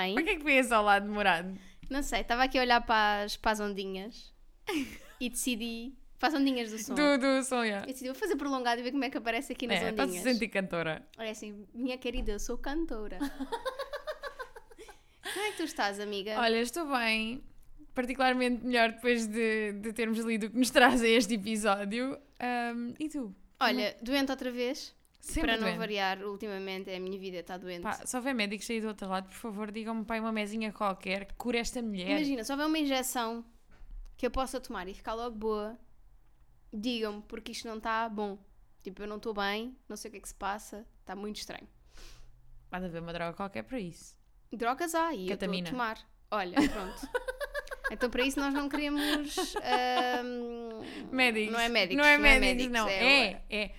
bem? 0.00 0.14
Para 0.14 0.22
que 0.24 0.30
é 0.30 0.36
que 0.36 0.42
foi 0.42 0.54
esse 0.54 0.72
olá 0.74 0.98
demorado? 0.98 1.56
Não 1.88 2.02
sei, 2.02 2.20
estava 2.20 2.44
aqui 2.44 2.58
a 2.58 2.62
olhar 2.62 2.80
para 2.80 3.22
as, 3.24 3.36
para 3.36 3.52
as 3.52 3.60
ondinhas 3.60 4.32
e 5.20 5.28
decidi. 5.28 5.94
Para 6.18 6.28
as 6.28 6.34
ondinhas 6.34 6.70
do 6.70 6.78
som. 6.78 6.94
Do, 6.94 7.18
do 7.18 7.42
som, 7.42 7.64
yeah. 7.64 7.84
Eu 7.84 7.88
decidi, 7.92 8.06
vou 8.10 8.14
fazer 8.14 8.36
prolongado 8.36 8.80
e 8.80 8.84
ver 8.84 8.92
como 8.92 9.04
é 9.04 9.10
que 9.10 9.18
aparece 9.18 9.52
aqui 9.52 9.66
nas 9.66 9.78
É, 9.78 9.90
está-se 9.90 10.00
a 10.00 10.04
ondinhas. 10.04 10.22
sentir 10.22 10.48
cantora. 10.48 11.06
Olha 11.18 11.30
assim, 11.30 11.66
minha 11.74 11.98
querida, 11.98 12.32
eu 12.32 12.38
sou 12.38 12.56
cantora. 12.58 13.18
como 15.22 15.46
é 15.46 15.50
que 15.50 15.56
tu 15.56 15.64
estás, 15.64 15.98
amiga? 15.98 16.38
Olha, 16.38 16.60
estou 16.60 16.86
bem, 16.86 17.42
particularmente 17.94 18.64
melhor 18.64 18.92
depois 18.92 19.26
de, 19.26 19.72
de 19.72 19.92
termos 19.92 20.18
lido 20.20 20.46
o 20.46 20.50
que 20.50 20.58
nos 20.58 20.70
traz 20.70 21.02
a 21.02 21.08
este 21.08 21.34
episódio. 21.34 22.18
Ahm, 22.38 22.94
e 22.98 23.08
tu? 23.08 23.34
Olha, 23.58 23.96
doente 24.02 24.30
outra 24.30 24.50
vez? 24.50 24.94
Sempre 25.20 25.50
para 25.52 25.56
não 25.58 25.64
doente. 25.66 25.78
variar, 25.78 26.22
ultimamente 26.24 26.90
a 26.90 26.98
minha 26.98 27.18
vida 27.18 27.38
está 27.38 27.56
doente. 27.58 27.82
Pá, 27.82 27.92
se 27.92 28.16
houver 28.16 28.34
médicos 28.34 28.68
aí 28.70 28.80
do 28.80 28.88
outro 28.88 29.06
lado, 29.08 29.28
por 29.28 29.34
favor, 29.36 29.70
digam-me 29.70 30.04
pai 30.04 30.18
uma 30.18 30.32
mesinha 30.32 30.72
qualquer 30.72 31.26
que 31.26 31.34
cure 31.34 31.58
esta 31.58 31.82
mulher. 31.82 32.08
Imagina, 32.10 32.42
se 32.44 32.50
houver 32.52 32.66
uma 32.66 32.78
injeção 32.78 33.44
que 34.16 34.26
eu 34.26 34.30
possa 34.30 34.60
tomar 34.60 34.88
e 34.88 34.94
ficar 34.94 35.14
logo 35.14 35.36
boa, 35.36 35.78
digam-me, 36.72 37.22
porque 37.22 37.52
isto 37.52 37.66
não 37.68 37.76
está 37.78 38.08
bom. 38.08 38.38
Tipo, 38.82 39.02
eu 39.02 39.06
não 39.06 39.16
estou 39.18 39.34
bem, 39.34 39.76
não 39.88 39.96
sei 39.96 40.08
o 40.08 40.12
que 40.12 40.18
é 40.18 40.20
que 40.20 40.28
se 40.28 40.34
passa, 40.34 40.86
está 41.00 41.14
muito 41.14 41.36
estranho. 41.36 41.68
Há 42.72 42.78
de 42.78 42.86
haver 42.86 43.02
uma 43.02 43.12
droga 43.12 43.34
qualquer 43.36 43.62
para 43.64 43.78
isso. 43.78 44.16
Drogas 44.52 44.94
há 44.94 45.12
e 45.14 45.28
eu 45.28 45.34
estou 45.34 45.52
a 45.52 45.62
tomar. 45.64 45.98
Olha, 46.30 46.54
pronto. 46.68 47.08
então 47.92 48.08
para 48.08 48.22
isso 48.24 48.40
nós 48.40 48.54
não 48.54 48.68
queremos. 48.68 49.54
ahm, 49.56 50.80
Médicos. 51.12 51.52
Não 51.52 51.60
é 51.60 51.68
médicos. 51.68 51.96
Não 51.98 52.04
é 52.04 52.18
médicos, 52.18 52.72
não. 52.72 52.88
é- 52.88 53.32
É, 53.32 53.42
é 53.50 53.74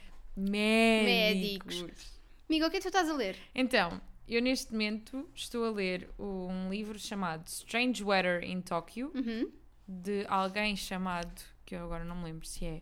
médicos. 0.50 1.82
Médicos. 1.82 2.22
Amiga, 2.50 2.68
o 2.68 2.70
que 2.70 2.78
é 2.78 2.80
que 2.80 2.84
tu 2.84 2.90
estás 2.90 3.10
a 3.10 3.14
ler? 3.14 3.38
Então, 3.56 4.02
eu 4.28 4.42
neste 4.42 4.72
momento 4.72 5.30
estou 5.36 5.66
a 5.66 5.72
ler 5.72 6.10
um 6.20 6.70
livro 6.70 6.98
chamado 7.00 7.48
Strange 7.48 8.04
Weather 8.04 8.44
in 8.44 8.62
Tokyo, 8.62 9.12
Uhum. 9.16 9.52
de 9.88 10.26
alguém 10.28 10.76
chamado, 10.76 11.42
que 11.66 11.76
eu 11.76 11.84
agora 11.84 12.04
não 12.04 12.16
me 12.18 12.26
lembro 12.26 12.46
se 12.46 12.66
é, 12.66 12.82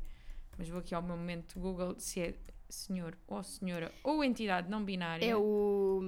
mas 0.57 0.67
vou 0.69 0.79
aqui 0.79 0.93
ao 0.95 1.01
meu 1.01 1.15
momento 1.15 1.59
Google, 1.59 1.95
se 1.99 2.19
é 2.21 2.33
senhor 2.69 3.17
ou 3.27 3.41
senhora 3.43 3.91
ou 4.03 4.23
entidade 4.23 4.69
não 4.69 4.83
binária. 4.83 5.25
É 5.25 5.35
o. 5.35 6.01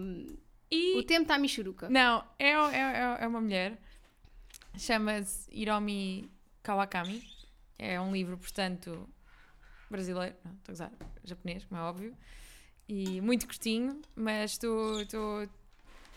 E 0.69 0.97
O 0.97 1.03
tempo 1.03 1.23
está 1.23 1.35
a 1.35 1.39
michuruca. 1.39 1.89
Não, 1.89 2.23
é, 2.39 2.51
é, 2.51 2.77
é, 2.77 3.17
é 3.21 3.27
uma 3.27 3.41
mulher. 3.41 3.77
Chama-se 4.77 5.49
Hiromi 5.51 6.31
Kawakami. 6.63 7.21
É 7.77 7.99
um 7.99 8.11
livro, 8.13 8.37
portanto, 8.37 9.09
brasileiro. 9.91 10.35
Não, 10.43 10.51
estou 10.53 10.71
a 10.71 10.73
usar 10.73 10.91
japonês, 11.23 11.65
como 11.65 11.79
é 11.79 11.83
óbvio. 11.83 12.15
E 12.87 13.21
muito 13.21 13.45
curtinho, 13.45 14.01
mas 14.15 14.51
estou 14.51 15.01
estou- 15.01 15.47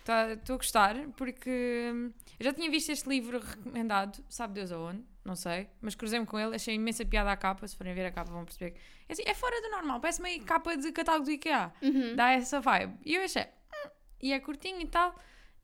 tá- 0.04 0.32
estou 0.32 0.54
a 0.54 0.56
gostar 0.56 0.96
porque 1.16 1.90
hum, 1.94 2.12
eu 2.38 2.44
já 2.44 2.52
tinha 2.52 2.70
visto 2.70 2.90
este 2.90 3.08
livro 3.08 3.38
recomendado, 3.38 4.24
sabe 4.28 4.54
Deus 4.54 4.72
aonde, 4.72 5.04
não 5.24 5.36
sei, 5.36 5.68
mas 5.80 5.94
cruzei-me 5.94 6.26
com 6.26 6.38
ele, 6.38 6.56
achei 6.56 6.74
imensa 6.74 7.04
piada 7.04 7.30
à 7.30 7.36
capa. 7.36 7.66
Se 7.68 7.76
forem 7.76 7.94
ver 7.94 8.06
a 8.06 8.10
capa, 8.12 8.30
vão 8.32 8.44
perceber 8.44 8.72
que 8.72 8.80
é, 9.08 9.12
assim, 9.12 9.22
é 9.26 9.34
fora 9.34 9.60
do 9.62 9.70
normal, 9.70 10.00
parece 10.00 10.20
meio 10.20 10.42
capa 10.44 10.76
de 10.76 10.90
catálogo 10.92 11.24
do 11.26 11.30
IKEA 11.30 11.72
Uhum. 11.82 12.16
dá 12.16 12.30
essa 12.32 12.60
vibe. 12.60 12.98
E 13.04 13.14
eu 13.14 13.22
achei, 13.22 13.42
"Hum", 13.44 13.88
e 14.20 14.32
é 14.32 14.40
curtinho 14.40 14.80
e 14.80 14.86
tal, 14.86 15.14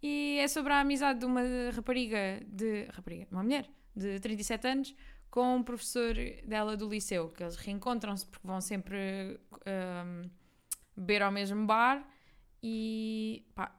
e 0.02 0.38
é 0.40 0.46
sobre 0.48 0.72
a 0.72 0.80
amizade 0.80 1.18
de 1.20 1.26
uma 1.26 1.42
rapariga, 1.74 2.40
de 2.46 2.84
rapariga, 2.92 3.26
uma 3.32 3.42
mulher 3.42 3.68
de 3.96 4.20
37 4.20 4.66
anos, 4.68 4.94
com 5.30 5.56
um 5.56 5.62
professor 5.62 6.14
dela 6.44 6.76
do 6.76 6.88
liceu, 6.88 7.28
que 7.28 7.42
eles 7.42 7.56
reencontram-se 7.56 8.26
porque 8.26 8.46
vão 8.46 8.60
sempre 8.60 9.38
hum, 9.66 10.28
beber 10.96 11.22
ao 11.22 11.30
mesmo 11.30 11.66
bar 11.66 12.04
e 12.62 13.46
pá, 13.54 13.74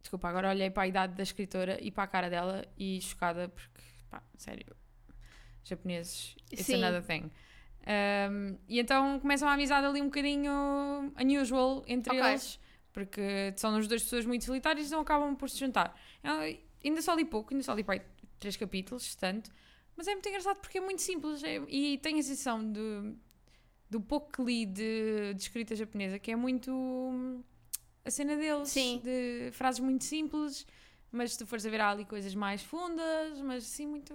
desculpa, 0.00 0.28
agora 0.28 0.48
olhei 0.48 0.70
para 0.70 0.84
a 0.84 0.86
idade 0.86 1.14
da 1.14 1.22
escritora 1.22 1.78
e 1.80 1.90
para 1.90 2.04
a 2.04 2.06
cara 2.06 2.30
dela 2.30 2.64
e 2.78 3.00
chocada 3.00 3.48
porque, 3.48 3.82
pá, 4.08 4.22
sério, 4.36 4.76
japoneses, 5.64 6.36
it's 6.52 6.66
Sim. 6.66 6.76
another 6.76 7.02
thing. 7.02 7.30
Um, 7.80 8.58
e 8.68 8.78
então 8.78 9.18
começa 9.20 9.44
uma 9.44 9.54
amizade 9.54 9.86
ali 9.86 10.00
um 10.00 10.06
bocadinho 10.06 11.12
unusual 11.18 11.82
entre 11.86 12.14
Ok. 12.14 12.28
eles, 12.28 12.60
porque 12.92 13.52
são 13.56 13.74
as 13.76 13.88
duas 13.88 14.02
pessoas 14.02 14.26
muito 14.26 14.44
solitárias 14.44 14.86
e 14.86 14.88
então 14.88 15.00
acabam 15.00 15.34
por 15.34 15.48
se 15.48 15.58
juntar. 15.58 15.98
Eu 16.22 16.58
ainda 16.84 17.02
só 17.02 17.14
li 17.14 17.24
pouco, 17.24 17.52
ainda 17.52 17.64
só 17.64 17.74
li 17.74 17.82
para 17.82 18.00
três 18.38 18.56
capítulos, 18.56 19.14
tanto, 19.14 19.50
mas 20.00 20.08
é 20.08 20.12
muito 20.12 20.26
engraçado 20.30 20.56
porque 20.60 20.78
é 20.78 20.80
muito 20.80 21.02
simples 21.02 21.44
é- 21.44 21.60
e 21.68 21.98
tenho 21.98 22.18
a 22.18 22.22
sensação 22.22 22.72
de, 22.72 23.14
do 23.90 24.00
pouco 24.00 24.32
que 24.32 24.42
li 24.42 24.64
de, 24.64 25.34
de 25.34 25.42
escrita 25.42 25.76
japonesa 25.76 26.18
que 26.18 26.30
é 26.30 26.36
muito 26.36 26.72
hum, 26.72 27.42
a 28.02 28.10
cena 28.10 28.34
deles, 28.34 28.70
Sim. 28.70 29.02
de 29.04 29.50
frases 29.52 29.78
muito 29.80 30.04
simples, 30.04 30.66
mas 31.12 31.32
se 31.32 31.38
tu 31.38 31.46
fores 31.46 31.66
a 31.66 31.70
ver 31.70 31.82
há 31.82 31.90
ali 31.90 32.06
coisas 32.06 32.34
mais 32.34 32.62
fundas, 32.62 33.38
mas 33.42 33.64
assim 33.64 33.86
muito. 33.86 34.14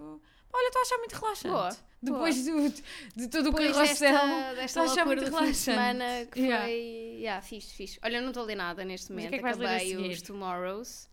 Olha, 0.51 0.67
estou 0.67 0.79
a 0.79 0.83
achar 0.83 0.97
muito 0.97 1.13
relaxante. 1.13 1.53
Boa, 1.53 1.77
Depois 2.01 2.45
do, 2.45 2.69
de 3.15 3.27
todo 3.27 3.47
o 3.47 3.51
Depois 3.51 3.73
carrossel. 3.73 4.11
desta, 4.11 4.53
desta 4.55 4.65
estou 4.65 4.81
a 4.81 4.85
achar 4.85 5.05
muito 5.05 5.23
relaxante. 5.25 5.55
semana 5.57 6.25
que 6.31 6.39
Yeah. 6.39 6.63
foi. 6.65 6.71
Yeah, 7.19 7.41
fixe, 7.41 7.73
fixe. 7.75 7.99
Olha, 8.01 8.17
eu 8.17 8.21
não 8.21 8.29
estou 8.29 8.41
a 8.43 8.45
ler 8.47 8.55
nada 8.55 8.83
neste 8.85 9.09
o 9.11 9.13
momento. 9.13 9.29
que 9.29 9.35
é 9.35 9.39
que 9.39 9.45
Acabei 9.45 9.97
os 10.09 10.21
Tomorrows. 10.21 11.09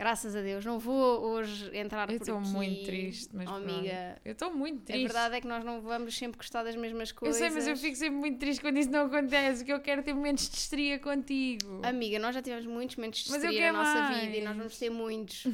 Graças 0.00 0.34
a 0.34 0.40
Deus. 0.40 0.64
Não 0.64 0.78
vou 0.78 1.20
hoje 1.20 1.70
entrar 1.76 2.08
Eu 2.10 2.16
por 2.18 2.22
estou 2.22 2.38
aqui. 2.38 2.48
muito 2.48 2.84
triste, 2.86 3.28
mas 3.36 3.46
Oh, 3.50 3.52
amiga, 3.56 4.16
Eu 4.24 4.32
estou 4.32 4.50
muito 4.50 4.80
a 4.80 4.86
triste. 4.86 5.02
verdade 5.02 5.34
é 5.36 5.40
que 5.42 5.46
nós 5.46 5.62
não 5.62 5.82
vamos 5.82 6.16
sempre 6.16 6.38
gostar 6.38 6.62
das 6.64 6.74
mesmas 6.74 7.10
eu 7.10 7.14
coisas. 7.16 7.36
sei, 7.36 7.50
mas 7.50 7.68
eu 7.68 7.76
fico 7.76 7.94
sempre 7.96 8.16
muito 8.18 8.38
triste 8.38 8.62
quando 8.62 8.78
isso 8.78 8.90
não 8.90 9.04
acontece, 9.04 9.62
que 9.62 9.70
eu 9.70 9.78
quero 9.80 10.02
ter 10.02 10.14
momentos 10.14 10.48
de 10.48 10.56
estria 10.56 10.98
contigo. 10.98 11.82
Amiga, 11.84 12.18
nós 12.18 12.34
já 12.34 12.40
tivemos 12.40 12.64
muitos 12.64 12.96
momentos 12.96 13.24
de 13.24 13.30
eu 13.30 13.36
estria 13.36 13.72
na 13.72 13.78
nossa 13.78 14.00
mais. 14.00 14.24
vida 14.24 14.36
e 14.38 14.40
nós 14.42 14.56
vamos 14.56 14.78
ter 14.78 14.88
muitos. 14.88 15.46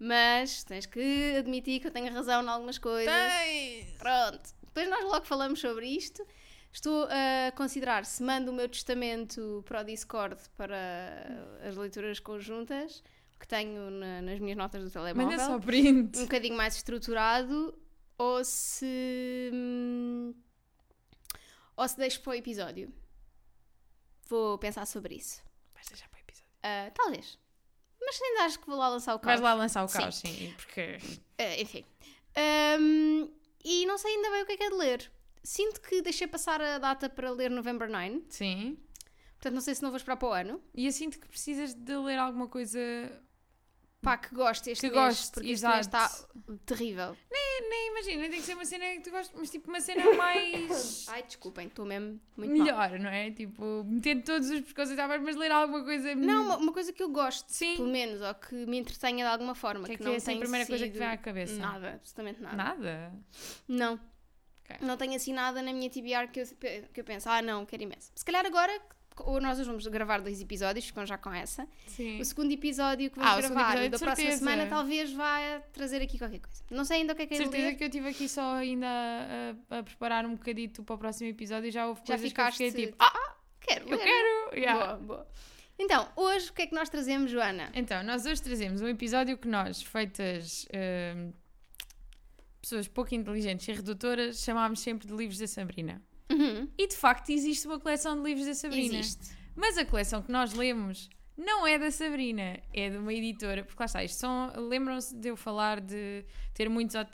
mas 0.00 0.64
tens 0.64 0.84
que 0.84 1.36
admitir 1.38 1.78
que 1.80 1.86
eu 1.86 1.92
tenho 1.92 2.12
razão 2.12 2.42
em 2.42 2.48
algumas 2.48 2.78
coisas. 2.78 3.14
Tens! 3.14 3.86
Pronto. 3.98 4.50
Depois 4.64 4.90
nós 4.90 5.04
logo 5.04 5.24
falamos 5.24 5.60
sobre 5.60 5.86
isto. 5.86 6.26
Estou 6.72 7.04
a 7.08 7.52
considerar 7.52 8.04
se 8.04 8.20
mando 8.22 8.50
o 8.50 8.54
meu 8.54 8.68
testamento 8.68 9.62
para 9.66 9.80
o 9.80 9.84
Discord 9.84 10.36
para 10.56 10.76
as 11.66 11.74
leituras 11.76 12.18
conjuntas 12.20 13.00
que 13.38 13.46
tenho 13.46 13.90
na- 13.90 14.22
nas 14.22 14.38
minhas 14.40 14.56
notas 14.56 14.82
do 14.84 14.90
telemóvel. 14.90 15.30
Manda 15.30 15.44
só 15.44 15.58
print. 15.58 16.18
Um 16.18 16.22
bocadinho 16.22 16.56
mais 16.56 16.76
estruturado 16.76 17.76
ou 18.18 18.44
se. 18.44 19.50
hum, 19.52 20.34
ou 21.76 21.86
se 21.88 21.96
deixo 21.96 22.20
para 22.22 22.30
o 22.30 22.34
episódio. 22.34 22.92
Vou 24.28 24.58
pensar 24.58 24.86
sobre 24.86 25.14
isso. 25.16 25.42
Vais 25.74 25.86
deixar 25.88 26.08
para 26.08 26.18
o 26.18 26.20
episódio. 26.22 26.50
Ah, 26.62 26.90
talvez. 26.94 27.38
Mas 28.00 28.20
ainda 28.22 28.42
acho 28.44 28.58
que 28.60 28.66
vou 28.66 28.76
lá 28.76 28.88
lançar 28.88 29.14
o 29.14 29.18
Vais 29.18 29.40
caos. 29.40 29.40
lá 29.40 29.54
lançar 29.54 29.84
o 29.84 29.88
Sim. 29.88 29.98
caos, 29.98 30.14
sim, 30.16 30.54
porque. 30.56 30.98
Ah, 31.38 31.60
enfim. 31.60 31.84
Ahm, 32.36 33.28
e 33.64 33.86
não 33.86 33.98
sei 33.98 34.14
ainda 34.14 34.30
bem 34.30 34.42
o 34.42 34.46
que 34.46 34.52
é 34.52 34.56
que 34.56 34.62
é 34.64 34.70
de 34.70 34.76
ler. 34.76 35.10
Sinto 35.42 35.80
que 35.80 36.02
deixei 36.02 36.26
passar 36.26 36.60
a 36.60 36.78
data 36.78 37.08
para 37.08 37.30
ler 37.30 37.50
November 37.50 37.88
9. 37.88 38.24
Sim. 38.28 38.78
Portanto, 39.34 39.54
não 39.54 39.60
sei 39.60 39.74
se 39.74 39.82
não 39.82 39.90
vou 39.90 39.96
esperar 39.96 40.16
para 40.16 40.28
o 40.28 40.32
ano. 40.32 40.62
E 40.74 40.86
eu 40.86 40.92
sinto 40.92 41.18
que 41.20 41.28
precisas 41.28 41.72
de 41.74 41.96
ler 41.96 42.18
alguma 42.18 42.48
coisa. 42.48 42.78
Pá, 44.06 44.16
que 44.16 44.32
gosto 44.36 44.68
este 44.68 44.88
Que 44.88 44.94
mês. 44.94 45.04
goste, 45.04 45.32
porque 45.32 45.50
este 45.50 45.66
exato. 45.66 45.74
mês 45.74 45.86
está 45.86 46.56
terrível. 46.64 47.16
Nem 47.68 47.88
imagina, 47.88 48.28
tem 48.28 48.38
que 48.38 48.46
ser 48.46 48.54
uma 48.54 48.64
cena 48.64 48.84
que 48.92 49.00
tu 49.00 49.10
gostas, 49.10 49.36
mas 49.36 49.50
tipo 49.50 49.68
uma 49.68 49.80
cena 49.80 50.14
mais. 50.14 51.06
Ai, 51.10 51.24
desculpem, 51.24 51.66
estou 51.66 51.84
mesmo 51.84 52.20
muito 52.36 52.56
mal. 52.56 52.64
melhor, 52.64 52.98
não 53.00 53.10
é? 53.10 53.32
Tipo, 53.32 53.82
metendo 53.84 54.22
todos 54.22 54.48
os 54.48 54.60
pescoços 54.60 54.96
à 54.96 55.08
mas 55.18 55.34
ler 55.34 55.50
alguma 55.50 55.82
coisa. 55.82 56.14
Não, 56.14 56.44
uma, 56.44 56.56
uma 56.58 56.72
coisa 56.72 56.92
que 56.92 57.02
eu 57.02 57.08
gosto, 57.08 57.46
Sim. 57.48 57.74
pelo 57.76 57.88
menos, 57.88 58.20
ou 58.20 58.32
que 58.34 58.54
me 58.54 58.78
entretenha 58.78 59.24
de 59.24 59.30
alguma 59.32 59.56
forma. 59.56 59.82
O 59.82 59.86
que 59.86 59.94
é 59.94 59.96
que 59.96 60.04
não 60.04 60.12
é 60.12 60.16
assim 60.16 60.36
a 60.36 60.38
primeira 60.38 60.66
coisa 60.66 60.88
que 60.88 60.96
vem 60.96 61.08
à 61.08 61.16
cabeça? 61.16 61.58
Nada, 61.58 61.94
absolutamente 61.94 62.40
nada. 62.40 62.56
Nada. 62.56 63.12
Não. 63.66 63.94
Ok. 64.64 64.76
Não 64.86 64.96
tenho 64.96 65.16
assim 65.16 65.32
nada 65.32 65.60
na 65.62 65.72
minha 65.72 65.90
TBR 65.90 66.28
que 66.30 66.40
eu, 66.40 66.46
que 66.92 67.00
eu 67.00 67.04
penso, 67.04 67.28
ah 67.28 67.42
não, 67.42 67.66
quero 67.66 67.82
imenso. 67.82 68.12
Se 68.14 68.24
calhar 68.24 68.46
agora, 68.46 68.80
ou 69.24 69.40
nós 69.40 69.58
hoje 69.58 69.68
vamos 69.68 69.86
gravar 69.86 70.20
dois 70.20 70.40
episódios, 70.40 70.86
ficam 70.86 71.06
já 71.06 71.16
com 71.16 71.32
essa. 71.32 71.66
Sim. 71.86 72.20
O 72.20 72.24
segundo 72.24 72.52
episódio 72.52 73.10
que 73.10 73.18
Ah, 73.20 73.22
vamos 73.40 73.42
segundo 73.46 73.58
gravar 73.58 73.88
da 73.88 73.98
próxima 73.98 74.32
semana 74.32 74.66
talvez 74.66 75.12
vá 75.12 75.60
trazer 75.72 76.02
aqui 76.02 76.18
qualquer 76.18 76.40
coisa. 76.40 76.62
Não 76.70 76.84
sei 76.84 76.98
ainda 76.98 77.12
o 77.12 77.16
que 77.16 77.22
é 77.22 77.26
que 77.26 77.34
é 77.34 77.36
certeza 77.38 77.66
ler. 77.68 77.74
que 77.76 77.84
eu 77.84 77.88
estive 77.88 78.08
aqui 78.08 78.28
só 78.28 78.54
ainda 78.54 78.86
a, 79.70 79.78
a 79.78 79.82
preparar 79.82 80.26
um 80.26 80.34
bocadito 80.34 80.82
para 80.82 80.94
o 80.94 80.98
próximo 80.98 81.28
episódio 81.30 81.68
e 81.68 81.70
já 81.70 81.86
houve 81.86 82.00
Já 82.00 82.14
coisas 82.14 82.28
ficaste 82.28 82.58
que 82.58 82.64
eu 82.64 82.70
fiquei 82.70 82.86
tipo, 82.86 82.96
ah, 82.98 83.36
Quero 83.60 83.88
eu 83.88 83.96
ler. 83.96 84.04
quero! 84.04 84.56
Yeah. 84.58 84.84
Boa, 84.96 84.98
boa. 84.98 85.28
Então, 85.78 86.08
hoje 86.16 86.50
o 86.50 86.52
que 86.54 86.62
é 86.62 86.66
que 86.66 86.74
nós 86.74 86.88
trazemos, 86.88 87.30
Joana? 87.30 87.70
Então, 87.74 88.02
nós 88.02 88.24
hoje 88.24 88.40
trazemos 88.42 88.80
um 88.80 88.88
episódio 88.88 89.36
que 89.36 89.46
nós, 89.48 89.82
feitas 89.82 90.66
hum, 91.16 91.32
pessoas 92.62 92.88
pouco 92.88 93.14
inteligentes 93.14 93.68
e 93.68 93.72
redutoras, 93.72 94.38
chamámos 94.42 94.80
sempre 94.80 95.06
de 95.06 95.14
livros 95.14 95.38
da 95.38 95.46
Sabrina. 95.46 96.00
Uhum. 96.30 96.68
E 96.76 96.86
de 96.88 96.96
facto 96.96 97.30
existe 97.30 97.66
uma 97.66 97.78
coleção 97.78 98.16
de 98.16 98.22
livros 98.22 98.46
da 98.46 98.54
Sabrina. 98.54 98.98
Existe. 98.98 99.34
Mas 99.54 99.78
a 99.78 99.84
coleção 99.84 100.22
que 100.22 100.30
nós 100.30 100.52
lemos 100.52 101.08
não 101.36 101.66
é 101.66 101.78
da 101.78 101.90
Sabrina, 101.90 102.58
é 102.72 102.90
de 102.90 102.96
uma 102.96 103.12
editora. 103.12 103.62
Porque 103.64 103.80
lá 103.80 103.86
está, 103.86 104.02
isto 104.04 104.18
são. 104.18 104.52
Lembram-se 104.68 105.14
de 105.14 105.28
eu 105.28 105.36
falar 105.36 105.80
de 105.80 106.24
ter 106.54 106.68
muitos, 106.68 106.96
ah, 106.96 107.06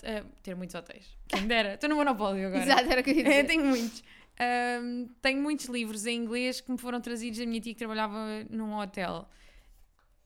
ter 0.42 0.54
muitos 0.54 0.74
hotéis. 0.74 1.06
Quem 1.28 1.46
dera, 1.46 1.74
estou 1.74 1.90
no 1.90 1.96
Monopólio 1.96 2.48
agora. 2.48 2.62
Exato, 2.64 2.90
era 2.90 3.00
o 3.00 3.04
que 3.04 3.10
eu 3.10 3.16
ia 3.16 3.22
É, 3.22 3.42
dizer. 3.42 3.44
tenho 3.46 3.66
muitos. 3.66 4.02
Ahm, 4.40 5.06
tenho 5.20 5.42
muitos 5.42 5.66
livros 5.66 6.06
em 6.06 6.16
inglês 6.16 6.60
que 6.60 6.70
me 6.70 6.78
foram 6.78 7.00
trazidos 7.00 7.38
da 7.38 7.46
minha 7.46 7.60
tia 7.60 7.72
que 7.72 7.78
trabalhava 7.78 8.44
num 8.48 8.74
hotel. 8.78 9.28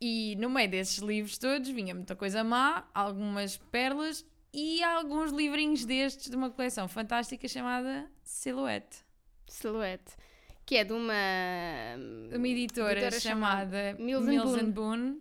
E 0.01 0.37
no 0.37 0.51
meio 0.51 0.71
desses 0.71 0.99
livros 0.99 1.39
todos 1.39 1.69
vinha 1.71 1.95
muita 1.95 2.15
coisa 2.15 2.45
má, 2.45 2.87
algumas 2.95 3.57
pérolas 3.57 4.25
e 4.57 4.83
alguns 4.83 5.31
livrinhos 5.33 5.85
destes 5.85 6.31
de 6.31 6.37
uma 6.37 6.51
coleção 6.51 6.89
fantástica 6.89 7.47
chamada 7.47 8.11
Silhouette. 8.25 9.05
Silhouette. 9.47 10.15
Que 10.65 10.77
é 10.79 10.85
de 10.85 10.93
uma. 10.93 11.13
Uma 12.35 12.49
editora, 12.49 12.93
Editora 12.99 13.21
chamada 13.21 13.77
chamada 13.93 14.03
Mills 14.03 14.29
Mills 14.29 14.53
Boon. 14.57 14.67
and 14.67 14.71
Boon. 14.71 15.21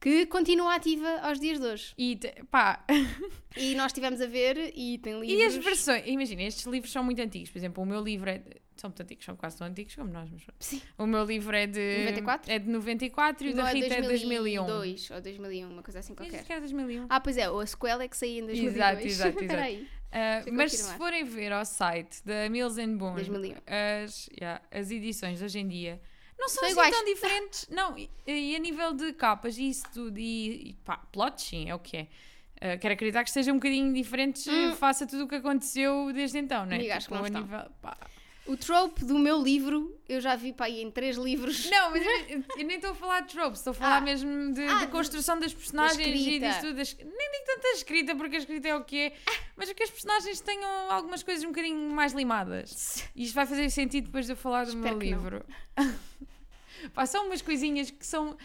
Que 0.00 0.26
continua 0.26 0.76
ativa 0.76 1.08
aos 1.22 1.40
dias 1.40 1.58
de 1.58 1.66
hoje. 1.66 1.92
E 1.98 2.14
te- 2.14 2.44
pá, 2.50 2.84
E 3.56 3.74
nós 3.74 3.86
estivemos 3.86 4.20
a 4.20 4.26
ver 4.26 4.72
e 4.76 4.98
tem 4.98 5.18
livros. 5.18 5.30
e 5.40 5.44
as 5.44 5.56
versões, 5.56 6.04
imagina, 6.06 6.42
estes 6.44 6.64
livros 6.66 6.92
são 6.92 7.02
muito 7.02 7.20
antigos. 7.20 7.50
Por 7.50 7.58
exemplo, 7.58 7.82
o 7.82 7.86
meu 7.86 8.00
livro 8.00 8.30
é. 8.30 8.40
São 8.80 8.90
muito 8.90 9.02
antigos, 9.02 9.24
são 9.24 9.36
quase 9.36 9.56
tão 9.58 9.66
antigos 9.66 9.94
como 9.94 10.10
nós. 10.10 10.30
Mas... 10.30 10.44
Sim. 10.60 10.82
O 10.96 11.06
meu 11.06 11.24
livro 11.24 11.54
é 11.56 11.66
de. 11.66 11.98
94? 12.04 12.52
É 12.52 12.58
de 12.58 12.68
94 12.68 13.46
e 13.46 13.52
o 13.52 13.56
Não 13.56 13.64
da 13.64 13.70
é 13.70 13.74
Rita 13.74 13.94
é 13.94 14.00
de 14.02 14.08
2001. 14.08 14.64
2002 14.66 15.10
ou 15.10 15.20
2001, 15.20 15.68
uma 15.70 15.82
coisa 15.82 15.98
assim 15.98 16.14
qualquer. 16.14 16.44
que 16.44 16.52
era 16.52 16.60
2001. 16.60 17.06
Ah, 17.08 17.20
pois 17.20 17.36
é, 17.36 17.44
a 17.44 17.66
sequela 17.66 18.02
é 18.02 18.08
que 18.08 18.16
saía 18.16 18.40
em 18.40 18.46
2002. 18.46 18.74
Exato, 18.76 19.06
exato, 19.06 19.44
exato. 19.44 19.72
Uh, 20.08 20.52
mas 20.52 20.72
se 20.72 20.96
forem 20.96 21.22
ver 21.24 21.52
ao 21.52 21.64
site 21.66 22.24
da 22.24 22.48
Mills 22.48 22.80
and 22.80 22.96
Boon 22.96 23.14
2001. 23.14 23.56
as, 23.66 24.28
yeah, 24.40 24.62
as 24.70 24.90
edições 24.90 25.38
de 25.38 25.44
hoje 25.44 25.58
em 25.58 25.68
dia 25.68 26.00
não 26.38 26.48
são 26.48 26.60
São 26.60 26.64
assim 26.64 26.72
iguais. 26.72 26.94
tão 26.94 27.04
diferentes. 27.04 27.66
Não, 27.70 27.98
e, 27.98 28.08
e 28.26 28.54
a 28.54 28.58
nível 28.60 28.94
de 28.94 29.12
capas 29.12 29.58
e 29.58 29.68
isso 29.68 29.84
tudo, 29.92 30.18
e, 30.18 30.70
e 30.70 30.72
pá, 30.84 30.96
plots, 31.12 31.44
sim, 31.44 31.68
é 31.68 31.74
o 31.74 31.78
que 31.80 31.96
é. 31.96 32.02
Uh, 32.56 32.78
quero 32.80 32.94
acreditar 32.94 33.22
que 33.22 33.28
estejam 33.30 33.54
um 33.54 33.58
bocadinho 33.58 33.92
diferentes 33.92 34.46
Hum. 34.46 34.70
uh, 34.72 34.76
face 34.76 35.04
a 35.04 35.06
tudo 35.06 35.24
o 35.24 35.28
que 35.28 35.34
aconteceu 35.34 36.12
desde 36.12 36.38
então, 36.38 36.64
né? 36.64 36.76
Amiga, 36.76 36.96
acho 36.96 37.08
que 37.08 37.14
não 37.14 37.22
nível, 37.24 37.70
pá. 37.82 37.96
O 38.48 38.56
trope 38.56 39.04
do 39.04 39.18
meu 39.18 39.42
livro, 39.42 39.94
eu 40.08 40.20
já 40.22 40.34
vi 40.34 40.52
para 40.54 40.66
aí 40.66 40.80
em 40.82 40.90
três 40.90 41.16
livros. 41.18 41.68
Não, 41.70 41.90
mas 41.90 42.02
eu, 42.04 42.42
eu 42.58 42.64
nem 42.66 42.76
estou 42.76 42.92
a 42.92 42.94
falar 42.94 43.20
de 43.20 43.34
tropes, 43.34 43.60
estou 43.60 43.72
a 43.72 43.74
falar 43.74 43.96
Ah. 43.98 44.00
mesmo 44.00 44.52
de, 44.54 44.62
Ah, 44.62 44.78
de- 44.80 44.86
construção 44.86 45.38
das 45.38 45.52
personagens 45.52 45.98
e 45.98 46.10
escrita. 46.18 46.48
disso 46.48 46.60
tudo. 46.62 46.74
das- 46.76 46.96
nem 46.96 47.06
digo 47.30 47.44
tanta 47.46 47.68
escrita, 47.74 48.16
porque 48.16 48.36
a 48.36 48.38
escrita 48.38 48.68
é 48.68 48.74
o 48.74 48.82
que 48.84 48.98
é, 48.98 49.12
mas 49.54 49.70
que 49.72 49.82
as 49.82 49.90
personagens 49.90 50.40
tenham 50.40 50.90
algumas 50.90 51.22
coisas 51.22 51.44
um 51.44 51.48
bocadinho 51.48 51.90
mais 51.92 52.12
limadas. 52.14 53.04
E 53.14 53.24
isto 53.24 53.34
vai 53.34 53.44
fazer 53.46 53.68
sentido 53.70 54.06
depois 54.06 54.24
de 54.26 54.32
eu 54.32 54.36
falar 54.36 54.64
do 54.64 54.70
Espero 54.70 54.96
meu 54.96 54.98
que 54.98 55.10
não. 55.10 55.18
livro. 55.18 55.44
Pá, 56.94 57.04
são 57.06 57.26
umas 57.26 57.42
coisinhas 57.42 57.90
que 57.90 58.04
são, 58.06 58.36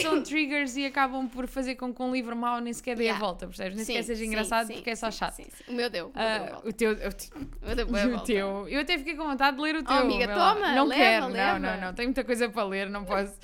são 0.00 0.22
triggers 0.24 0.76
e 0.76 0.84
acabam 0.86 1.28
por 1.28 1.46
fazer 1.46 1.74
com 1.76 1.92
que 1.94 2.02
um 2.02 2.12
livro 2.12 2.36
mau 2.36 2.60
nem 2.60 2.72
sequer 2.72 2.96
dê 2.96 3.04
Yeah. 3.04 3.22
a 3.24 3.26
volta, 3.28 3.46
percebes? 3.46 3.76
Nem 3.76 3.84
Sim, 3.84 3.92
sequer 3.92 4.02
seja 4.04 4.20
sim, 4.20 4.26
engraçado 4.26 4.66
sim, 4.66 4.74
porque 4.74 4.90
é 4.90 4.96
só 4.96 5.10
chato. 5.10 5.34
sim, 5.34 5.44
sim. 5.44 5.64
O 5.68 5.72
meu 5.74 5.88
deu. 5.90 6.06
o 6.08 6.12
volta. 6.12 6.68
o 6.68 6.72
teu, 6.72 6.92
o 6.92 7.70
O 7.72 7.74
deu 7.74 7.86
bué 7.86 8.02
a 8.02 8.06
o 8.16 8.20
teu. 8.20 8.68
Eu 8.68 8.80
até 8.80 8.98
fiquei 8.98 9.14
com 9.14 9.24
vontade 9.24 9.56
de 9.56 9.62
ler 9.62 9.76
o 9.76 9.82
teu. 9.84 9.94
amiga, 9.94 10.26
vê 10.26 10.34
lá. 10.34 10.54
toma, 10.54 10.72
Não 10.72 10.84
leva, 10.86 11.00
quero, 11.02 11.26
leva. 11.28 11.58
não, 11.58 11.70
não, 11.74 11.80
não. 11.80 11.94
Tenho 11.94 12.08
muita 12.08 12.24
coisa 12.24 12.48
para 12.48 12.64
ler, 12.64 12.90
não 12.90 13.04
posso. 13.04 13.38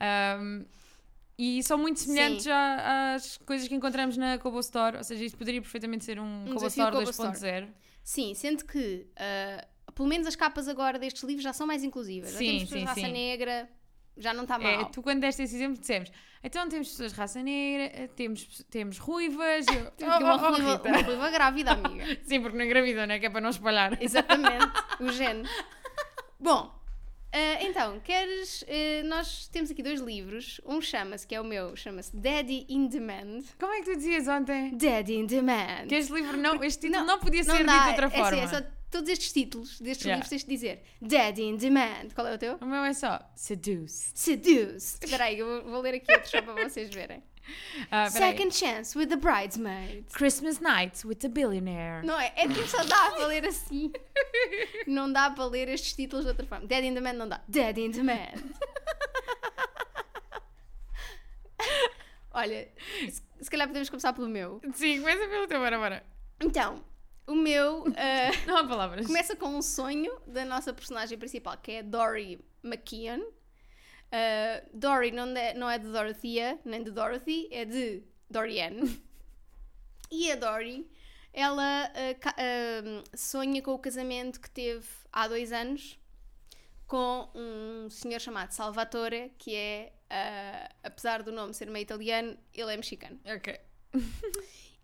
Ahm, 0.00 0.64
e 1.38 1.62
são 1.62 1.78
muito 1.78 2.00
semelhantes 2.00 2.46
à- 2.48 3.14
às 3.14 3.36
coisas 3.38 3.68
que 3.68 3.74
encontramos 3.74 4.16
na 4.16 4.38
Kobo 4.38 4.58
Store, 4.60 4.96
ou 4.96 5.04
seja, 5.04 5.24
isto 5.24 5.36
poderia 5.38 5.60
perfeitamente 5.60 6.04
ser 6.04 6.18
um, 6.18 6.44
Store 6.66 6.96
Kobo 6.96 7.10
Store. 7.10 7.36
2.0. 7.36 7.68
Sim, 8.02 8.34
sendo 8.34 8.64
que 8.64 9.06
ah, 9.16 9.64
pelo 9.98 10.08
menos 10.08 10.28
as 10.28 10.36
capas 10.36 10.68
agora 10.68 10.96
destes 10.96 11.24
livros 11.24 11.42
já 11.42 11.52
são 11.52 11.66
mais 11.66 11.82
inclusivas. 11.82 12.30
Já 12.32 12.38
Sim, 12.38 12.46
temos 12.46 12.62
pessoas 12.62 12.78
sim, 12.78 12.84
de 12.84 12.88
raça 12.88 13.00
sim. 13.00 13.12
negra, 13.12 13.68
já 14.16 14.32
não 14.32 14.44
está 14.44 14.54
É, 14.62 14.76
mal. 14.76 14.84
tu 14.86 15.02
quando 15.02 15.20
deste 15.20 15.42
esse 15.42 15.56
exemplo 15.56 15.76
dissemos, 15.80 16.10
então 16.42 16.68
temos 16.68 16.88
pessoas 16.90 17.12
de 17.12 17.18
raça 17.18 17.42
negra, 17.42 18.06
temos, 18.14 18.64
temos 18.70 18.98
ruivas. 18.98 19.66
Eu, 19.74 19.90
Temos 19.90 20.14
Oh, 20.14 20.18
uma, 20.20 20.34
oh, 20.34 20.36
oh, 20.36 20.50
ruiva, 20.54 20.72
Rita. 20.76 20.88
uma 20.88 21.02
ruiva 21.02 21.30
grávida, 21.30 21.72
amiga. 21.72 22.04
Sim, 22.22 22.40
porque 22.42 22.56
não 22.56 22.64
engravidam, 22.64 23.06
não 23.08 23.14
é? 23.14 23.18
Que 23.18 23.26
é 23.26 23.30
para 23.30 23.40
não 23.40 23.50
espalhar. 23.50 24.00
Exatamente, 24.00 24.66
o 25.00 25.10
gene. 25.12 25.42
Bom, 26.38 26.72
ah, 27.32 27.62
então, 27.62 27.98
queres. 28.00 28.64
ah, 28.68 29.04
nós 29.06 29.48
temos 29.48 29.70
aqui 29.70 29.82
dois 29.82 30.00
livros. 30.00 30.60
Um 30.64 30.80
chama-se, 30.80 31.26
que 31.26 31.34
é 31.34 31.40
o 31.40 31.44
meu, 31.44 31.74
chama-se 31.76 32.16
Daddy 32.16 32.66
in 32.68 32.86
Demand. 32.86 33.42
Como 33.58 33.72
é 33.72 33.80
que 33.80 33.90
tu 33.90 33.96
dizias 33.96 34.26
ontem? 34.28 34.76
Daddy 34.76 35.14
in 35.16 35.26
Demand. 35.26 35.86
Que 35.88 35.96
este 35.96 36.12
livro 36.12 36.36
não, 36.36 36.62
este 36.62 36.86
título 36.86 37.04
Não, 37.04 37.14
não, 37.14 37.20
podia 37.20 37.42
Não 37.42 37.56
ser 37.56 37.64
dá, 37.66 37.72
dito 37.72 37.84
de 37.84 37.90
outra 37.90 38.06
é, 38.06 38.10
forma. 38.10 38.28
assim, 38.44 38.56
é 38.56 38.60
só 38.62 38.66
todos 38.90 39.08
estes 39.10 39.32
títulos 39.32 39.80
destes 39.80 40.04
Yeah. 40.06 40.16
livros 40.16 40.28
tens 40.30 40.44
de 40.44 40.48
dizer 40.48 40.82
Daddy 41.00 41.42
in 41.42 41.56
Demand. 41.56 42.08
Qual 42.14 42.26
é 42.26 42.34
o 42.34 42.38
teu? 42.38 42.56
O 42.60 42.66
meu 42.66 42.82
é 42.84 42.92
só 42.92 43.20
Seduce. 43.34 44.10
Seduced. 44.14 45.04
Espera 45.04 45.24
aí, 45.24 45.38
eu 45.38 45.46
vou- 45.62 45.72
vou 45.72 45.80
ler 45.80 45.94
aqui 45.94 46.12
outro 46.12 46.28
só 46.30 46.40
para 46.42 46.54
vocês 46.68 46.88
verem. 46.90 47.22
Peraí. 47.88 48.10
Second 48.10 48.54
Chance 48.54 48.96
with 48.98 49.06
the 49.06 49.16
Bridesmaid. 49.16 50.04
Christmas 50.12 50.60
Nights 50.60 51.02
with 51.04 51.18
a 51.24 51.28
Billionaire. 51.28 52.04
Não 52.06 52.20
é? 52.20 52.32
É 52.36 52.46
que 52.46 52.66
só 52.68 52.84
dá 52.84 53.10
para 53.12 53.26
ler 53.26 53.46
assim. 53.46 53.90
Não 54.86 55.10
dá 55.10 55.30
para 55.30 55.46
ler 55.46 55.68
estes 55.68 55.94
títulos 55.94 56.24
de 56.26 56.30
outra 56.30 56.46
forma. 56.46 56.66
Dead 56.66 56.84
in 56.84 56.92
the 56.94 57.00
Man 57.00 57.14
não 57.14 57.26
dá. 57.28 57.40
Dead 57.48 57.78
in 57.78 57.90
the 57.92 58.02
Man. 58.02 58.32
Olha, 62.30 62.68
se, 63.10 63.22
se 63.40 63.50
calhar 63.50 63.66
podemos 63.66 63.88
começar 63.88 64.12
pelo 64.12 64.28
meu. 64.28 64.60
Sim, 64.74 65.00
começa 65.00 65.26
pelo 65.26 65.46
teu, 65.46 65.58
bora, 65.58 65.78
bora. 65.78 66.06
Então, 66.40 66.84
o 67.28 67.34
meu 67.34 67.84
ah, 67.96 68.30
Não 68.46 68.56
há 68.56 68.66
palavras. 68.66 69.06
começa 69.06 69.36
com 69.36 69.48
um 69.48 69.62
sonho 69.62 70.18
da 70.26 70.44
nossa 70.44 70.72
personagem 70.72 71.16
principal, 71.18 71.56
que 71.58 71.72
é 71.72 71.82
Dory 71.82 72.44
McKeon. 72.64 73.20
Ah, 74.10 74.62
Dory 74.72 75.12
não 75.12 75.26
é, 75.36 75.54
não 75.54 75.70
é 75.70 75.78
de 75.78 75.86
Dorothea, 75.86 76.58
nem 76.64 76.82
de 76.82 76.90
Dorothy, 76.90 77.48
é 77.52 77.64
de 77.64 78.02
Dorian. 78.28 78.80
E 80.10 80.32
a 80.32 80.36
Dory, 80.36 80.90
ela 81.34 81.92
ah, 81.94 83.04
sonha 83.14 83.60
com 83.60 83.72
o 83.72 83.78
casamento 83.78 84.40
que 84.40 84.50
teve 84.50 84.86
há 85.12 85.28
dois 85.28 85.52
anos 85.52 85.98
com 86.86 87.28
um 87.34 87.90
senhor 87.90 88.18
chamado 88.18 88.52
Salvatore, 88.52 89.30
que 89.36 89.54
é, 89.54 89.92
apesar 90.82 91.22
do 91.22 91.30
nome 91.30 91.52
ser 91.52 91.68
meio 91.68 91.82
italiano, 91.82 92.38
ele 92.54 92.72
é 92.72 92.76
mexicano. 92.78 93.20
Ok. 93.26 93.60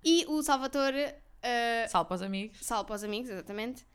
E 0.05 0.27
o 0.29 0.43
Salvatore, 0.43 1.15
ah, 1.45 1.89
Sal 1.89 2.05
para 2.05 2.15
os 2.15 2.23
amigos. 2.23 2.59
sal 2.61 2.85
para 2.85 2.97
os 2.97 3.05
amigos, 3.05 3.31
exatamente, 3.31 3.87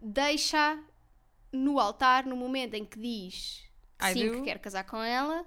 deixa 0.00 0.82
no 1.52 1.78
altar 1.78 2.26
no 2.26 2.36
momento 2.36 2.74
em 2.74 2.84
que 2.84 2.98
diz 2.98 3.64
que 3.98 4.06
I 4.06 4.12
sim, 4.12 4.26
do. 4.26 4.34
que 4.36 4.42
quer 4.42 4.58
casar 4.58 4.84
com 4.84 5.02
ela, 5.02 5.46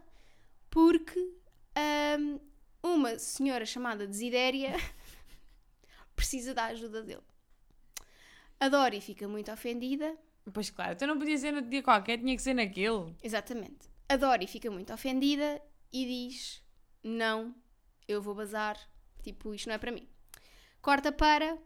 porque 0.69 1.33
ah, 1.75 2.39
uma 2.81 3.19
senhora 3.19 3.65
chamada 3.65 4.07
Desidéria 4.07 4.73
precisa 6.15 6.53
da 6.53 6.65
ajuda 6.65 7.03
dele. 7.03 7.23
A 8.59 8.67
Dory 8.67 8.99
fica 8.99 9.27
muito 9.27 9.51
ofendida. 9.51 10.17
Pois 10.53 10.69
claro, 10.69 10.93
então 10.93 11.07
não 11.07 11.17
podia 11.17 11.37
ser 11.37 11.51
no 11.51 11.61
dia 11.61 11.83
qualquer, 11.83 12.17
tinha 12.17 12.35
que 12.35 12.41
ser 12.41 12.53
naquele. 12.53 13.15
Exatamente. 13.21 13.87
A 14.07 14.15
Dory 14.15 14.47
fica 14.47 14.71
muito 14.71 14.91
ofendida 14.91 15.61
e 15.93 16.05
diz: 16.05 16.63
Não, 17.03 17.55
eu 18.07 18.21
vou 18.21 18.33
bazar. 18.33 18.77
Tipo, 19.21 19.53
isto 19.53 19.67
não 19.67 19.75
é 19.75 19.77
para 19.77 19.91
mim. 19.91 20.07
Corta 20.81 21.11
para. 21.11 21.57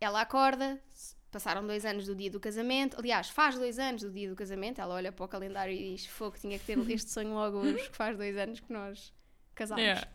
Ela 0.00 0.20
acorda. 0.20 0.80
Passaram 1.30 1.66
dois 1.66 1.84
anos 1.84 2.06
do 2.06 2.14
dia 2.14 2.30
do 2.30 2.40
casamento. 2.40 2.98
Aliás, 2.98 3.28
faz 3.28 3.56
dois 3.56 3.78
anos 3.78 4.02
do 4.02 4.10
dia 4.10 4.28
do 4.28 4.36
casamento. 4.36 4.80
Ela 4.80 4.94
olha 4.94 5.12
para 5.12 5.24
o 5.24 5.28
calendário 5.28 5.74
e 5.74 5.94
diz: 5.94 6.06
Fogo, 6.06 6.36
tinha 6.38 6.58
que 6.58 6.64
ter 6.64 6.78
este 6.90 7.10
sonho 7.10 7.34
logo 7.34 7.58
hoje, 7.58 7.88
que 7.88 7.96
faz 7.96 8.16
dois 8.16 8.36
anos 8.36 8.60
que 8.60 8.72
nós 8.72 9.12
casámos. 9.54 9.82
Yeah. 9.82 10.08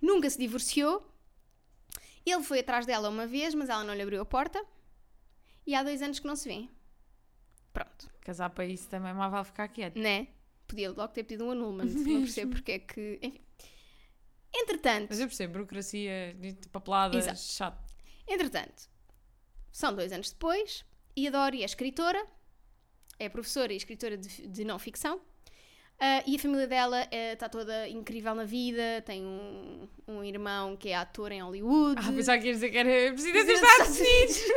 Nunca 0.00 0.28
se 0.30 0.38
divorciou. 0.38 1.06
Ele 2.24 2.42
foi 2.42 2.60
atrás 2.60 2.84
dela 2.84 3.08
uma 3.08 3.26
vez, 3.26 3.54
mas 3.54 3.68
ela 3.68 3.82
não 3.84 3.94
lhe 3.94 4.02
abriu 4.02 4.20
a 4.20 4.24
porta. 4.24 4.62
E 5.66 5.74
há 5.74 5.82
dois 5.82 6.02
anos 6.02 6.18
que 6.18 6.26
não 6.26 6.36
se 6.36 6.48
vêem. 6.48 6.70
Pronto. 7.72 8.10
Casar 8.20 8.50
para 8.50 8.66
isso 8.66 8.88
também 8.88 9.14
mal 9.14 9.30
vale 9.30 9.44
ficar 9.44 9.68
quieto. 9.68 9.98
Né? 9.98 10.28
Podia 10.66 10.90
logo 10.90 11.08
ter 11.08 11.24
pedido 11.24 11.46
um 11.46 11.50
annulment. 11.50 11.86
Não 11.86 12.20
percebo 12.22 12.52
porque 12.52 12.72
é 12.72 12.78
que. 12.78 13.18
Enfim. 13.22 13.47
Entretanto, 14.54 15.06
Mas 15.10 15.20
eu 15.20 15.26
percebo, 15.26 15.52
burocracia, 15.54 16.34
de 16.34 16.54
papeladas, 16.68 17.26
Exato. 17.26 17.38
chato. 17.40 17.94
entretanto, 18.26 18.88
são 19.70 19.94
dois 19.94 20.12
anos 20.12 20.30
depois 20.30 20.84
e 21.14 21.28
a 21.28 21.30
Dori 21.30 21.62
é 21.62 21.64
escritora, 21.64 22.24
é 23.18 23.28
professora 23.28 23.72
e 23.72 23.76
escritora 23.76 24.16
de, 24.16 24.46
de 24.46 24.64
não 24.64 24.78
ficção. 24.78 25.20
ah, 26.00 26.22
e 26.26 26.36
a 26.36 26.38
família 26.38 26.66
dela 26.66 27.06
está 27.10 27.48
toda 27.48 27.88
incrível 27.88 28.34
na 28.34 28.44
vida. 28.44 29.02
Tem 29.04 29.24
um, 29.24 29.88
um 30.06 30.24
irmão 30.24 30.76
que 30.76 30.88
é 30.90 30.96
ator 30.96 31.32
em 31.32 31.42
Hollywood. 31.42 32.00
Ah, 32.04 32.12
pensava 32.12 32.38
que 32.38 32.46
ias 32.46 32.56
dizer 32.56 32.70
que 32.70 32.78
era 32.78 33.12
presidente 33.12 33.46
dos 33.46 33.60
Estados 33.60 33.98
Unidos. 33.98 34.42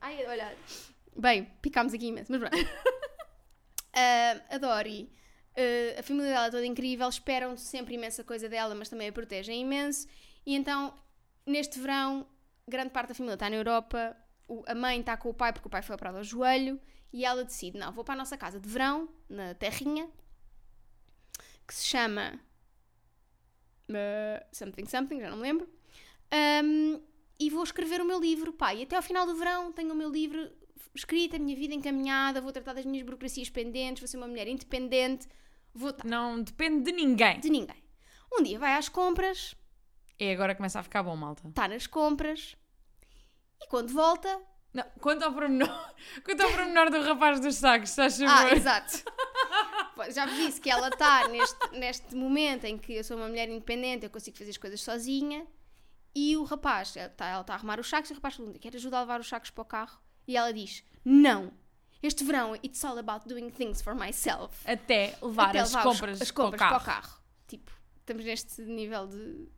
Ai, 0.00 0.24
olha. 0.26 0.56
Bem, 1.16 1.44
picámos 1.62 1.94
aqui 1.94 2.06
imenso, 2.06 2.30
mas 2.32 2.40
pronto. 2.40 2.56
Ah, 3.98 4.38
a 4.50 4.58
Dori, 4.58 5.10
ah, 5.56 6.00
a 6.00 6.02
família 6.02 6.30
dela 6.32 6.46
é 6.46 6.50
toda 6.50 6.66
incrível, 6.66 7.08
esperam 7.08 7.56
sempre 7.56 7.94
imensa 7.94 8.22
coisa 8.24 8.48
dela, 8.48 8.74
mas 8.74 8.88
também 8.88 9.08
a 9.08 9.12
protegem 9.12 9.62
imenso. 9.62 10.06
E 10.44 10.54
então, 10.54 10.94
neste 11.44 11.78
verão, 11.78 12.26
grande 12.68 12.90
parte 12.90 13.08
da 13.08 13.14
família 13.14 13.34
está 13.34 13.48
na 13.50 13.56
Europa, 13.56 14.16
o- 14.48 14.62
a 14.66 14.74
mãe 14.74 15.00
está 15.00 15.16
com 15.16 15.28
o 15.30 15.34
pai 15.34 15.52
porque 15.52 15.66
o 15.68 15.70
pai 15.70 15.82
foi 15.82 15.94
operado 15.94 16.18
ao 16.18 16.24
joelho, 16.24 16.80
e 17.12 17.24
ela 17.24 17.44
decide: 17.44 17.78
não, 17.78 17.92
vou 17.92 18.04
para 18.04 18.14
a 18.14 18.18
nossa 18.18 18.36
casa 18.36 18.60
de 18.60 18.68
verão, 18.68 19.08
na 19.28 19.54
Terrinha, 19.54 20.08
que 21.66 21.74
se 21.74 21.84
chama. 21.86 22.38
ah, 23.90 24.46
something 24.52 24.86
Something, 24.86 25.20
já 25.20 25.30
não 25.30 25.36
me 25.36 25.42
lembro. 25.42 25.68
Ahm, 26.30 27.00
e 27.38 27.50
vou 27.50 27.62
escrever 27.62 28.00
o 28.00 28.04
meu 28.04 28.18
livro, 28.20 28.52
pá. 28.52 28.74
E 28.74 28.82
até 28.82 28.96
ao 28.96 29.02
final 29.02 29.26
do 29.26 29.36
verão 29.36 29.72
tenho 29.72 29.92
o 29.92 29.96
meu 29.96 30.10
livro 30.10 30.50
escrito, 30.94 31.36
a 31.36 31.38
minha 31.38 31.54
vida 31.54 31.74
encaminhada, 31.74 32.40
vou 32.40 32.50
tratar 32.52 32.72
das 32.72 32.86
minhas 32.86 33.04
burocracias 33.04 33.50
pendentes, 33.50 34.00
vou 34.00 34.08
ser 34.08 34.16
uma 34.16 34.26
mulher 34.26 34.48
independente, 34.48 35.28
vou 35.76 35.90
estar 35.90 36.06
Não 36.06 36.42
depende 36.42 36.84
de 36.84 36.92
ninguém. 36.92 37.40
de 37.40 37.50
ninguém. 37.50 37.82
Um 38.32 38.42
dia 38.42 38.58
vai 38.58 38.74
às 38.74 38.88
compras, 38.88 39.54
E 40.18 40.30
agora 40.30 40.54
começa 40.54 40.80
a 40.80 40.82
ficar 40.82 41.02
bom, 41.02 41.14
malta. 41.16 41.46
está 41.48 41.68
nas 41.68 41.86
compras 41.86 42.56
e 43.62 43.66
quando 43.68 43.92
volta. 43.92 44.40
Não, 44.74 44.84
quanto 45.00 45.22
ao 45.24 45.32
pormenor, 45.32 45.94
quanto 46.24 46.42
ao 46.42 46.50
pormenor 46.50 46.90
do 46.90 47.00
rapaz 47.02 47.40
dos 47.40 47.54
sacos, 47.56 47.90
estás 47.90 48.20
a 48.20 48.40
Ah, 48.40 48.50
exato. 48.52 49.02
Já 50.12 50.26
vos 50.26 50.36
disse 50.36 50.60
que 50.60 50.68
ela 50.68 50.88
está 50.88 51.26
neste, 51.28 51.70
neste 51.72 52.14
momento 52.14 52.64
em 52.64 52.76
que 52.76 52.92
eu 52.94 53.02
sou 53.04 53.16
uma 53.16 53.28
mulher 53.28 53.48
independente, 53.48 54.04
eu 54.04 54.10
consigo 54.10 54.36
fazer 54.36 54.50
as 54.50 54.58
coisas 54.58 54.80
sozinha. 54.82 55.46
E 56.14 56.36
o 56.36 56.44
rapaz, 56.44 56.94
ela 56.96 57.06
está 57.06 57.42
tá 57.44 57.54
a 57.54 57.56
arrumar 57.56 57.80
os 57.80 57.88
sacos, 57.88 58.10
e 58.10 58.12
o 58.12 58.16
rapaz 58.16 58.36
pergunta: 58.36 58.58
quer 58.58 58.74
ajudar 58.74 58.98
a 58.98 59.00
levar 59.00 59.20
os 59.20 59.28
sacos 59.28 59.50
para 59.50 59.62
o 59.62 59.64
carro? 59.64 59.98
E 60.28 60.36
ela 60.36 60.52
diz: 60.52 60.84
não. 61.04 61.52
Este 62.02 62.24
verão, 62.24 62.54
it's 62.56 62.84
all 62.84 62.98
about 62.98 63.26
doing 63.28 63.50
things 63.50 63.80
for 63.82 63.94
myself. 63.94 64.54
Até 64.64 65.16
levar 65.22 65.48
Até 65.48 65.60
as 65.60 65.70
levar 65.72 65.82
compras, 65.82 66.22
as 66.22 66.30
compras 66.30 66.58
para 66.58 66.66
o 66.66 66.80
para 66.80 66.80
carro. 66.80 67.00
o 67.00 67.02
carro. 67.02 67.20
Tipo, 67.48 67.72
estamos 68.00 68.24
neste 68.24 68.62
nível 68.62 69.06
de. 69.06 69.48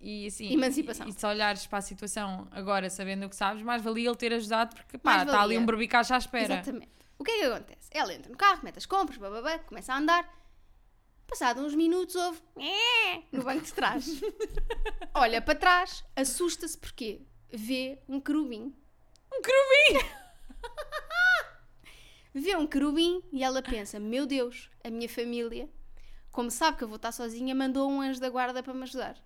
E 0.00 0.26
assim, 0.26 0.52
Emancipação. 0.52 1.06
E, 1.06 1.10
e 1.10 1.12
se 1.12 1.26
olhares 1.26 1.66
para 1.66 1.78
a 1.78 1.82
situação 1.82 2.48
agora, 2.50 2.88
sabendo 2.88 3.26
o 3.26 3.28
que 3.28 3.36
sabes, 3.36 3.62
mais 3.62 3.82
valia 3.82 4.08
ele 4.08 4.16
ter 4.16 4.32
ajudado, 4.32 4.74
porque 4.74 4.96
pá, 4.96 5.22
está 5.22 5.42
ali 5.42 5.58
um 5.58 5.66
berbicacho 5.66 6.14
à 6.14 6.18
espera. 6.18 6.54
Exatamente. 6.54 6.90
O 7.18 7.24
que 7.24 7.30
é 7.30 7.38
que 7.40 7.44
acontece? 7.44 7.88
Ela 7.90 8.14
entra 8.14 8.32
no 8.32 8.38
carro, 8.38 8.60
mete 8.62 8.78
as 8.78 8.86
compras, 8.86 9.18
bababá, 9.18 9.58
começa 9.58 9.92
a 9.92 9.98
andar. 9.98 10.40
Passado 11.26 11.60
uns 11.60 11.74
minutos, 11.74 12.16
ouve 12.16 12.40
no 13.30 13.44
banco 13.44 13.62
de 13.62 13.72
trás. 13.74 14.06
Olha 15.14 15.40
para 15.42 15.54
trás, 15.58 16.02
assusta-se 16.16 16.78
porque 16.78 17.20
vê 17.52 18.00
um 18.08 18.18
querubim. 18.20 18.74
Um 19.30 19.42
querubim! 19.42 20.08
Vê 22.32 22.56
um 22.56 22.66
querubim 22.66 23.22
e 23.32 23.42
ela 23.42 23.60
pensa: 23.60 23.98
Meu 23.98 24.24
Deus, 24.24 24.70
a 24.84 24.90
minha 24.90 25.08
família, 25.08 25.68
como 26.30 26.50
sabe 26.50 26.78
que 26.78 26.84
eu 26.84 26.88
vou 26.88 26.96
estar 26.96 27.12
sozinha, 27.12 27.54
mandou 27.54 27.90
um 27.90 28.00
anjo 28.00 28.20
da 28.20 28.30
guarda 28.30 28.62
para 28.62 28.72
me 28.72 28.84
ajudar. 28.84 29.16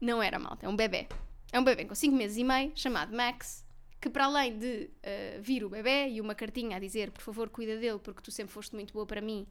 Não 0.00 0.22
era 0.22 0.38
malta, 0.38 0.66
é 0.66 0.68
um 0.68 0.76
bebê. 0.76 1.08
É 1.52 1.58
um 1.58 1.64
bebê 1.64 1.84
com 1.84 1.94
5 1.94 2.14
meses 2.14 2.36
e 2.36 2.44
meio, 2.44 2.72
chamado 2.74 3.14
Max, 3.14 3.66
que 4.00 4.10
para 4.10 4.24
além 4.24 4.58
de 4.58 4.90
eh, 5.02 5.38
vir 5.42 5.64
o 5.64 5.70
bebê 5.70 6.08
e 6.08 6.20
uma 6.20 6.34
cartinha 6.34 6.76
a 6.76 6.80
dizer: 6.80 7.10
Por 7.10 7.22
favor, 7.22 7.48
cuida 7.48 7.78
dele, 7.78 7.98
porque 7.98 8.20
tu 8.20 8.30
sempre 8.30 8.52
foste 8.52 8.74
muito 8.74 8.92
boa 8.92 9.06
para 9.06 9.20
mim. 9.20 9.46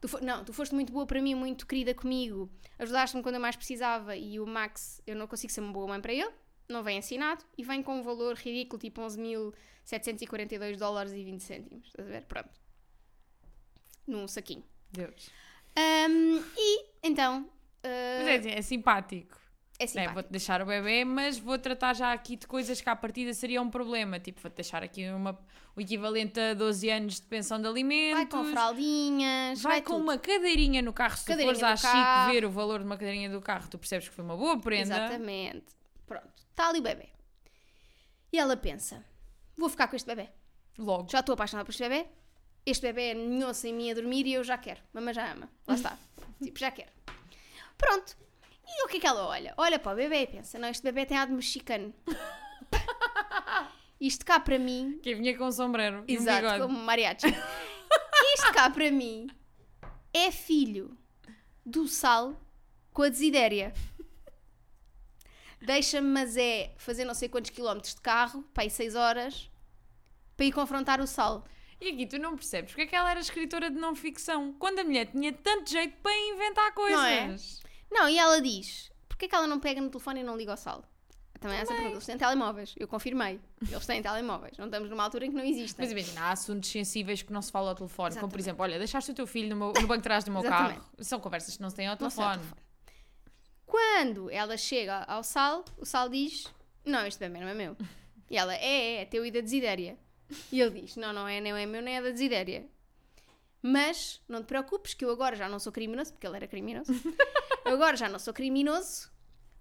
Tu 0.00 0.08
não, 0.22 0.44
tu 0.44 0.52
foste 0.52 0.74
muito 0.74 0.92
boa 0.92 1.06
para 1.06 1.20
mim, 1.20 1.34
muito 1.34 1.66
querida 1.66 1.94
comigo, 1.94 2.50
ajudaste-me 2.78 3.22
quando 3.22 3.36
eu 3.36 3.40
mais 3.40 3.56
precisava 3.56 4.14
e 4.14 4.38
o 4.38 4.46
Max, 4.46 5.00
eu 5.06 5.16
não 5.16 5.26
consigo 5.26 5.52
ser 5.52 5.60
uma 5.60 5.72
boa 5.72 5.88
mãe 5.88 6.00
para 6.00 6.12
ele, 6.12 6.30
não 6.68 6.82
vem 6.82 6.98
assinado 6.98 7.44
e 7.56 7.62
vem 7.64 7.82
com 7.82 7.98
um 7.98 8.02
valor 8.02 8.34
ridículo, 8.36 8.78
tipo 8.80 9.00
11.742 9.02 10.76
dólares 10.76 11.12
e 11.12 11.24
20 11.24 11.40
cêntimos. 11.42 11.86
Estás 11.88 12.08
a 12.08 12.10
ver? 12.12 12.22
Pronto. 12.22 12.50
Num 14.06 14.26
saquinho. 14.28 14.64
Deus. 14.92 15.30
Ahm, 15.76 16.42
e 16.56 16.84
então. 17.02 17.48
ah, 17.82 18.18
Mas 18.18 18.28
é, 18.28 18.36
assim, 18.36 18.50
é 18.50 18.62
simpático. 18.62 19.38
é 19.78 19.84
É, 19.84 19.86
simpático. 19.86 20.14
vou-te 20.14 20.30
deixar 20.30 20.62
o 20.62 20.66
bebê, 20.66 21.04
mas 21.04 21.38
vou 21.38 21.58
tratar 21.58 21.94
já 21.94 22.12
aqui 22.12 22.36
de 22.36 22.46
coisas 22.46 22.80
que 22.80 22.88
à 22.88 22.96
partida 22.96 23.34
seria 23.34 23.60
um 23.60 23.68
problema. 23.68 24.18
Tipo, 24.20 24.40
vou-te 24.40 24.54
deixar 24.54 24.82
aqui 24.82 25.08
uma, 25.10 25.38
o 25.74 25.80
equivalente 25.80 26.38
a 26.40 26.54
12 26.54 26.88
anos 26.88 27.16
de 27.16 27.22
pensão 27.26 27.60
de 27.60 27.66
alimentos. 27.66 28.14
Vai 28.16 28.26
com 28.26 28.44
fraldinhas, 28.44 29.60
Vai 29.60 29.72
vai, 29.72 29.82
com 29.82 29.94
tudo. 29.94 30.02
uma 30.04 30.18
cadeirinha 30.18 30.80
no 30.82 30.92
carro. 30.92 31.16
Se 31.16 31.26
tu 31.26 31.36
fores 31.42 31.62
à 31.62 31.76
Chico 31.76 32.32
ver 32.32 32.44
o 32.44 32.50
valor 32.50 32.78
de 32.78 32.86
uma 32.86 32.96
cadeirinha 32.96 33.28
do 33.28 33.40
carro, 33.42 33.68
tu 33.68 33.76
percebes 33.78 34.08
que 34.08 34.14
foi 34.14 34.24
uma 34.24 34.36
boa 34.36 34.58
prenda. 34.60 34.94
Exatamente. 34.96 35.66
Pronto. 36.06 36.45
Está 36.56 36.70
ali 36.70 36.78
o 36.78 36.82
bebê. 36.82 37.10
E 38.32 38.38
ela 38.38 38.56
pensa: 38.56 39.04
vou 39.54 39.68
ficar 39.68 39.88
com 39.88 39.94
este 39.94 40.06
bebê. 40.06 40.30
Logo. 40.78 41.06
Já 41.10 41.20
estou 41.20 41.34
apaixonada 41.34 41.66
por 41.66 41.70
este 41.70 41.86
bebê. 41.86 42.08
Este 42.64 42.80
bebê 42.80 43.12
ninhou-se 43.12 43.68
em 43.68 43.74
mim 43.74 43.90
a 43.90 43.94
dormir 43.94 44.26
e 44.26 44.32
eu 44.32 44.42
já 44.42 44.56
quero. 44.56 44.80
Mamãe 44.94 45.12
já 45.12 45.30
ama. 45.30 45.50
Lá 45.66 45.74
está. 45.74 45.98
tipo, 46.42 46.58
já 46.58 46.70
quero. 46.70 46.90
Pronto. 47.76 48.16
E 48.66 48.84
o 48.86 48.88
que 48.88 48.96
é 48.96 49.00
que 49.00 49.06
ela 49.06 49.26
olha? 49.26 49.52
Olha 49.58 49.78
para 49.78 49.92
o 49.92 49.96
bebê 49.96 50.22
e 50.22 50.26
pensa: 50.26 50.58
não, 50.58 50.70
este 50.70 50.82
bebê 50.82 51.04
tem 51.04 51.18
ar 51.18 51.26
de 51.26 51.34
mexicano. 51.34 51.92
Isto 54.00 54.24
cá 54.24 54.40
para 54.40 54.58
mim 54.58 54.98
Quem 55.02 55.14
vinha 55.14 55.36
com 55.36 55.44
um 55.44 55.52
sombreiro 55.52 56.00
um 56.00 56.04
Exato, 56.08 56.42
bigode. 56.42 56.60
como 56.62 56.78
mariachi. 56.78 57.26
Isto 58.34 58.52
cá 58.54 58.70
para 58.70 58.90
mim 58.90 59.28
é 60.12 60.30
filho 60.30 60.96
do 61.64 61.86
Sal 61.86 62.34
com 62.94 63.02
a 63.02 63.08
Desidéria. 63.10 63.74
Deixa-me, 65.66 66.06
mas 66.08 66.36
é 66.36 66.72
fazer 66.78 67.04
não 67.04 67.12
sei 67.14 67.28
quantos 67.28 67.50
quilómetros 67.50 67.94
de 67.94 68.00
carro, 68.00 68.42
para 68.54 68.64
ir 68.64 68.70
6 68.70 68.94
horas, 68.94 69.50
para 70.36 70.46
ir 70.46 70.52
confrontar 70.52 71.00
o 71.00 71.06
Sal. 71.06 71.44
E 71.80 71.88
aqui 71.90 72.06
tu 72.06 72.18
não 72.18 72.36
percebes 72.36 72.70
porque 72.70 72.82
é 72.82 72.86
que 72.86 72.94
ela 72.96 73.10
era 73.10 73.18
escritora 73.20 73.68
de 73.68 73.76
não 73.76 73.94
ficção. 73.94 74.52
Quando 74.58 74.78
a 74.78 74.84
mulher 74.84 75.06
tinha 75.06 75.32
tanto 75.32 75.68
jeito 75.70 75.96
para 76.02 76.12
inventar 76.16 76.72
coisas. 76.72 76.96
Não 76.96 77.04
é? 77.04 77.36
Não, 77.90 78.08
e 78.08 78.16
ela 78.16 78.40
diz: 78.40 78.90
porquê 79.08 79.28
que 79.28 79.34
ela 79.34 79.46
não 79.46 79.58
pega 79.58 79.80
no 79.80 79.90
telefone 79.90 80.20
e 80.20 80.22
não 80.22 80.36
liga 80.36 80.52
ao 80.52 80.56
Sal? 80.56 80.84
Também 81.40 81.58
é 81.58 81.62
essa 81.62 81.72
pergunta. 81.74 81.94
Eles 81.96 82.06
têm 82.06 82.16
telemóveis. 82.16 82.74
Eu 82.78 82.88
confirmei. 82.88 83.38
Eles 83.70 83.84
têm 83.84 84.00
telemóveis. 84.00 84.56
Não 84.56 84.64
estamos 84.66 84.88
numa 84.88 85.02
altura 85.04 85.26
em 85.26 85.30
que 85.30 85.36
não 85.36 85.44
existem. 85.44 85.84
Mas 85.84 85.92
imagina, 85.92 86.22
há 86.22 86.30
assuntos 86.30 86.70
sensíveis 86.70 87.20
que 87.22 87.30
não 87.32 87.42
se 87.42 87.52
fala 87.52 87.70
ao 87.70 87.74
telefone. 87.74 88.14
Como, 88.14 88.28
por 88.30 88.38
Exatamente. 88.38 88.42
exemplo, 88.42 88.62
olha, 88.62 88.78
deixaste 88.78 89.10
o 89.10 89.14
teu 89.14 89.26
filho 89.26 89.50
no, 89.50 89.56
meu- 89.56 89.72
no 89.74 89.86
banco 89.86 89.98
de 89.98 90.02
trás 90.04 90.24
do 90.24 90.30
meu 90.30 90.40
Exatamente. 90.40 90.78
carro. 90.80 90.90
São 91.00 91.20
conversas 91.20 91.54
que 91.56 91.62
não 91.62 91.68
se 91.68 91.76
têm 91.76 91.88
ao 91.88 91.96
telefone. 91.96 92.40
Quando 93.66 94.30
ela 94.30 94.56
chega 94.56 95.02
ao 95.04 95.22
Sal, 95.24 95.64
o 95.76 95.84
Sal 95.84 96.08
diz: 96.08 96.46
Não, 96.84 97.04
este 97.06 97.18
bebê 97.20 97.40
não 97.40 97.48
é 97.48 97.54
meu. 97.54 97.76
E 98.30 98.36
ela: 98.36 98.54
É, 98.54 98.64
é, 98.64 99.02
é 99.02 99.04
teu 99.04 99.26
e 99.26 99.30
da 99.30 99.40
Desidéria. 99.40 99.98
E 100.52 100.60
ele 100.60 100.80
diz: 100.82 100.96
Não, 100.96 101.12
não 101.12 101.26
é, 101.28 101.40
nem 101.40 101.52
é 101.52 101.66
meu, 101.66 101.82
nem 101.82 101.96
é 101.96 102.02
da 102.02 102.10
Desidéria. 102.10 102.66
Mas 103.62 104.22
não 104.28 104.42
te 104.42 104.46
preocupes, 104.46 104.94
que 104.94 105.04
eu 105.04 105.10
agora 105.10 105.34
já 105.34 105.48
não 105.48 105.58
sou 105.58 105.72
criminoso, 105.72 106.12
porque 106.12 106.26
ele 106.26 106.36
era 106.36 106.46
criminoso. 106.46 106.92
eu 107.64 107.72
agora 107.74 107.96
já 107.96 108.08
não 108.08 108.18
sou 108.18 108.32
criminoso, 108.32 109.10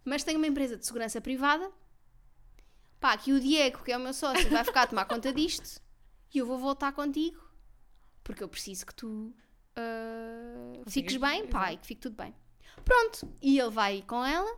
mas 0.04 0.24
tenho 0.24 0.38
uma 0.38 0.48
empresa 0.48 0.78
de 0.78 0.86
segurança 0.86 1.20
privada. 1.20 1.72
Pá, 3.00 3.18
que 3.18 3.34
o 3.34 3.40
Diego, 3.40 3.84
que 3.84 3.92
é 3.92 3.98
o 3.98 4.00
meu 4.00 4.14
sócio, 4.14 4.48
vai 4.50 4.64
ficar 4.64 4.84
a 4.84 4.88
tomar 4.88 5.06
conta 5.06 5.34
disto 5.34 5.82
e 6.34 6.38
eu 6.38 6.46
vou 6.46 6.58
voltar 6.58 6.92
contigo 6.94 7.44
porque 8.24 8.44
eu 8.44 8.50
preciso 8.50 8.86
que 8.86 8.94
tu 8.96 9.34
Consigas- 10.84 10.94
fiques 10.94 11.18
bem, 11.18 11.48
pá, 11.48 11.74
e 11.74 11.78
que 11.78 11.86
fique 11.88 12.02
tudo 12.02 12.16
bem. 12.16 12.34
Pronto, 12.84 13.28
e 13.42 13.60
ele 13.60 13.70
vai 13.72 14.04
com 14.08 14.24
ela, 14.24 14.52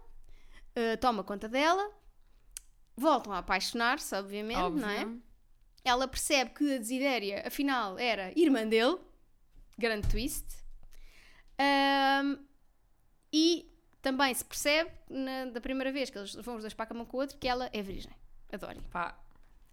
ah, 0.75 0.97
toma 0.99 1.23
conta 1.23 1.47
dela, 1.47 1.89
voltam 2.95 3.31
a 3.33 3.37
apaixonar-se, 3.39 4.13
obviamente, 4.15 4.57
Óbvio. 4.59 4.81
não 4.81 4.89
é? 4.89 5.07
Ela 5.83 6.07
percebe 6.07 6.51
que 6.51 6.75
a 6.75 6.77
Desidéria, 6.77 7.43
afinal, 7.47 7.97
era 7.97 8.31
irmã 8.37 8.67
dele, 8.67 8.97
grande 9.77 10.07
twist, 10.09 10.45
Ahm, 11.59 12.37
e 13.33 13.67
também 14.01 14.31
se 14.33 14.45
percebe, 14.45 14.91
na- 15.09 15.45
da 15.45 15.59
primeira 15.59 15.91
vez 15.91 16.09
que 16.09 16.17
eles 16.17 16.35
vão 16.35 16.55
os 16.55 16.61
dois 16.61 16.73
para 16.73 16.83
a 16.83 16.87
cama 16.87 17.05
com 17.05 17.17
o 17.17 17.19
outro, 17.19 17.35
que 17.37 17.47
ela 17.47 17.69
é 17.73 17.81
virgem. 17.81 18.11
Adoro. 18.51 18.79
Pá, 18.91 19.17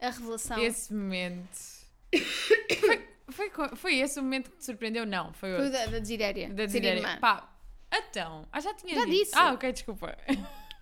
A 0.01 0.11
revelação. 0.11 0.59
esse 0.59 0.95
momento. 0.95 1.59
foi, 3.31 3.51
foi, 3.51 3.77
foi 3.77 3.95
esse 3.97 4.19
o 4.19 4.23
momento 4.23 4.51
que 4.51 4.57
te 4.57 4.65
surpreendeu? 4.65 5.05
Não, 5.05 5.33
foi 5.35 5.51
Foi 5.57 5.65
outro. 5.67 5.73
da, 5.73 5.87
da 5.87 5.99
Desidéria. 5.99 6.49
Da 6.49 6.55
ser 6.63 6.81
Desidéria. 6.81 7.19
Pá, 7.21 7.54
então. 7.99 8.47
Ah, 8.53 8.61
já 8.61 8.73
tinha 8.75 8.95
Já 8.95 9.05
dito. 9.05 9.17
disse. 9.17 9.33
Ah, 9.37 9.53
ok, 9.53 9.73
desculpa. 9.73 10.17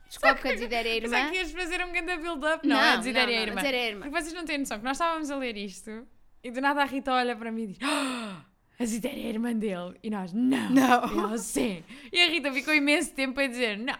Descobre 0.08 0.40
que 0.42 0.48
a 0.48 0.52
Desidéria 0.52 0.96
é 0.96 1.00
Pensava 1.00 1.18
irmã. 1.20 1.30
que 1.30 1.36
ias 1.38 1.50
fazer 1.52 1.84
um 1.84 1.92
grande 1.92 2.16
build-up. 2.16 2.66
Não, 2.66 2.78
a 2.78 2.96
Desidéria 2.96 3.32
é 3.32 3.36
não, 3.36 3.42
a 3.42 3.46
irmã. 3.46 3.60
A 3.60 3.66
é 3.72 3.88
irmã. 3.88 4.00
Porque 4.08 4.20
vocês 4.22 4.32
não 4.34 4.44
têm 4.44 4.58
noção 4.58 4.78
que 4.78 4.84
nós 4.84 4.96
estávamos 4.96 5.30
a 5.30 5.36
ler 5.36 5.56
isto 5.56 6.06
e 6.44 6.50
do 6.50 6.60
nada 6.60 6.82
a 6.82 6.84
Rita 6.84 7.12
olha 7.12 7.34
para 7.36 7.50
mim 7.52 7.62
e 7.62 7.66
diz: 7.68 7.78
"Ah, 7.82 8.42
A 8.78 8.84
Zidéria 8.84 9.22
é 9.22 9.26
a 9.26 9.30
irmã 9.30 9.52
dele. 9.54 9.96
E 10.02 10.10
nós: 10.10 10.32
Não. 10.32 10.70
Não. 10.70 11.14
E 11.14 11.18
ela: 11.18 11.38
Sim. 11.38 11.84
E 12.12 12.20
a 12.20 12.28
Rita 12.28 12.52
ficou 12.52 12.74
imenso 12.74 13.12
tempo 13.14 13.40
a 13.40 13.46
dizer: 13.46 13.78
Não. 13.78 13.96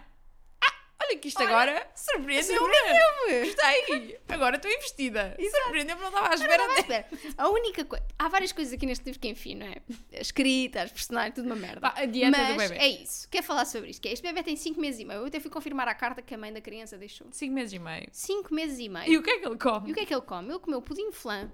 Olha 1.13 1.19
que 1.21 1.29
isto 1.29 1.43
agora 1.43 1.91
surpreendeu-me. 1.95 3.45
Gostei. 3.45 4.21
Agora 4.29 4.57
estou 4.57 4.71
investida. 4.71 5.37
Surpreendeu-me, 5.39 6.01
não 6.03 6.09
estava 6.09 6.27
à 6.27 6.29
Não, 6.31 6.77
espera. 6.77 7.07
não. 7.37 7.45
A 7.45 7.49
única 7.51 7.85
coisa. 7.85 8.05
Há 8.19 8.29
várias 8.29 8.51
coisas 8.53 8.73
aqui 8.73 8.87
neste 8.87 9.05
livro 9.05 9.21
que, 9.21 9.29
enfim, 9.29 9.57
não 9.57 9.67
é? 9.67 9.77
A 10.17 10.21
escrita, 10.21 10.83
as 10.83 10.91
personagens, 10.91 11.35
tudo 11.35 11.47
uma 11.47 11.57
merda. 11.57 11.81
Pá, 11.81 11.95
a 11.97 12.07
dieta 12.07 12.31
Mas 12.37 12.49
do 12.49 12.57
bebê. 12.57 12.75
é 12.77 12.89
isso. 12.89 13.29
Quer 13.29 13.43
falar 13.43 13.65
sobre 13.67 13.91
isto? 13.91 14.01
Que 14.01 14.09
é, 14.09 14.13
este 14.13 14.23
bebê 14.23 14.43
tem 14.43 14.57
5 14.57 14.81
meses 14.81 15.01
e 15.01 15.05
meio. 15.05 15.21
Eu 15.21 15.27
até 15.27 15.39
fui 15.39 15.51
confirmar 15.51 15.87
a 15.89 15.95
carta 15.95 16.23
que 16.23 16.35
a 16.35 16.39
mãe 16.39 16.53
da 16.53 16.61
criança 16.61 16.97
deixou. 16.97 17.27
Cinco 17.33 17.53
meses 17.55 17.73
e 17.75 17.79
meio. 17.79 18.09
5 18.11 18.55
meses 18.55 18.79
e 18.79 18.89
meio. 18.89 19.13
E 19.13 19.19
o 19.19 19.23
que 19.23 19.31
é 19.31 19.39
que 19.39 19.47
ele 19.47 19.55
E 19.55 19.59
come? 19.59 19.91
o 19.91 19.95
que 19.95 20.01
é 20.01 20.07
que 20.07 20.15
ele 20.15 20.23
come? 20.23 20.49
Ele 20.51 20.59
comeu 20.59 20.81
pudim 20.81 21.13
flan. 21.13 21.51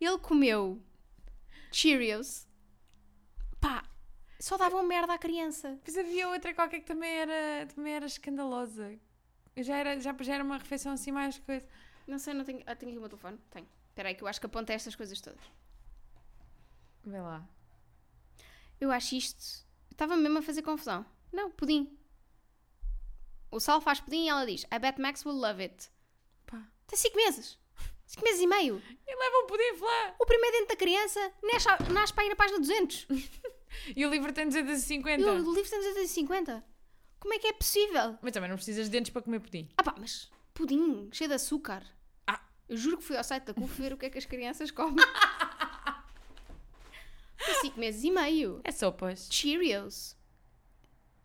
ele 0.00 0.18
comeu 0.18 0.82
Cheerios. 1.70 2.46
Pá, 3.60 3.82
só 4.42 4.58
davam 4.58 4.82
merda 4.82 5.14
à 5.14 5.18
criança. 5.18 5.70
Depois 5.84 5.96
havia 5.96 6.28
outra 6.28 6.52
qualquer 6.52 6.80
que 6.80 6.86
também 6.86 7.08
era, 7.08 7.64
também 7.72 7.94
era 7.94 8.06
escandalosa. 8.06 8.98
Eu 9.54 9.62
já, 9.62 9.76
era, 9.76 10.00
já, 10.00 10.12
já 10.18 10.34
era 10.34 10.42
uma 10.42 10.58
refeição 10.58 10.92
assim 10.94 11.12
mais 11.12 11.38
coisa. 11.38 11.64
Não 12.08 12.18
sei, 12.18 12.34
não 12.34 12.44
tenho. 12.44 12.60
Ah, 12.66 12.74
tenho 12.74 12.90
aqui 12.90 12.98
o 12.98 13.02
meu 13.02 13.08
telefone? 13.08 13.38
Tenho. 13.50 13.68
Espera 13.90 14.08
aí 14.08 14.16
que 14.16 14.24
eu 14.24 14.26
acho 14.26 14.40
que 14.40 14.46
apontei 14.46 14.74
estas 14.74 14.96
coisas 14.96 15.20
todas. 15.20 15.40
Vê 17.04 17.20
lá. 17.20 17.46
Eu 18.80 18.90
acho 18.90 19.14
isto. 19.14 19.64
Estava 19.92 20.16
mesmo 20.16 20.38
a 20.38 20.42
fazer 20.42 20.62
confusão. 20.62 21.06
Não, 21.32 21.48
pudim. 21.48 21.96
O 23.48 23.60
Sal 23.60 23.80
faz 23.80 24.00
pudim 24.00 24.24
e 24.24 24.28
ela 24.28 24.44
diz: 24.44 24.64
I 24.74 24.78
bet 24.80 25.00
Max 25.00 25.24
will 25.24 25.36
love 25.36 25.62
it. 25.62 25.88
Pá. 26.46 26.66
Tem 26.88 26.98
5 26.98 27.16
meses. 27.16 27.58
5 28.06 28.24
meses 28.24 28.40
e 28.40 28.46
meio. 28.48 28.82
E 29.06 29.16
leva 29.16 29.38
um 29.44 29.46
pudim 29.46 29.78
flá. 29.78 30.16
O 30.18 30.26
primeiro 30.26 30.58
dente 30.58 30.68
da 30.70 30.76
criança 30.76 31.32
nasce, 31.44 31.68
nasce 31.92 32.12
para 32.12 32.24
ir 32.24 32.30
na 32.30 32.34
página 32.34 32.58
200. 32.58 33.06
E 33.96 34.04
o 34.06 34.10
livro 34.10 34.32
tem 34.32 34.44
E 34.44 34.50
250. 34.50 35.24
o 35.32 35.54
livro 35.54 35.70
tem 35.70 35.78
250. 35.80 36.64
Como 37.18 37.34
é 37.34 37.38
que 37.38 37.46
é 37.46 37.52
possível? 37.52 38.18
Mas 38.20 38.32
também 38.32 38.48
não 38.48 38.56
precisas 38.56 38.86
de 38.86 38.90
dentes 38.90 39.10
para 39.12 39.22
comer 39.22 39.40
pudim. 39.40 39.68
Ah 39.76 39.82
pá, 39.82 39.94
mas 39.98 40.30
pudim 40.52 41.08
cheio 41.12 41.28
de 41.28 41.34
açúcar. 41.34 41.84
Ah. 42.26 42.40
Eu 42.68 42.76
juro 42.76 42.98
que 42.98 43.04
fui 43.04 43.16
ao 43.16 43.22
site 43.24 43.44
da 43.44 43.54
CUF 43.54 43.80
ver 43.80 43.92
o 43.92 43.96
que 43.96 44.06
é 44.06 44.10
que 44.10 44.18
as 44.18 44.24
crianças 44.26 44.70
comem. 44.70 44.96
Tem 47.44 47.54
5 47.60 47.78
meses 47.80 48.04
e 48.04 48.10
meio. 48.10 48.60
É 48.64 48.70
sopas. 48.70 49.28
Cheerios. 49.30 50.16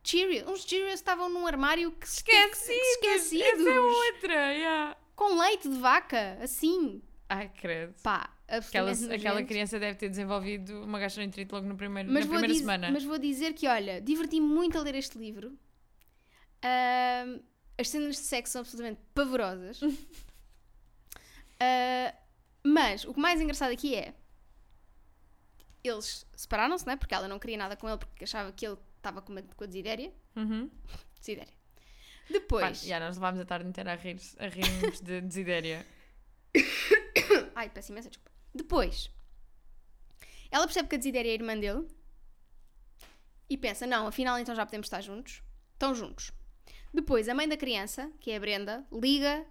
Cheerios. 0.04 0.48
Uns 0.48 0.64
Cheerios 0.64 0.94
estavam 0.94 1.30
num 1.30 1.46
armário 1.46 1.92
que 1.92 2.08
Esquecidos. 2.08 2.68
esquecidos. 2.70 3.44
Essa 3.60 3.70
é 3.70 3.80
outra. 3.80 4.34
yeah. 4.54 4.98
Com 5.16 5.38
leite 5.40 5.68
de 5.70 5.78
vaca, 5.78 6.38
assim. 6.42 7.02
Ai, 7.30 7.50
credo. 7.50 7.94
Pá, 8.02 8.30
Aquela, 8.48 8.92
aquela 8.92 9.44
criança 9.44 9.78
deve 9.78 9.98
ter 9.98 10.08
desenvolvido 10.10 10.84
uma 10.84 11.00
gastroenterite 11.00 11.52
logo 11.54 11.68
no 11.68 11.76
primeiro, 11.76 12.10
mas 12.12 12.26
na 12.26 12.30
primeira 12.32 12.48
diz- 12.54 12.60
semana. 12.62 12.90
mas 12.92 13.04
vou 13.04 13.18
dizer 13.18 13.54
que, 13.54 13.68
olha, 13.68 14.00
diverti-me 14.02 14.48
muito 14.48 14.78
a 14.78 14.82
ler 14.82 14.96
este 14.96 15.18
livro. 15.18 15.58
Ahm, 16.64 17.40
as 17.78 17.90
cenas 17.90 18.16
de 18.16 18.22
sexo 18.22 18.54
são 18.54 18.62
absolutamente 18.62 19.02
pavorosas. 19.14 19.80
Ah, 21.60 22.14
mas 22.64 23.04
o 23.06 23.14
que 23.16 23.20
mais 23.20 23.42
engraçado 23.42 23.72
aqui 23.72 23.96
é. 23.96 24.14
Eles 25.84 26.24
separaram-se, 26.36 26.86
não 26.86 26.94
é? 26.94 26.96
Porque 26.96 27.16
ela 27.16 27.28
não 27.28 27.40
queria 27.40 27.58
nada 27.58 27.76
com 27.76 27.88
ele 27.90 27.98
porque 27.98 28.26
achava 28.26 28.52
que 28.52 28.66
ele 28.66 28.78
estava 28.98 29.22
com, 29.24 29.32
uma- 29.32 29.42
com 29.42 29.64
a 29.64 29.68
desidéria. 29.68 30.14
Uhum. 30.36 30.70
Desidéria. 31.20 31.52
Pá, 31.52 32.34
Depois. 32.34 32.82
já 32.84 33.00
nós 33.00 33.16
levámos 33.16 33.40
a 33.40 33.46
tarde 33.46 33.68
inteira 33.70 33.94
a 33.94 33.96
rir 33.96 34.18
a 34.38 34.48
rirmos 34.48 35.00
de 35.02 35.22
desidéria. 35.22 35.84
Ai, 37.56 37.70
peço 37.70 37.92
imensa 37.92 38.10
desculpa. 38.10 38.32
Depois, 38.58 39.10
ela 40.52 40.66
percebe 40.66 40.90
que 40.90 40.96
a 40.96 40.98
Desidéria 40.98 41.30
é 41.30 41.32
a 41.32 41.36
irmã 41.36 41.58
dele 41.58 41.88
e 43.50 43.58
pensa: 43.58 43.86
não, 43.88 44.08
afinal 44.08 44.38
então 44.40 44.56
já 44.56 44.66
podemos 44.66 44.88
estar 44.88 45.02
juntos. 45.02 45.42
Estão 45.74 45.94
juntos. 45.96 46.32
Depois, 46.94 47.30
a 47.30 47.34
mãe 47.36 47.48
da 47.48 47.56
criança, 47.58 48.12
que 48.20 48.32
é 48.32 48.38
a 48.38 48.40
Brenda, 48.40 48.86
liga 48.92 49.46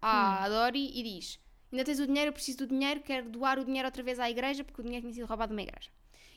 à 0.00 0.48
Dori 0.48 0.90
e 0.98 1.02
diz: 1.02 1.40
Ainda 1.70 1.84
tens 1.84 1.98
o 2.00 2.06
dinheiro, 2.06 2.28
eu 2.28 2.32
preciso 2.32 2.58
do 2.58 2.66
dinheiro, 2.66 3.00
quero 3.00 3.30
doar 3.30 3.58
o 3.58 3.64
dinheiro 3.64 3.86
outra 3.88 4.02
vez 4.02 4.18
à 4.20 4.28
igreja, 4.28 4.62
porque 4.64 4.80
o 4.80 4.84
dinheiro 4.84 5.02
tinha 5.04 5.14
sido 5.14 5.26
roubado 5.26 5.50
de 5.50 5.56
uma 5.56 5.62
igreja. 5.62 5.90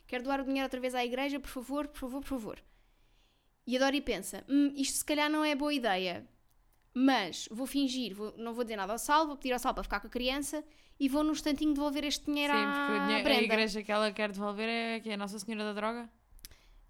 Quero 0.07 0.24
doar 0.24 0.39
o 0.41 0.43
dinheiro 0.45 0.65
outra 0.65 0.79
vez 0.79 0.93
à 0.95 1.03
igreja, 1.03 1.39
por 1.39 1.50
favor, 1.50 1.88
por 1.88 2.00
favor, 2.00 2.22
por 2.22 2.27
favor. 2.29 2.63
E 3.67 3.75
a 3.75 3.79
Dori 3.79 4.01
pensa: 4.01 4.43
"Hum, 4.48 4.72
isto 4.75 4.98
se 5.00 5.05
calhar 5.05 5.29
não 5.29 5.43
é 5.43 5.55
boa 5.55 5.74
ideia, 5.74 6.25
mas 6.93 7.50
vou 7.51 7.65
fingir, 7.67 8.13
vou- 8.15 8.34
não 8.38 8.53
vou 8.53 8.63
dizer 8.63 8.77
nada 8.77 8.93
ao 8.93 9.00
Sal, 9.00 9.25
vou 9.27 9.36
pedir 9.36 9.51
ao 9.51 9.60
Sal 9.60 9.74
para 9.74 9.84
ficar 9.84 10.00
com 10.00 10.07
a 10.07 10.10
criança 10.10 10.63
e 10.99 11.09
vou 11.09 11.23
num 11.23 11.31
instantinho 11.33 11.73
devolver 11.73 12.03
este 12.05 12.25
dinheiro 12.25 12.53
Sim, 12.53 12.59
à 12.63 12.71
porque 12.73 12.91
o 12.93 12.99
dinheiro- 13.05 13.19
a 13.19 13.23
Brenda. 13.23 13.43
igreja 13.53 13.83
que 13.83 13.91
ela 13.91 14.11
quer 14.11 14.31
devolver 14.31 14.67
é 14.69 14.99
que 14.99 15.09
é 15.09 15.13
a 15.13 15.17
Nossa 15.17 15.37
Senhora 15.39 15.63
da 15.65 15.73
Droga. 15.73 16.09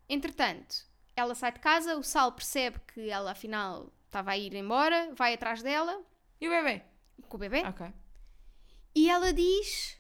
Entretanto, 0.07 0.75
ela 1.15 1.33
sai 1.33 1.51
de 1.51 1.59
casa, 1.59 1.97
o 1.97 2.03
Sal 2.03 2.31
percebe 2.31 2.79
que 2.93 3.09
ela 3.09 3.31
afinal 3.31 3.91
estava 4.05 4.31
a 4.31 4.37
ir 4.37 4.53
embora, 4.53 5.11
vai 5.15 5.33
atrás 5.33 5.61
dela 5.63 6.01
E 6.39 6.47
o 6.47 6.51
bebê? 6.51 6.83
com 7.27 7.37
o 7.37 7.39
bebê 7.39 7.61
Ok. 7.65 7.87
e 8.93 9.09
ela 9.09 9.33
diz: 9.33 9.99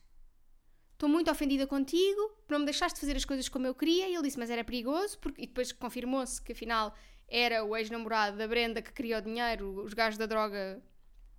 Estou 0.93 1.09
muito 1.09 1.29
ofendida 1.31 1.65
contigo, 1.65 2.37
não 2.47 2.59
me 2.59 2.65
deixaste 2.65 2.99
fazer 2.99 3.15
as 3.15 3.25
coisas 3.25 3.49
como 3.49 3.65
eu 3.65 3.73
queria. 3.73 4.07
E 4.07 4.13
ele 4.13 4.23
disse: 4.23 4.37
Mas 4.37 4.49
era 4.49 4.63
perigoso, 4.63 5.17
porque... 5.19 5.41
e 5.43 5.47
depois 5.47 5.71
confirmou-se 5.71 6.41
que 6.41 6.51
afinal 6.53 6.93
era 7.27 7.63
o 7.65 7.75
ex-namorado 7.75 8.37
da 8.37 8.47
Brenda 8.47 8.81
que 8.81 8.93
queria 8.93 9.17
o 9.17 9.21
dinheiro, 9.21 9.83
os 9.83 9.93
gajos 9.93 10.17
da 10.19 10.25
droga 10.27 10.79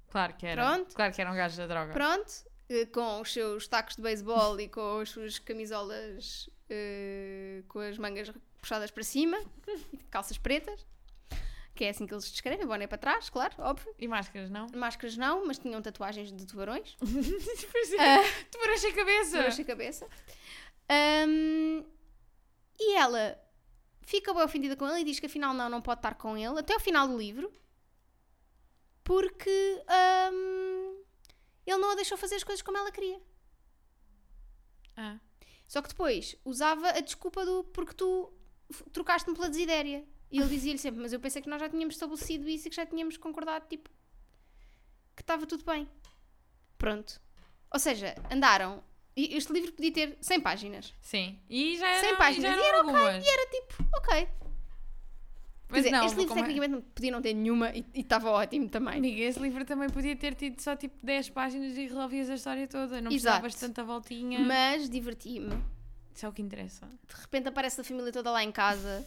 Claro 0.08 0.34
que 0.34 0.46
era. 0.46 0.64
Pronto. 0.64 0.94
Claro 0.94 1.12
que 1.14 1.20
eram 1.20 1.34
gajos 1.34 1.56
da 1.58 1.66
droga. 1.66 1.92
Pronto, 1.92 2.32
com 2.92 3.20
os 3.20 3.32
seus 3.32 3.68
tacos 3.68 3.96
de 3.96 4.02
beisebol 4.02 4.58
e 4.60 4.68
com 4.68 4.98
as 5.00 5.10
suas 5.10 5.38
camisolas 5.38 6.48
eh, 6.68 7.62
com 7.68 7.78
as 7.78 7.96
mangas 7.98 8.32
puxadas 8.60 8.90
para 8.90 9.02
cima 9.04 9.38
e 9.92 9.96
calças 10.10 10.36
pretas, 10.38 10.84
que 11.74 11.84
é 11.84 11.90
assim 11.90 12.06
que 12.06 12.12
eles 12.14 12.28
descrevem, 12.30 12.66
boné 12.66 12.86
para 12.86 12.98
trás, 12.98 13.30
claro, 13.30 13.54
óbvio. 13.58 13.94
E 13.98 14.08
máscaras, 14.08 14.50
não? 14.50 14.66
Máscaras 14.74 15.16
não, 15.16 15.46
mas 15.46 15.58
tinham 15.58 15.80
tatuagens 15.80 16.32
de 16.32 16.46
tubarões, 16.46 16.96
Pois 17.72 17.92
é. 17.92 18.16
Ah. 18.16 18.24
Tubarões 18.50 18.80
sem 18.80 18.92
cabeça. 18.92 19.30
tubarões 19.30 19.58
na 19.58 19.64
cabeça. 19.64 20.08
Ahm, 20.88 21.84
e 22.78 22.94
ela 22.96 23.38
fica 24.02 24.32
bem 24.34 24.42
ofendida 24.42 24.76
com 24.76 24.88
ele 24.88 25.00
e 25.00 25.04
diz 25.04 25.20
que 25.20 25.26
afinal 25.26 25.52
não, 25.54 25.68
não 25.68 25.80
pode 25.82 25.98
estar 25.98 26.14
com 26.14 26.36
ele 26.36 26.58
até 26.58 26.74
o 26.76 26.80
final 26.80 27.06
do 27.08 27.16
livro 27.18 27.52
porque 29.04 29.82
ahm, 29.88 30.65
ele 31.66 31.78
não 31.78 31.90
a 31.90 31.94
deixou 31.94 32.16
fazer 32.16 32.36
as 32.36 32.44
coisas 32.44 32.62
como 32.62 32.78
ela 32.78 32.92
queria. 32.92 33.20
Ah. 34.96 35.18
Só 35.66 35.82
que 35.82 35.88
depois 35.88 36.36
usava 36.44 36.90
a 36.90 37.00
desculpa 37.00 37.44
do 37.44 37.64
porque 37.64 37.94
tu 37.94 38.32
trocaste-me 38.92 39.36
pela 39.36 39.48
desidéria. 39.48 40.04
E 40.30 40.40
ele 40.40 40.48
dizia-lhe 40.48 40.78
sempre, 40.78 41.00
mas 41.00 41.12
eu 41.12 41.20
pensei 41.20 41.40
que 41.40 41.48
nós 41.48 41.60
já 41.60 41.68
tínhamos 41.68 41.94
estabelecido 41.94 42.48
isso 42.48 42.66
e 42.66 42.70
que 42.70 42.76
já 42.76 42.84
tínhamos 42.84 43.16
concordado, 43.16 43.66
tipo, 43.68 43.88
que 45.14 45.22
estava 45.22 45.46
tudo 45.46 45.64
bem. 45.64 45.88
Pronto. 46.76 47.20
Ou 47.72 47.78
seja, 47.78 48.14
andaram. 48.30 48.82
e 49.16 49.36
Este 49.36 49.52
livro 49.52 49.72
podia 49.72 49.92
ter 49.92 50.18
100 50.20 50.40
páginas. 50.40 50.94
Sim. 51.00 51.40
E 51.48 51.76
já 51.78 51.88
eram, 51.88 52.00
100 52.00 52.12
e 52.12 52.16
páginas. 52.16 52.56
já 52.56 52.62
E 52.62 52.66
era 52.66 52.80
ok. 52.80 52.94
E 52.94 53.28
era 53.28 53.50
tipo, 53.50 53.74
ok. 53.96 54.28
Mas 55.68 55.82
dizer, 55.82 55.90
não, 55.90 56.06
este 56.06 56.16
livro 56.16 56.32
é- 56.32 56.36
tecnicamente 56.36 56.72
não 56.74 56.80
podia 56.82 57.10
não 57.10 57.20
ter 57.22 57.34
nenhuma 57.34 57.70
e 57.74 57.84
estava 57.94 58.30
ótimo 58.30 58.68
também. 58.68 58.98
Amiga, 58.98 59.20
esse 59.22 59.38
livro 59.40 59.64
também 59.64 59.88
podia 59.90 60.14
ter 60.14 60.34
tido 60.34 60.60
só 60.60 60.76
tipo 60.76 60.94
10 61.04 61.30
páginas 61.30 61.76
e 61.76 61.82
resolvias 61.86 62.30
a 62.30 62.34
história 62.34 62.68
toda. 62.68 63.00
Não 63.00 63.10
Exato. 63.10 63.40
precisavas 63.42 63.54
tanta 63.56 63.82
voltinha. 63.84 64.38
Mas 64.40 64.88
diverti-me. 64.88 65.60
Isso 66.14 66.24
é 66.24 66.28
o 66.28 66.32
que 66.32 66.40
interessa. 66.40 66.86
De 66.86 67.20
repente 67.20 67.48
aparece 67.48 67.80
a 67.80 67.84
família 67.84 68.12
toda 68.12 68.30
lá 68.30 68.42
em 68.44 68.52
casa 68.52 69.04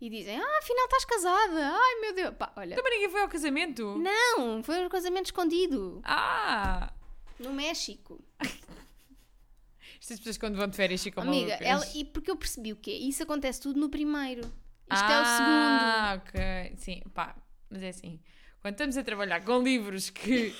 e 0.00 0.08
dizem: 0.08 0.38
Ah, 0.40 0.58
afinal 0.58 0.84
estás 0.86 1.04
casada. 1.04 1.70
Ai 1.74 2.00
meu 2.00 2.14
Deus. 2.14 2.34
Pá, 2.36 2.50
olha. 2.56 2.76
Também 2.76 2.92
ninguém 2.94 3.10
foi 3.10 3.20
ao 3.20 3.28
casamento. 3.28 3.98
Não, 3.98 4.62
foi 4.62 4.84
um 4.84 4.88
casamento 4.88 5.26
escondido. 5.26 6.00
Ah! 6.02 6.92
No 7.38 7.52
México. 7.52 8.18
Estas 10.00 10.18
pessoas 10.18 10.38
quando 10.38 10.56
vão 10.56 10.66
de 10.66 10.76
férias 10.76 11.02
ficam 11.02 11.22
Amiga, 11.22 11.58
malucas. 11.58 11.66
ela, 11.68 11.86
e 11.94 12.04
porque 12.06 12.30
eu 12.30 12.36
percebi 12.36 12.72
o 12.72 12.76
quê? 12.76 12.92
Isso 12.92 13.22
acontece 13.22 13.60
tudo 13.60 13.78
no 13.78 13.90
primeiro. 13.90 14.50
Isto 14.92 15.04
é 15.04 15.20
o 15.20 15.22
Ah, 15.24 16.20
ok. 16.24 16.72
Sim, 16.76 17.02
pá. 17.14 17.34
Mas 17.70 17.82
é 17.82 17.88
assim. 17.88 18.20
Quando 18.60 18.74
estamos 18.74 18.96
a 18.96 19.02
trabalhar 19.02 19.40
com 19.42 19.62
livros 19.62 20.10
que 20.10 20.54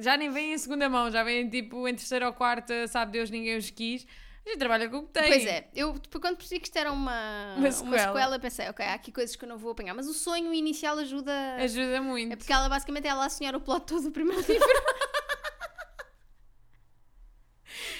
já 0.00 0.16
nem 0.16 0.30
vêm 0.30 0.52
em 0.52 0.58
segunda 0.58 0.88
mão, 0.88 1.10
já 1.10 1.22
vêm 1.24 1.48
tipo 1.48 1.88
em 1.88 1.94
terceira 1.94 2.26
ou 2.26 2.32
quarta, 2.32 2.86
sabe 2.86 3.12
Deus, 3.12 3.30
ninguém 3.30 3.56
os 3.56 3.70
quis. 3.70 4.06
A 4.46 4.50
gente 4.50 4.58
trabalha 4.58 4.88
com 4.90 4.98
o 4.98 5.02
que 5.06 5.12
tem. 5.12 5.22
segundo. 5.22 5.38
Pois 5.42 5.46
é, 5.46 5.68
eu 5.74 5.92
depois 5.94 6.20
quando 6.22 6.36
percebi 6.36 6.60
que 6.60 6.66
isto 6.66 6.76
era 6.78 6.92
uma, 6.92 7.54
Uma 7.56 7.72
sequela. 7.72 8.38
pensei, 8.38 8.68
ok, 8.68 8.84
há 8.84 8.92
aqui 8.94 9.10
coisas 9.10 9.34
que 9.34 9.44
eu 9.44 9.48
não 9.48 9.56
vou 9.56 9.72
apanhar. 9.72 9.94
Mas 9.94 10.06
o 10.06 10.12
sonho 10.12 10.52
inicial 10.52 10.98
ajuda. 10.98 11.32
Ajuda 11.56 12.02
muito. 12.02 12.34
É 12.34 12.36
porque 12.36 12.52
ela 12.52 12.68
basicamente 12.68 13.06
ela 13.08 13.24
a 13.24 13.30
sonhar 13.30 13.56
o 13.56 13.60
plot 13.60 13.86
todo 13.86 14.02
do 14.02 14.10
primeiro 14.12 14.42
livro. 14.46 14.68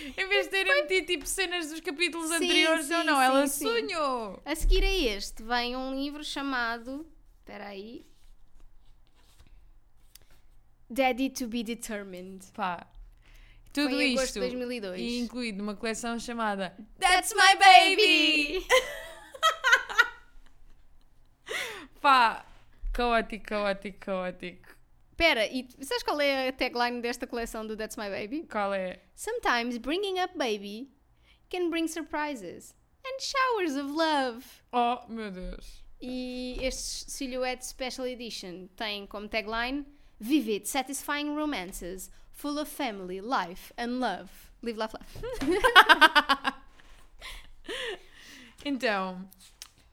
Em 0.16 0.28
vez 0.28 0.46
de 0.46 0.50
terem 0.50 0.82
metido 0.82 1.06
tipo 1.06 1.26
cenas 1.26 1.70
dos 1.70 1.80
capítulos 1.80 2.28
Sim, 2.28 2.36
anteriores, 2.36 2.86
sim, 2.86 3.04
não, 3.04 3.16
sim, 3.16 3.22
ela 3.22 3.46
sim. 3.46 3.66
sonhou. 3.66 4.42
A 4.44 4.54
seguir 4.54 4.84
a 4.84 4.92
este 4.92 5.42
vem 5.42 5.76
um 5.76 5.94
livro 5.94 6.22
chamado. 6.22 7.06
Espera 7.40 7.68
aí. 7.68 8.04
Daddy 10.90 11.30
to 11.30 11.46
be 11.48 11.62
Determined. 11.62 12.46
Pá. 12.52 12.86
Tudo 13.72 13.90
Foi 13.90 14.04
em 14.04 14.14
isto. 14.14 14.34
de 14.34 14.40
2002. 14.40 15.00
E 15.00 15.18
incluído 15.18 15.58
numa 15.58 15.74
coleção 15.74 16.18
chamada 16.18 16.76
That's 17.00 17.32
my 17.34 17.56
baby! 17.58 18.64
Pá. 22.00 22.44
Caótico, 22.92 23.44
caótico, 23.46 23.98
caótico. 23.98 24.68
Espera, 25.14 25.46
e 25.46 25.68
sabes 25.80 26.02
qual 26.02 26.20
é 26.20 26.48
a 26.48 26.52
tagline 26.52 27.00
desta 27.00 27.24
coleção 27.24 27.64
do 27.64 27.76
That's 27.76 27.96
My 27.96 28.10
Baby? 28.10 28.48
Qual 28.50 28.74
é? 28.74 28.98
Sometimes 29.14 29.78
bringing 29.78 30.18
up 30.20 30.36
baby 30.36 30.90
can 31.48 31.70
bring 31.70 31.86
surprises 31.86 32.74
and 33.06 33.20
showers 33.20 33.76
of 33.76 33.92
love. 33.92 34.44
Oh, 34.72 34.98
meu 35.08 35.30
Deus. 35.30 35.84
E 36.02 36.58
este 36.60 37.08
Silhouette 37.12 37.64
Special 37.64 38.06
Edition 38.08 38.66
tem 38.76 39.06
como 39.06 39.28
tagline 39.28 39.86
Vivid, 40.18 40.66
satisfying 40.66 41.36
romances 41.36 42.10
full 42.32 42.58
of 42.58 42.68
family, 42.68 43.20
life 43.20 43.72
and 43.78 44.00
love. 44.00 44.30
Live, 44.62 44.76
laugh, 44.78 44.94
laugh. 44.94 46.54
Então, 48.64 49.28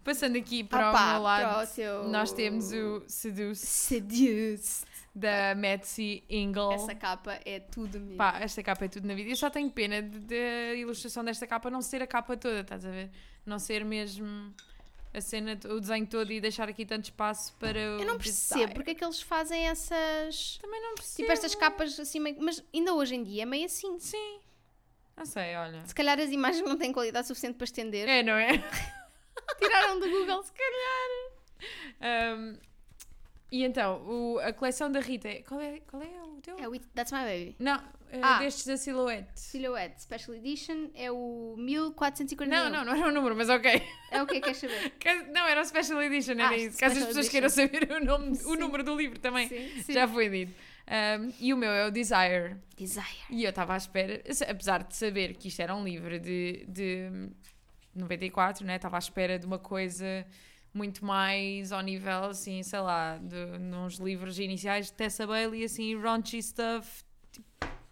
passando 0.04 0.38
aqui 0.38 0.64
para 0.64 0.90
Opa, 0.92 1.04
o 1.04 1.12
meu 1.14 1.22
lado, 1.22 1.64
o 1.64 1.66
seu- 1.68 2.04
nós 2.08 2.32
temos 2.32 2.72
o 2.72 3.04
Seduce 3.08 3.66
Seduced. 3.66 4.88
Da 5.14 5.54
Metsi 5.56 6.24
Ingle. 6.30 6.74
Essa 6.74 6.96
capa 6.96 7.40
é 7.46 7.60
tudo 7.60 8.00
mesmo. 8.00 8.18
Pá, 8.18 8.40
esta 8.42 8.64
capa 8.64 8.86
é 8.86 8.88
tudo 8.88 9.08
na 9.08 9.14
vida. 9.14 9.30
Eu 9.30 9.36
só 9.36 9.50
tenho 9.50 9.70
pena 9.70 10.02
de- 10.02 10.20
da 10.20 10.74
ilustração 10.76 11.24
desta 11.24 11.46
capa 11.46 11.70
não 11.70 11.82
ser 11.82 12.02
a 12.02 12.08
capa 12.08 12.38
toda, 12.38 12.62
estás 12.62 12.86
a 12.86 12.90
ver? 12.92 13.10
Não 13.46 13.60
ser 13.60 13.84
mesmo 13.84 14.54
a 15.14 15.20
cena, 15.20 15.60
o 15.70 15.80
desenho 15.82 16.08
todo 16.08 16.32
e 16.32 16.40
deixar 16.40 16.70
aqui 16.70 16.86
tanto 16.86 17.06
espaço 17.06 17.54
para 17.60 17.78
Eu 17.80 18.06
não 18.06 18.18
percebo 18.18 18.74
porque 18.74 18.92
é 18.92 18.96
que 18.96 19.04
eles 19.04 19.22
fazem 19.22 19.68
essas. 19.68 20.58
Também 20.62 20.82
não 20.82 20.96
percebo. 20.96 21.18
Tipo 21.18 21.32
estas 21.34 21.56
capas 21.56 22.00
assim 22.00 22.20
meio. 22.20 22.38
Mas 22.40 22.64
ainda 22.74 22.94
hoje 22.94 23.16
em 23.16 23.24
dia 23.24 23.44
é 23.44 23.46
meio 23.46 23.66
assim. 23.66 24.00
Sim. 24.00 24.40
Não 25.18 25.26
sei, 25.26 25.56
olha. 25.58 25.86
Se 25.86 25.94
calhar 25.94 26.18
as 26.20 26.32
imagens 26.32 26.64
não 26.68 26.78
têm 26.78 26.94
qualidade 26.94 27.28
suficiente 27.28 27.56
para 27.58 27.66
estender. 27.66 28.08
É, 28.08 28.24
não 28.24 28.34
é? 28.34 28.52
Tiraram 29.60 30.00
do 30.00 30.10
Google. 30.10 30.42
Se 30.44 30.54
calhar. 30.54 31.32
Um, 32.02 32.58
e 33.52 33.64
então, 33.66 34.02
o- 34.08 34.40
a 34.40 34.54
coleção 34.54 34.92
da 34.92 35.00
Rita. 35.00 35.30
Qual 35.48 35.60
é, 35.60 35.80
qual 35.82 36.02
é 36.02 36.22
o 36.24 36.40
teu? 36.42 36.58
É 36.58 36.68
o 36.68 36.74
It- 36.74 36.88
That's 36.96 37.12
My 37.12 37.20
Baby. 37.20 37.56
Não, 37.60 37.76
eh, 38.12 38.20
Ah. 38.24 38.40
destes 38.40 38.66
da 38.66 38.78
Silhouette. 38.78 39.30
Silhouette 39.36 40.02
Special 40.02 40.36
Edition 40.38 40.90
é 40.96 41.12
o 41.12 41.56
1441. 41.58 42.50
Não, 42.50 42.70
não, 42.70 42.86
não 42.86 42.96
era 42.96 43.08
o 43.10 43.12
número, 43.12 43.36
mas 43.36 43.50
ok. 43.50 43.82
É 44.12 44.22
o 44.24 44.26
que 44.26 44.38
é 44.38 44.40
que 44.40 44.42
queres 44.42 44.58
saber? 44.58 44.94
Não, 45.34 45.46
era 45.48 45.62
o 45.62 45.66
Special 45.66 46.02
Edition, 46.02 46.34
era 46.34 46.50
Ah, 46.50 46.58
isso. 46.58 46.78
Caso 46.80 46.98
as 47.00 47.06
pessoas 47.06 47.28
Edition. 47.28 47.32
queiram 47.32 47.50
saber 47.50 47.92
o, 47.92 48.04
nome, 48.06 48.38
o 48.46 48.56
número 48.56 48.84
do 48.84 48.96
livro 48.96 49.20
também. 49.20 49.48
Sim, 49.48 49.82
sim. 49.84 49.94
Já 49.94 50.08
foi 50.08 50.30
dito. 50.30 50.54
Um, 50.88 51.32
e 51.40 51.54
o 51.54 51.58
meu 51.58 51.72
é 51.72 51.88
o 51.88 51.92
Desire. 51.92 52.58
Desire. 52.76 53.06
E 53.30 53.44
eu 53.44 53.50
estava 53.52 53.74
à 53.74 53.78
espera, 53.78 54.22
apesar 54.50 54.84
de 54.84 54.96
saber 54.96 55.36
que 55.36 55.48
isto 55.48 55.62
era 55.62 55.74
um 55.76 55.84
livro 55.86 56.20
de, 56.20 56.66
de 56.68 57.30
94, 57.96 58.66
né? 58.66 58.76
Estava 58.78 58.98
à 58.98 59.00
espera 59.00 59.38
de 59.40 59.46
uma 59.46 59.60
coisa 59.60 60.26
muito 60.74 61.04
mais 61.06 61.72
ao 61.72 61.82
nível, 61.82 62.26
assim, 62.26 62.64
sei 62.64 62.80
lá, 62.80 63.18
de 63.18 63.58
nos 63.60 63.96
livros 63.96 64.40
iniciais 64.40 64.88
de 64.88 64.94
Tessa 64.94 65.28
Bailey, 65.28 65.64
assim, 65.64 66.00
raunchy 66.00 66.42
stuff, 66.42 67.04
tipo, 67.32 67.48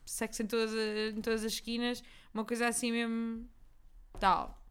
sexo 0.06 0.44
em 0.44 0.48
todas, 0.48 0.74
em 1.16 1.22
todas 1.22 1.44
as 1.44 1.54
esquinas, 1.54 2.02
uma 2.34 2.46
coisa 2.46 2.68
assim 2.68 2.92
mesmo 2.92 3.48
tal. 4.20 4.64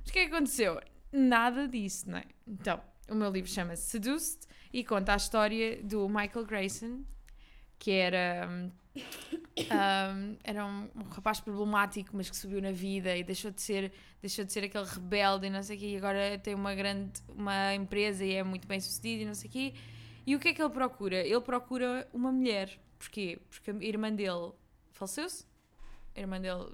Mas 0.00 0.08
o 0.08 0.12
que 0.12 0.18
é 0.20 0.28
que 0.28 0.34
aconteceu? 0.34 0.80
Nada 1.12 1.68
disso, 1.68 2.08
não 2.08 2.18
é? 2.18 2.24
Então, 2.46 2.80
o 3.08 3.14
meu 3.14 3.30
livro 3.30 3.50
chama-se 3.50 3.90
Seduced 3.90 4.46
e 4.72 4.84
conta 4.84 5.12
a 5.12 5.16
história 5.16 5.82
do 5.82 6.08
Michael 6.08 6.46
Grayson, 6.46 7.04
que 7.80 7.90
era, 7.90 8.46
hum, 8.48 8.70
hum, 8.94 10.36
era 10.44 10.66
um, 10.66 10.88
um 10.94 11.08
rapaz 11.10 11.40
problemático, 11.40 12.14
mas 12.14 12.28
que 12.28 12.36
subiu 12.36 12.60
na 12.60 12.70
vida 12.70 13.16
e 13.16 13.24
deixou 13.24 13.50
de 13.50 13.60
ser, 13.62 13.90
deixou 14.20 14.44
de 14.44 14.52
ser 14.52 14.64
aquele 14.64 14.84
rebelde 14.84 15.46
e 15.46 15.50
não 15.50 15.62
sei 15.62 15.76
o 15.78 15.80
quê, 15.80 15.86
e 15.86 15.96
agora 15.96 16.38
tem 16.38 16.54
uma 16.54 16.74
grande 16.74 17.20
uma 17.34 17.74
empresa 17.74 18.22
e 18.22 18.34
é 18.34 18.44
muito 18.44 18.68
bem 18.68 18.78
sucedido 18.78 19.22
e 19.22 19.24
não 19.24 19.34
sei 19.34 19.48
o 19.48 19.52
quê. 19.52 19.74
E 20.26 20.36
o 20.36 20.38
que 20.38 20.48
é 20.48 20.54
que 20.54 20.62
ele 20.62 20.70
procura? 20.70 21.16
Ele 21.16 21.40
procura 21.40 22.06
uma 22.12 22.30
mulher. 22.30 22.78
Porquê? 22.98 23.38
Porque 23.48 23.70
a 23.70 23.74
irmã 23.82 24.12
dele 24.12 24.52
faleceu-se. 24.92 25.46
A 26.14 26.20
irmã 26.20 26.38
dele 26.38 26.66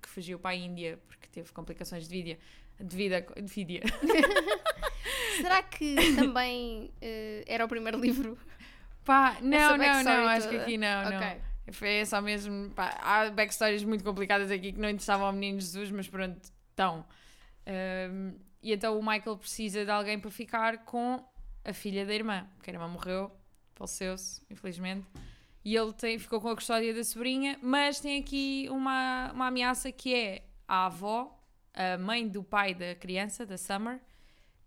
que 0.00 0.08
fugiu 0.08 0.38
para 0.38 0.50
a 0.50 0.54
Índia 0.54 1.00
porque 1.08 1.26
teve 1.32 1.50
complicações 1.52 2.06
de 2.06 2.22
vida. 2.22 2.38
De 2.78 2.96
vida, 2.96 3.26
de 3.34 3.64
vida. 3.64 3.86
Será 5.40 5.62
que 5.62 5.96
também 6.14 6.90
eh, 7.00 7.44
era 7.46 7.64
o 7.64 7.68
primeiro 7.68 7.98
livro? 7.98 8.38
Pá, 9.10 9.38
não, 9.42 9.58
Essa 9.58 9.76
não, 9.76 9.76
não, 9.76 10.04
backstory 10.04 10.28
acho 10.28 10.48
que 10.48 10.56
aqui 10.56 10.78
não, 10.78 11.10
não. 11.10 11.16
Ok. 11.16 11.40
Foi 11.72 12.06
só 12.06 12.22
mesmo. 12.22 12.70
Pá, 12.70 12.96
há 13.02 13.28
backstories 13.30 13.82
muito 13.82 14.04
complicadas 14.04 14.52
aqui 14.52 14.70
que 14.70 14.78
não 14.78 14.88
interessavam 14.88 15.26
ao 15.26 15.32
menino 15.32 15.58
Jesus, 15.58 15.90
mas 15.90 16.06
pronto, 16.06 16.40
estão. 16.68 17.04
Um, 17.66 18.38
e 18.62 18.72
então 18.72 18.96
o 18.96 19.02
Michael 19.02 19.36
precisa 19.36 19.84
de 19.84 19.90
alguém 19.90 20.16
para 20.16 20.30
ficar 20.30 20.84
com 20.84 21.24
a 21.64 21.72
filha 21.72 22.06
da 22.06 22.14
irmã, 22.14 22.46
porque 22.54 22.70
a 22.70 22.74
irmã 22.74 22.86
morreu, 22.86 23.32
faleceu-se, 23.74 24.42
infelizmente. 24.48 25.04
E 25.64 25.74
ele 25.74 25.92
tem, 25.92 26.16
ficou 26.16 26.40
com 26.40 26.48
a 26.48 26.54
custódia 26.54 26.94
da 26.94 27.02
sobrinha, 27.02 27.58
mas 27.60 27.98
tem 27.98 28.20
aqui 28.20 28.68
uma, 28.70 29.32
uma 29.32 29.48
ameaça 29.48 29.90
que 29.90 30.14
é 30.14 30.44
a 30.68 30.86
avó, 30.86 31.36
a 31.74 31.98
mãe 31.98 32.28
do 32.28 32.44
pai 32.44 32.74
da 32.74 32.94
criança, 32.94 33.44
da 33.44 33.58
Summer, 33.58 33.98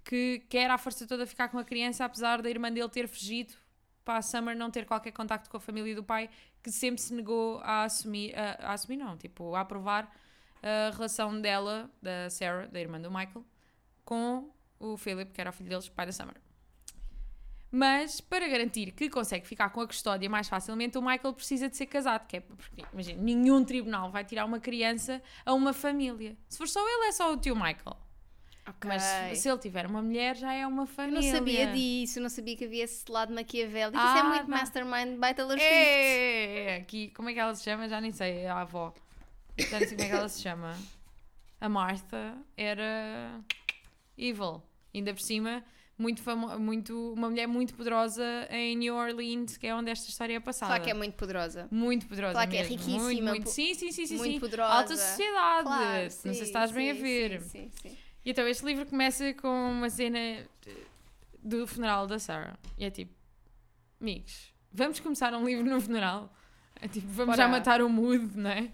que 0.04 0.44
quer 0.50 0.70
à 0.70 0.78
força 0.78 1.08
toda 1.08 1.26
ficar 1.26 1.48
com 1.48 1.58
a 1.58 1.64
criança, 1.64 2.04
apesar 2.04 2.42
da 2.42 2.50
irmã 2.50 2.70
dele 2.70 2.90
ter 2.90 3.08
fugido 3.08 3.62
para 4.04 4.20
a 4.20 4.22
Summer 4.22 4.56
não 4.56 4.70
ter 4.70 4.86
qualquer 4.86 5.12
contacto 5.12 5.50
com 5.50 5.58
a 5.58 5.60
família 5.60 5.96
do 5.96 6.04
pai, 6.04 6.30
que 6.62 6.72
sempre 6.72 7.02
se 7.02 7.13
negou 7.13 7.60
a 7.60 7.84
assumir, 7.84 8.34
a, 8.38 8.70
a 8.70 8.74
assumir 8.74 8.98
não, 8.98 9.18
tipo, 9.18 9.56
a 9.56 9.62
aprovar 9.62 10.12
a 10.62 10.92
relação 10.92 11.39
dela, 11.39 11.89
da 12.02 12.30
Sarah, 12.30 12.68
da 12.68 12.80
irmã 12.80 13.00
do 13.00 13.10
Michael, 13.10 13.46
com 14.06 14.50
o 14.80 14.98
Philip, 14.98 15.32
que 15.32 15.42
era 15.42 15.50
o 15.50 15.54
filho 15.54 15.70
deles, 15.70 15.89
pai 15.89 16.06
da 16.06 16.12
Summer. 16.12 16.36
Mas, 17.76 18.22
para 18.22 18.48
garantir 18.48 18.92
que 18.92 19.10
consegue 19.10 19.48
ficar 19.48 19.72
com 19.72 19.82
a 19.82 19.88
custódia 19.88 20.30
mais 20.30 20.48
facilmente, 20.48 20.96
o 20.96 21.02
Michael 21.02 21.34
precisa 21.34 21.68
de 21.68 21.76
ser 21.76 21.88
casado, 21.88 22.28
que 22.28 22.38
é 22.38 22.39
porque, 22.39 22.86
imagina, 22.94 23.22
nenhum 23.22 23.66
tribunal 23.66 24.12
vai 24.12 24.24
tirar 24.24 24.46
uma 24.46 24.60
criança 24.60 25.22
a 25.44 25.54
uma 25.56 25.74
família. 25.74 26.38
Se 26.48 26.58
for 26.60 26.68
só 26.68 26.80
ele, 26.80 27.08
é 27.08 27.12
só 27.12 27.34
o 27.34 27.38
tio 27.38 27.56
Michael. 27.56 27.98
Ok. 28.67 28.88
Mas 28.88 29.04
se, 29.38 29.49
ele 29.49 29.58
tiver 29.60 29.86
uma 29.86 30.02
mulher, 30.02 30.36
já 30.38 30.54
é 30.54 30.65
uma 30.65 30.84
Eu 30.84 30.88
família. 30.88 31.21
não 31.32 31.38
sabia 31.38 31.67
disso, 31.71 32.19
eu 32.19 32.23
não 32.23 32.30
sabia 32.30 32.56
que 32.56 32.63
havia 32.63 32.84
esse 32.86 33.04
lado 33.12 33.34
maquiavélico. 33.34 33.97
Isso 33.97 34.08
Ah, 34.08 34.19
é 34.19 34.23
muito 34.23 34.49
não. 34.49 34.58
mastermind 34.58 35.19
by 35.19 35.34
Taylor 35.34 35.58
Swift. 35.58 35.63
É, 35.73 36.69
é, 36.71 36.76
aqui, 36.78 37.10
como 37.10 37.30
é 37.30 37.34
que 37.34 37.39
ela 37.39 37.54
se 37.56 37.63
chama? 37.63 37.89
Já 37.89 37.99
nem 37.99 38.12
sei, 38.13 38.38
é 38.39 38.49
a 38.49 38.62
avó. 38.62 38.93
Já 39.58 39.80
nem 39.80 39.88
sei 39.88 39.97
como 39.97 40.08
é 40.08 40.10
que 40.10 40.15
ela 40.15 40.30
se 40.30 40.41
chama. 40.41 40.78
A 41.60 41.67
Martha 41.69 42.38
era 42.56 43.41
evil. 44.17 44.62
Ainda 44.93 45.13
por 45.13 45.21
cima, 45.21 45.63
muito 45.97 46.21
famo 46.21 46.58
muito, 46.60 47.13
uma 47.13 47.30
mulher 47.30 47.47
muito 47.47 47.73
poderosa 47.73 48.23
em 48.49 48.76
New 48.78 48.95
Orleans, 48.95 49.58
que 49.58 49.67
é 49.67 49.76
onde 49.76 49.89
esta 49.91 50.10
história 50.10 50.36
é 50.36 50.39
passada. 50.39 50.69
Claro 50.69 50.84
que 50.84 50.89
é 50.89 50.93
muito 50.93 51.15
poderosa. 51.15 51.67
Muito 51.71 52.06
poderosa 52.08 52.34
Claro 52.34 52.49
que 52.49 52.58
é 52.58 52.62
mesmo. 52.62 52.78
riquíssima, 52.78 53.04
Muito, 53.04 53.23
muito. 53.23 53.49
Sim, 53.49 53.73
sim, 53.73 53.91
sim, 53.91 54.06
sim. 54.06 54.17
muito 54.17 54.34
sim. 54.36 54.39
poderosa. 54.39 54.73
Alta 54.73 54.95
sociedade. 54.95 55.63
Claro, 55.63 56.04
não 56.04 56.10
sei 56.10 56.34
sim, 56.34 56.34
se 56.34 56.43
estás 56.43 56.71
bem 56.71 56.91
a 56.91 56.95
sim, 56.95 57.02
ver. 57.02 57.41
Sim, 57.41 57.49
sim, 57.49 57.89
sim. 57.89 57.97
E 58.26 58.32
então 58.32 58.48
este 58.48 58.66
livro 58.66 58.86
começa 58.86 59.34
com 59.34 59.48
uma 59.72 59.90
cena 59.90 60.46
do 61.44 61.68
funeral 61.68 62.08
da 62.08 62.18
Sarah. 62.20 62.58
E 62.78 62.86
é 62.86 62.90
tipo, 62.90 63.14
amigos, 64.00 64.54
vamos 64.72 65.00
começar 65.00 65.34
um 65.34 65.46
livro 65.46 65.66
no 65.70 65.80
funeral? 65.82 66.34
É 66.82 66.88
tipo, 66.88 67.08
vamos 67.08 67.36
já 67.36 67.48
Bora. 67.48 67.58
matar 67.60 67.82
o 67.82 67.90
mood, 67.90 68.38
não 68.38 68.50
é? 68.50 68.72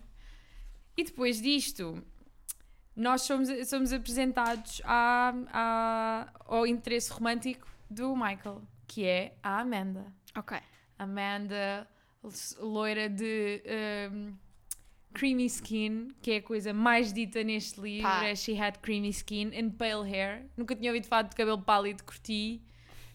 E 0.95 1.03
depois 1.03 1.41
disto, 1.41 2.03
nós 2.95 3.21
somos, 3.23 3.49
somos 3.67 3.91
apresentados 3.93 4.81
à, 4.85 5.33
à- 5.51 6.31
ao 6.45 6.67
interesse 6.67 7.11
romântico 7.11 7.67
do 7.89 8.15
Michael, 8.15 8.61
que 8.87 9.05
é 9.05 9.35
a 9.41 9.59
Amanda. 9.61 10.13
Ok. 10.35 10.57
Amanda, 10.97 11.87
loira 12.59 13.07
de 13.09 13.63
um, 14.11 14.33
creamy 15.13 15.45
skin, 15.45 16.09
que 16.21 16.31
é 16.31 16.35
a 16.37 16.41
coisa 16.41 16.73
mais 16.73 17.11
dita 17.11 17.43
neste 17.43 17.79
livro, 17.81 18.07
Pá. 18.09 18.25
é 18.25 18.35
She 18.35 18.57
Had 18.59 18.77
Creamy 18.81 19.09
Skin 19.09 19.51
and 19.59 19.71
Pale 19.71 20.09
Hair. 20.09 20.45
Nunca 20.55 20.75
tinha 20.75 20.91
ouvido 20.91 21.07
falar 21.07 21.23
de 21.23 21.35
cabelo 21.35 21.61
pálido, 21.61 22.03
curti. 22.03 22.61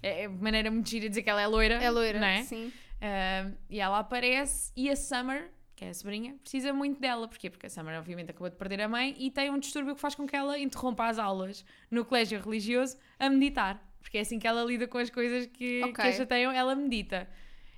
É 0.02 0.24
é 0.24 0.28
de 0.28 0.42
maneira 0.42 0.70
muito 0.70 0.88
gira 0.88 1.08
dizer 1.08 1.22
que 1.22 1.30
ela 1.30 1.40
é 1.40 1.46
loira. 1.46 1.74
É 1.76 1.90
loira, 1.90 2.18
não 2.20 2.26
é? 2.26 2.42
sim. 2.42 2.72
Um, 3.00 3.54
e 3.70 3.80
ela 3.80 3.98
aparece 3.98 4.72
e 4.76 4.88
a 4.90 4.96
Summer, 4.96 5.50
que 5.76 5.84
é 5.84 5.88
a 5.90 5.94
sobrinha, 5.94 6.34
precisa 6.42 6.72
muito 6.72 7.00
dela. 7.00 7.26
Porquê? 7.28 7.50
Porque 7.50 7.66
a 7.66 7.70
Summer, 7.70 7.98
obviamente, 7.98 8.30
acabou 8.30 8.48
de 8.50 8.56
perder 8.56 8.80
a 8.82 8.88
mãe 8.88 9.14
e 9.18 9.30
tem 9.30 9.50
um 9.50 9.58
distúrbio 9.58 9.94
que 9.94 10.00
faz 10.00 10.14
com 10.14 10.26
que 10.26 10.34
ela 10.36 10.58
interrompa 10.58 11.06
as 11.06 11.18
aulas 11.18 11.64
no 11.90 12.04
colégio 12.04 12.40
religioso 12.42 12.96
a 13.18 13.28
meditar. 13.30 13.82
Porque 14.00 14.18
é 14.18 14.20
assim 14.20 14.38
que 14.38 14.46
ela 14.46 14.62
lida 14.64 14.86
com 14.86 14.98
as 14.98 15.08
coisas 15.10 15.46
que, 15.46 15.82
Ok. 15.84 15.94
que 15.94 16.00
a 16.02 16.12
chateiam, 16.12 16.52
ela 16.52 16.74
medita. 16.74 17.28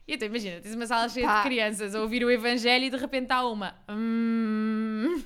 E 0.09 0.15
então, 0.15 0.29
imagina, 0.29 0.61
tens 0.61 0.75
uma 0.75 0.87
sala 0.87 1.09
cheia 1.09 1.27
Pá. 1.27 1.39
de 1.43 1.49
crianças 1.49 1.95
a 1.95 2.01
ouvir 2.01 2.25
o 2.25 2.31
Evangelho 2.31 2.85
e 2.85 2.91
de 2.91 2.97
repente 2.97 3.31
há 3.33 3.45
uma. 3.47 3.75
"Hum." 3.89 5.23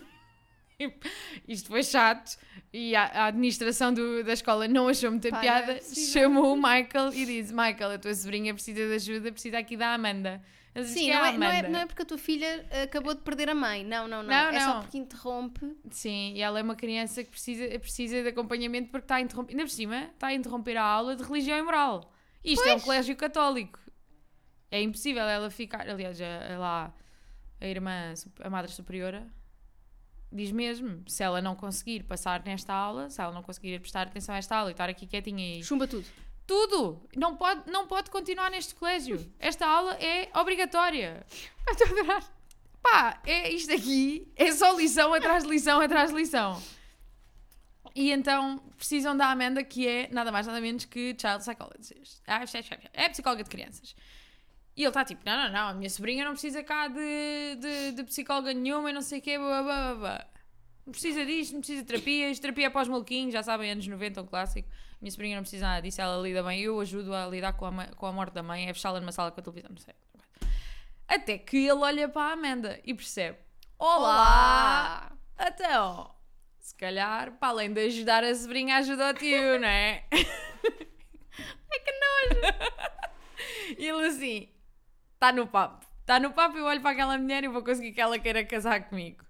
Isto 1.46 1.68
foi 1.68 1.82
chato 1.82 2.38
e 2.72 2.96
a, 2.96 3.04
a 3.04 3.26
administração 3.26 3.92
do- 3.92 4.24
da 4.24 4.32
escola 4.32 4.66
não 4.66 4.88
achou 4.88 5.10
muita 5.10 5.28
Pá, 5.28 5.36
é 5.38 5.40
piada. 5.40 5.74
possível. 5.74 6.22
chamou 6.22 6.54
o 6.54 6.56
Michael 6.56 7.12
e 7.12 7.26
disse: 7.26 7.52
Michael, 7.52 7.90
a 7.92 7.98
tua 7.98 8.14
sobrinha 8.14 8.54
precisa 8.54 8.86
de 8.86 8.94
ajuda, 8.94 9.30
precisa 9.32 9.58
aqui 9.58 9.76
da 9.76 9.92
Amanda. 9.94 10.42
Sim, 10.84 11.06
que 11.06 11.12
não 11.12 11.24
é, 11.26 11.36
não, 11.36 11.46
é, 11.48 11.68
não 11.68 11.80
é 11.80 11.86
porque 11.86 12.02
a 12.02 12.04
tua 12.04 12.16
filha 12.16 12.64
acabou 12.84 13.12
de 13.12 13.20
perder 13.22 13.50
a 13.50 13.54
mãe. 13.56 13.84
Não, 13.84 14.06
não, 14.06 14.22
não. 14.22 14.30
Não, 14.30 14.48
é 14.50 14.60
só 14.60 14.74
não. 14.74 14.80
porque 14.82 14.96
interrompe. 14.98 15.76
Sim, 15.90 16.32
e 16.36 16.40
ela 16.40 16.60
é 16.60 16.62
uma 16.62 16.76
criança 16.76 17.24
que 17.24 17.30
precisa, 17.30 17.78
precisa 17.80 18.22
de 18.22 18.28
acompanhamento 18.28 18.88
porque 18.88 19.04
está 19.04 19.16
a 19.16 19.20
interromper, 19.20 19.52
ainda 19.52 19.64
por 19.64 19.70
cima, 19.70 20.04
está 20.14 20.28
a 20.28 20.32
interromper 20.34 20.76
a 20.76 20.84
aula 20.84 21.16
de 21.16 21.24
religião 21.24 21.58
e 21.58 21.62
moral. 21.62 22.10
Isto 22.44 22.62
é 22.66 22.70
um 22.70 22.74
Pois. 22.74 22.84
colégio 22.84 23.16
católico. 23.16 23.80
É 24.70 24.80
impossível 24.80 25.22
ela 25.22 25.50
ficar. 25.50 25.88
Aliás, 25.88 26.20
a, 26.20 26.54
a 26.54 26.58
lá, 26.58 26.94
a 27.60 27.66
irmã, 27.66 28.14
a 28.40 28.50
madre 28.50 28.70
superiora, 28.70 29.26
diz 30.32 30.52
mesmo: 30.52 31.02
se 31.08 31.22
ela 31.22 31.40
não 31.40 31.56
conseguir 31.56 32.04
passar 32.04 32.42
nesta 32.44 32.72
aula, 32.72 33.10
se 33.10 33.20
ela 33.20 33.32
não 33.32 33.42
conseguir 33.42 33.78
prestar 33.80 34.06
atenção 34.06 34.34
a 34.34 34.38
esta 34.38 34.56
aula 34.56 34.70
e 34.70 34.72
estar 34.72 34.88
aqui 34.88 35.06
quietinha 35.06 35.58
e. 35.58 35.64
Chumba 35.64 35.86
tudo. 35.86 36.06
Tudo! 36.46 37.08
Não 37.16 37.36
pode, 37.36 37.70
não 37.70 37.86
pode 37.86 38.10
continuar 38.10 38.50
neste 38.50 38.74
colégio. 38.74 39.32
Esta 39.38 39.66
aula 39.66 39.94
é 39.94 40.28
obrigatória. 40.36 41.24
Eu 41.66 41.72
estou 41.72 41.86
a 41.86 41.90
adorar. 41.90 42.24
Pá, 42.82 43.20
é 43.24 43.50
isto 43.50 43.72
aqui, 43.72 44.32
é 44.34 44.50
só 44.52 44.72
lição 44.72 45.12
atrás 45.12 45.44
de 45.44 45.50
lição 45.50 45.80
atrás 45.80 46.10
de 46.10 46.16
lição. 46.16 46.60
E 47.94 48.10
então 48.10 48.58
precisam 48.76 49.16
da 49.16 49.30
Amanda, 49.30 49.62
que 49.62 49.86
é 49.86 50.08
nada 50.10 50.32
mais 50.32 50.46
nada 50.46 50.60
menos 50.60 50.84
que 50.84 51.14
child 51.18 51.38
psychologist. 51.38 52.22
Ah, 52.26 52.42
É 52.94 53.08
psicóloga 53.08 53.44
de 53.44 53.50
crianças. 53.50 53.94
E 54.80 54.82
ele 54.82 54.88
está 54.88 55.04
tipo: 55.04 55.20
não, 55.26 55.36
não, 55.36 55.52
não, 55.52 55.68
a 55.68 55.74
minha 55.74 55.90
sobrinha 55.90 56.24
não 56.24 56.32
precisa 56.32 56.64
cá 56.64 56.88
de, 56.88 57.56
de, 57.56 57.92
de 57.92 58.04
psicóloga 58.04 58.54
nenhuma 58.54 58.88
e 58.88 58.94
não 58.94 59.02
sei 59.02 59.18
o 59.18 59.22
quê, 59.22 59.36
blá, 59.36 59.62
blá, 59.62 59.94
blá, 59.94 60.26
não 60.86 60.92
precisa 60.92 61.22
disto, 61.26 61.52
não 61.52 61.60
precisa 61.60 61.82
de 61.82 61.86
terapia, 61.86 62.30
isto 62.30 62.40
terapia 62.40 62.68
é 62.68 62.70
para 62.70 62.80
os 62.80 62.88
maluquinhos, 62.88 63.34
já 63.34 63.42
sabem, 63.42 63.70
anos 63.70 63.86
90, 63.86 64.22
um 64.22 64.26
clássico. 64.26 64.66
Minha 64.98 65.10
sobrinha 65.10 65.36
não 65.36 65.42
precisa 65.42 65.66
nada 65.66 65.82
disso, 65.82 66.00
ela 66.00 66.16
lida 66.22 66.42
bem, 66.42 66.62
eu 66.62 66.80
ajudo 66.80 67.14
a 67.14 67.26
lidar 67.26 67.52
com 67.52 67.66
a, 67.66 67.88
com 67.88 68.06
a 68.06 68.12
morte 68.12 68.32
da 68.32 68.42
mãe, 68.42 68.70
é 68.70 68.72
fechá-la 68.72 69.00
numa 69.00 69.12
sala 69.12 69.30
com 69.30 69.38
a 69.38 69.42
televisão, 69.42 69.68
não 69.70 69.76
sei. 69.76 69.92
Até 71.06 71.36
que 71.36 71.58
ele 71.58 71.72
olha 71.72 72.08
para 72.08 72.30
a 72.30 72.32
Amanda 72.32 72.80
e 72.82 72.94
percebe: 72.94 73.36
Olá! 73.78 75.12
Então, 75.38 76.10
se 76.58 76.74
calhar, 76.74 77.32
para 77.32 77.48
além 77.48 77.70
de 77.70 77.84
ajudar 77.84 78.24
a 78.24 78.34
sobrinha, 78.34 78.76
ajuda 78.76 79.10
o 79.10 79.12
tio, 79.12 79.60
não 79.60 79.68
é? 79.68 80.06
é 80.10 81.78
que 81.78 81.92
nojo! 82.00 83.76
e 83.78 83.86
ele 83.86 84.06
assim, 84.06 84.48
está 85.20 85.32
no 85.32 85.46
papo. 85.46 85.86
Está 86.00 86.18
no 86.18 86.32
papo, 86.32 86.56
eu 86.56 86.64
olho 86.64 86.80
para 86.80 86.92
aquela 86.92 87.18
mulher 87.18 87.44
e 87.44 87.48
vou 87.48 87.62
conseguir 87.62 87.92
que 87.92 88.00
ela 88.00 88.18
queira 88.18 88.42
casar 88.44 88.88
comigo. 88.88 89.22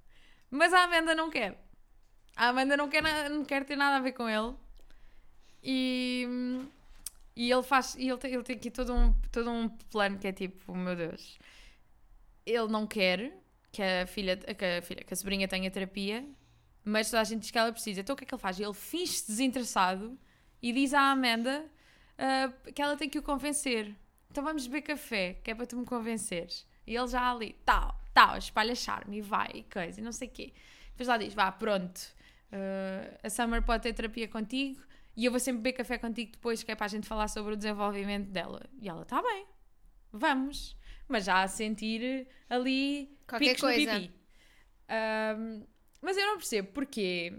Mas 0.48 0.72
a 0.72 0.84
Amanda 0.84 1.14
não 1.16 1.28
quer. 1.28 1.60
A 2.36 2.48
Amanda 2.48 2.76
não 2.76 2.88
quer, 2.88 3.02
não 3.28 3.44
quer 3.44 3.64
ter 3.64 3.76
nada 3.76 3.96
a 3.96 4.00
ver 4.00 4.12
com 4.12 4.28
ele. 4.28 4.54
E, 5.62 6.26
e 7.36 7.50
ele 7.50 7.62
faz. 7.64 7.96
E 7.96 8.08
ele 8.08 8.18
tem, 8.18 8.32
ele 8.32 8.42
tem 8.44 8.56
aqui 8.56 8.70
todo 8.70 8.94
um, 8.94 9.12
todo 9.32 9.50
um 9.50 9.68
plano 9.68 10.16
que 10.18 10.28
é 10.28 10.32
tipo, 10.32 10.74
meu 10.74 10.94
Deus. 10.94 11.38
Ele 12.46 12.68
não 12.68 12.86
quer 12.86 13.36
que 13.72 13.82
a 13.82 14.06
filha, 14.06 14.36
que 14.36 14.64
a, 14.64 14.82
filha, 14.82 15.04
que 15.04 15.12
a 15.12 15.16
sobrinha 15.16 15.46
tenha 15.48 15.70
terapia, 15.70 16.24
mas 16.84 17.10
toda 17.10 17.20
a 17.20 17.24
gente 17.24 17.42
diz 17.42 17.50
que 17.50 17.58
ela 17.58 17.72
precisa. 17.72 18.00
Então 18.00 18.14
o 18.14 18.16
que 18.16 18.24
é 18.24 18.26
que 18.26 18.34
ele 18.34 18.40
faz? 18.40 18.58
Ele 18.58 18.72
finge-se 18.72 19.26
desinteressado 19.26 20.18
e 20.62 20.72
diz 20.72 20.94
à 20.94 21.10
Amanda 21.10 21.66
ah, 22.16 22.52
que 22.74 22.80
ela 22.80 22.96
tem 22.96 23.08
que 23.08 23.18
o 23.18 23.22
convencer. 23.22 23.94
Então 24.30 24.44
vamos 24.44 24.66
beber 24.66 24.82
café, 24.82 25.34
que 25.42 25.50
é 25.50 25.54
para 25.54 25.66
tu 25.66 25.76
me 25.76 25.84
convenceres. 25.84 26.66
E 26.86 26.96
ele 26.96 27.08
já 27.08 27.30
ali, 27.30 27.56
tal, 27.64 28.00
tal, 28.14 28.36
espalha 28.38 28.74
charme 28.74 29.18
e 29.18 29.20
vai, 29.20 29.50
e 29.54 29.62
coisa, 29.64 30.00
e 30.00 30.02
não 30.02 30.12
sei 30.12 30.28
o 30.28 30.30
quê. 30.30 30.52
Depois 30.90 31.08
lá 31.08 31.16
diz, 31.16 31.34
vá, 31.34 31.50
pronto, 31.50 32.00
ah, 32.52 33.18
a 33.22 33.30
Summer 33.30 33.62
pode 33.62 33.82
ter 33.82 33.92
terapia 33.92 34.28
contigo 34.28 34.80
e 35.16 35.24
eu 35.24 35.30
vou 35.30 35.40
sempre 35.40 35.62
beber 35.62 35.76
café 35.76 35.98
contigo 35.98 36.32
depois, 36.32 36.62
que 36.62 36.70
é 36.70 36.74
para 36.74 36.86
a 36.86 36.88
gente 36.88 37.06
falar 37.06 37.28
sobre 37.28 37.54
o 37.54 37.56
desenvolvimento 37.56 38.28
dela. 38.28 38.62
E 38.80 38.88
ela, 38.88 39.04
tá 39.04 39.20
bem, 39.22 39.46
vamos. 40.12 40.76
Mas 41.08 41.24
já 41.24 41.42
a 41.42 41.48
sentir 41.48 42.28
ali 42.48 43.18
Qualquer 43.26 43.58
coisa. 43.58 44.08
Ahm, 44.88 45.64
mas 46.00 46.16
eu 46.16 46.26
não 46.26 46.36
percebo 46.36 46.68
porquê. 46.68 47.32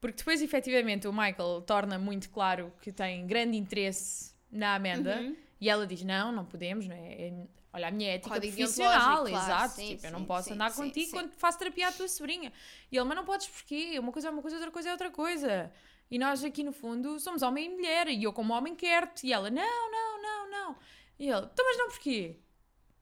Porque 0.00 0.18
depois, 0.18 0.40
efetivamente, 0.40 1.08
o 1.08 1.12
Michael 1.12 1.62
torna 1.66 1.98
muito 1.98 2.30
claro 2.30 2.72
que 2.80 2.92
tem 2.92 3.26
grande 3.26 3.56
interesse 3.56 4.32
na 4.50 4.76
Amanda 4.76 5.20
Uhum. 5.20 5.36
E 5.60 5.68
ela 5.68 5.86
diz: 5.86 6.02
Não, 6.02 6.32
não 6.32 6.44
podemos, 6.44 6.86
não 6.86 6.94
é? 6.94 7.28
É- 7.28 7.46
Olha, 7.72 7.88
a 7.88 7.90
minha 7.90 8.12
ética 8.12 8.34
Código 8.36 8.56
profissional, 8.56 9.26
claro, 9.26 9.28
exato. 9.28 9.74
sim, 9.74 9.96
tipo, 9.96 10.06
eu 10.06 10.12
não 10.12 10.20
sim, 10.20 10.24
posso 10.24 10.48
sim, 10.48 10.54
andar 10.54 10.70
sim, 10.70 10.82
contigo 10.82 11.06
sim. 11.06 11.12
quando 11.12 11.32
faço 11.32 11.58
terapia 11.58 11.88
à 11.88 11.92
tua 11.92 12.08
sobrinha. 12.08 12.50
E 12.90 12.96
ele, 12.96 13.04
mas 13.04 13.14
não 13.14 13.24
podes 13.26 13.48
porquê? 13.48 13.98
Uma 13.98 14.10
coisa 14.10 14.28
é 14.28 14.30
uma 14.30 14.40
coisa, 14.40 14.56
outra 14.56 14.70
coisa 14.70 14.88
é 14.88 14.92
outra 14.92 15.10
coisa. 15.10 15.70
E 16.10 16.18
nós 16.18 16.42
aqui 16.42 16.64
no 16.64 16.72
fundo 16.72 17.20
somos 17.20 17.42
homem 17.42 17.66
e 17.66 17.68
mulher, 17.68 18.08
e 18.08 18.22
eu, 18.22 18.32
como 18.32 18.54
homem, 18.54 18.74
quero-te. 18.74 19.26
E 19.26 19.32
ela, 19.32 19.50
não, 19.50 19.90
não, 19.90 20.22
não, 20.22 20.50
não. 20.50 20.76
E 21.18 21.28
ele, 21.28 21.46
então, 21.52 21.66
mas 21.66 21.76
não 21.76 21.88
porquê? 21.88 22.38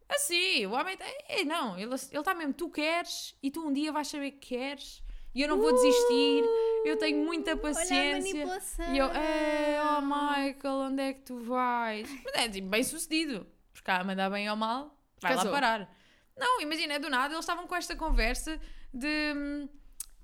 Assim, 0.09 0.67
o 0.67 0.73
homem. 0.73 0.99
É, 1.29 1.45
não, 1.45 1.79
ele 1.79 1.95
está 1.95 2.35
mesmo, 2.35 2.53
tu 2.53 2.69
queres 2.69 3.37
e 3.41 3.53
tu 3.53 3.65
um 3.65 3.73
dia 3.73 3.93
vais 3.93 4.09
saber 4.09 4.33
que 4.33 4.49
queres. 4.49 5.04
E 5.35 5.43
eu 5.43 5.49
não 5.49 5.59
vou 5.59 5.73
desistir, 5.73 6.45
eu 6.85 6.97
tenho 6.97 7.25
muita 7.25 7.53
Olha 7.53 7.61
a 7.61 7.63
paciência. 7.63 8.47
E 8.93 8.99
eu, 8.99 9.07
é, 9.07 9.81
oh 9.83 10.01
Michael, 10.01 10.75
onde 10.77 11.03
é 11.03 11.13
que 11.13 11.23
tu 11.23 11.39
vais? 11.41 12.09
Mas 12.25 12.35
é 12.35 12.49
tipo, 12.49 12.69
bem 12.69 12.85
sucedido. 12.85 13.47
Porque 13.73 13.91
a 13.91 14.05
mandar 14.05 14.31
bem 14.31 14.49
ou 14.49 14.57
mal, 14.57 14.97
vai 15.21 15.35
Casou. 15.35 15.51
lá 15.51 15.61
parar. 15.61 15.97
Não, 16.37 16.61
imagina, 16.61 16.99
do 16.99 17.09
nada 17.09 17.35
eles 17.35 17.45
estavam 17.45 17.67
com 17.67 17.75
esta 17.75 17.97
conversa 17.97 18.61
de 18.93 19.69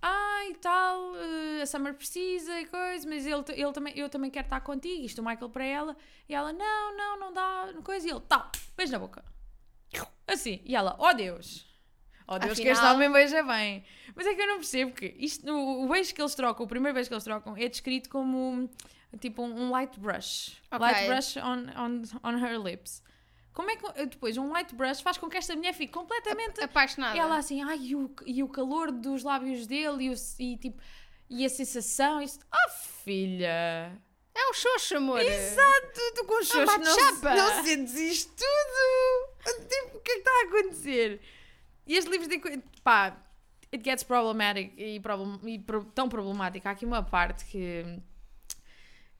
ah 0.03 0.47
e 0.49 0.55
tal, 0.55 1.15
eh, 1.17 1.63
a 1.63 1.67
Summer 1.67 1.95
precisa 1.95 2.59
e 2.59 2.67
coisa, 2.67 3.07
mas 3.07 3.27
ele, 3.27 3.45
ele 3.51 3.73
também, 3.73 3.93
eu 3.99 4.09
também 4.09 4.31
quero 4.31 4.47
estar 4.47 4.61
contigo. 4.61 5.05
Isto 5.05 5.21
o 5.21 5.25
Michael 5.25 5.51
para 5.51 5.65
ela. 5.65 5.97
E 6.29 6.35
ela, 6.35 6.53
não, 6.53 6.97
não, 6.97 7.19
não 7.19 7.33
dá, 7.33 7.69
coisa. 7.85 8.07
E 8.07 8.11
ele, 8.11 8.21
tal, 8.21 8.51
beijo 8.77 8.93
na 8.93 8.99
boca. 8.99 9.25
Assim. 10.27 10.61
E 10.65 10.75
ela, 10.75 10.97
oh 10.99 11.13
Deus. 11.13 11.70
Oh 12.33 12.39
Deus, 12.39 12.59
que 12.59 12.69
este 12.69 12.73
Afinal- 12.79 12.95
homem 12.95 13.13
beija 13.13 13.43
bem. 13.43 13.85
Mas 14.15 14.27
é 14.27 14.35
que 14.35 14.41
eu 14.41 14.47
não 14.47 14.57
percebo 14.59 14.93
que 14.93 15.15
isto, 15.19 15.51
o 15.53 15.89
beijo 15.89 16.15
que 16.15 16.23
eles 16.23 16.35
trocam, 16.35 16.65
o 16.65 16.69
primeiro 16.69 16.95
beijo 16.95 17.09
que 17.11 17.15
eles 17.15 17.25
trocam, 17.25 17.57
é 17.57 17.69
descrito 17.69 18.09
como 18.09 18.71
tipo 19.19 19.43
um, 19.43 19.71
light 19.71 19.99
brush. 19.99 20.57
Ok. 20.71 20.79
Light 20.79 21.07
brush 21.09 21.37
on, 21.39 21.67
on, 21.77 22.03
on 22.23 22.39
her 22.39 22.57
lips. 22.63 23.03
Como 23.53 23.69
é 23.69 23.75
que 23.77 24.07
depois 24.07 24.37
um 24.39 24.51
light 24.53 24.73
brush 24.77 25.01
faz 25.01 25.19
com 25.19 25.29
que 25.29 25.37
esta 25.37 25.57
mulher 25.57 25.75
fique 25.75 25.93
completamente 25.93 26.63
Apaixonada. 26.63 27.19
ela 27.19 27.37
assim, 27.37 27.63
ai, 27.65 27.79
e 27.79 27.97
o, 27.97 28.09
e 28.25 28.43
o 28.45 28.49
calor 28.49 28.93
dos 28.93 29.25
lábios 29.25 29.67
dele 29.67 30.05
e, 30.05 30.11
o, 30.11 30.15
e 30.39 30.57
tipo, 30.57 30.81
e 31.29 31.45
a 31.45 31.49
sensação, 31.49 32.23
isso, 32.23 32.39
oh 32.55 32.71
filha, 33.05 33.93
É 34.35 34.51
um 34.51 34.55
xoxo, 34.55 34.97
amor. 34.97 35.21
exato, 35.21 36.01
tu 36.15 36.25
com 36.25 36.41
os 36.41 36.49
Não 36.49 36.55
seus 36.55 36.67
bate 36.67 36.85
não, 36.85 36.95
chapa. 36.99 37.35
não 37.35 37.65
sentes 37.65 37.95
isto 37.95 38.33
tudo, 38.37 39.67
tipo, 39.69 39.97
o 39.99 40.01
que 40.01 40.13
é 40.13 40.15
que 40.15 40.21
está 40.21 40.31
a 40.31 40.49
acontecer? 40.49 41.21
E 41.91 41.97
este 41.97 42.09
livro 42.11 42.29
de, 42.29 42.39
pá, 42.85 43.17
it 43.73 43.83
gets 43.85 44.05
problematic 44.05 44.73
e, 44.77 45.01
problem, 45.01 45.39
e 45.45 45.59
pro- 45.59 45.85
tão 45.87 46.09
problemático, 46.09 46.69
há 46.69 46.71
aqui 46.71 46.87
uma 46.87 47.03
parte 47.03 47.45
que 47.47 47.85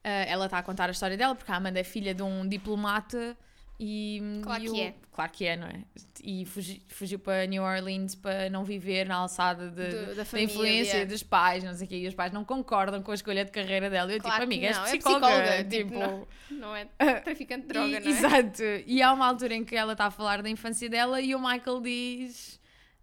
ah, 0.05 0.09
ela 0.29 0.45
está 0.47 0.59
a 0.59 0.63
contar 0.63 0.89
a 0.89 0.93
história 0.93 1.17
dela, 1.17 1.35
porque 1.35 1.51
a 1.51 1.57
Amanda 1.57 1.81
é 1.81 1.85
filha 1.85 2.15
de 2.15 2.23
um 2.23 2.47
diplomata 2.49 3.37
e... 3.79 4.21
Claro 4.43 4.63
e 4.63 4.67
que 4.67 4.71
o- 4.71 4.77
é. 4.81 4.95
Claro 5.13 5.33
que 5.33 5.45
é, 5.45 5.57
não 5.57 5.67
é? 5.67 5.83
E 6.23 6.47
fugi- 6.47 6.83
fugiu 6.89 7.19
para 7.19 7.45
New 7.47 7.63
Orleans 7.63 8.15
para 8.15 8.49
não 8.49 8.65
viver 8.65 9.07
na 9.07 9.17
alçada 9.17 9.69
de, 9.71 9.89
Do- 9.89 10.15
da 10.15 10.23
da 10.23 10.41
influência 10.41 11.05
dos 11.05 11.23
pais, 11.23 11.63
não 11.65 11.75
sei 11.75 11.87
o 11.87 11.89
quê, 11.91 11.97
e 11.97 12.07
os 12.07 12.15
pais 12.15 12.33
não 12.33 12.45
concordam 12.45 13.03
com 13.03 13.11
a 13.11 13.15
escolha 13.15 13.45
de 13.45 13.51
carreira 13.51 13.91
dela. 13.91 14.11
Eu, 14.13 14.21
Claro 14.21 14.35
tipo, 14.37 14.45
amiga, 14.45 14.67
és 14.69 14.77
não, 14.77 14.85
é 14.87 14.89
psicóloga. 14.91 15.27
psicóloga, 15.27 15.65
tipo, 15.65 15.89
tipo, 15.91 15.99
não. 15.99 16.29
Não 16.53 16.77
é 16.77 16.85
traficante 17.25 17.63
de 17.67 17.71
e- 17.71 17.73
droga, 17.73 18.01
não 18.01 18.07
é? 18.07 18.11
Exato. 18.11 18.63
E 18.87 19.03
há 19.03 19.13
uma 19.13 19.27
altura 19.27 19.55
em 19.55 19.65
que 19.65 19.75
ela 19.77 19.93
está 19.93 20.07
a 20.07 20.11
falar 20.11 20.41
da 20.41 20.49
infância 20.49 20.89
dela 20.89 21.21
e 21.21 21.35
o 21.35 21.39
Michael 21.41 21.81
diz. 21.81 22.60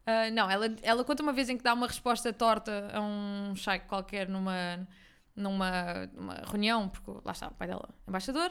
Ah, 0.07 0.31
não, 0.31 0.49
ela, 0.49 0.73
ela 0.81 1.03
conta 1.03 1.21
uma 1.21 1.33
vez 1.33 1.49
em 1.49 1.57
que 1.57 1.63
dá 1.63 1.73
uma 1.73 1.85
resposta 1.85 2.31
torta 2.31 2.89
a 2.93 3.01
um 3.01 3.53
cheque 3.57 3.89
qualquer 3.89 4.29
numa, 4.29 4.87
numa, 5.35 6.05
numa 6.13 6.35
reunião, 6.49 6.87
porque 6.87 7.11
lá 7.25 7.33
está 7.33 7.49
o 7.49 7.53
pai 7.53 7.67
dela, 7.67 7.89
embaixador, 8.07 8.49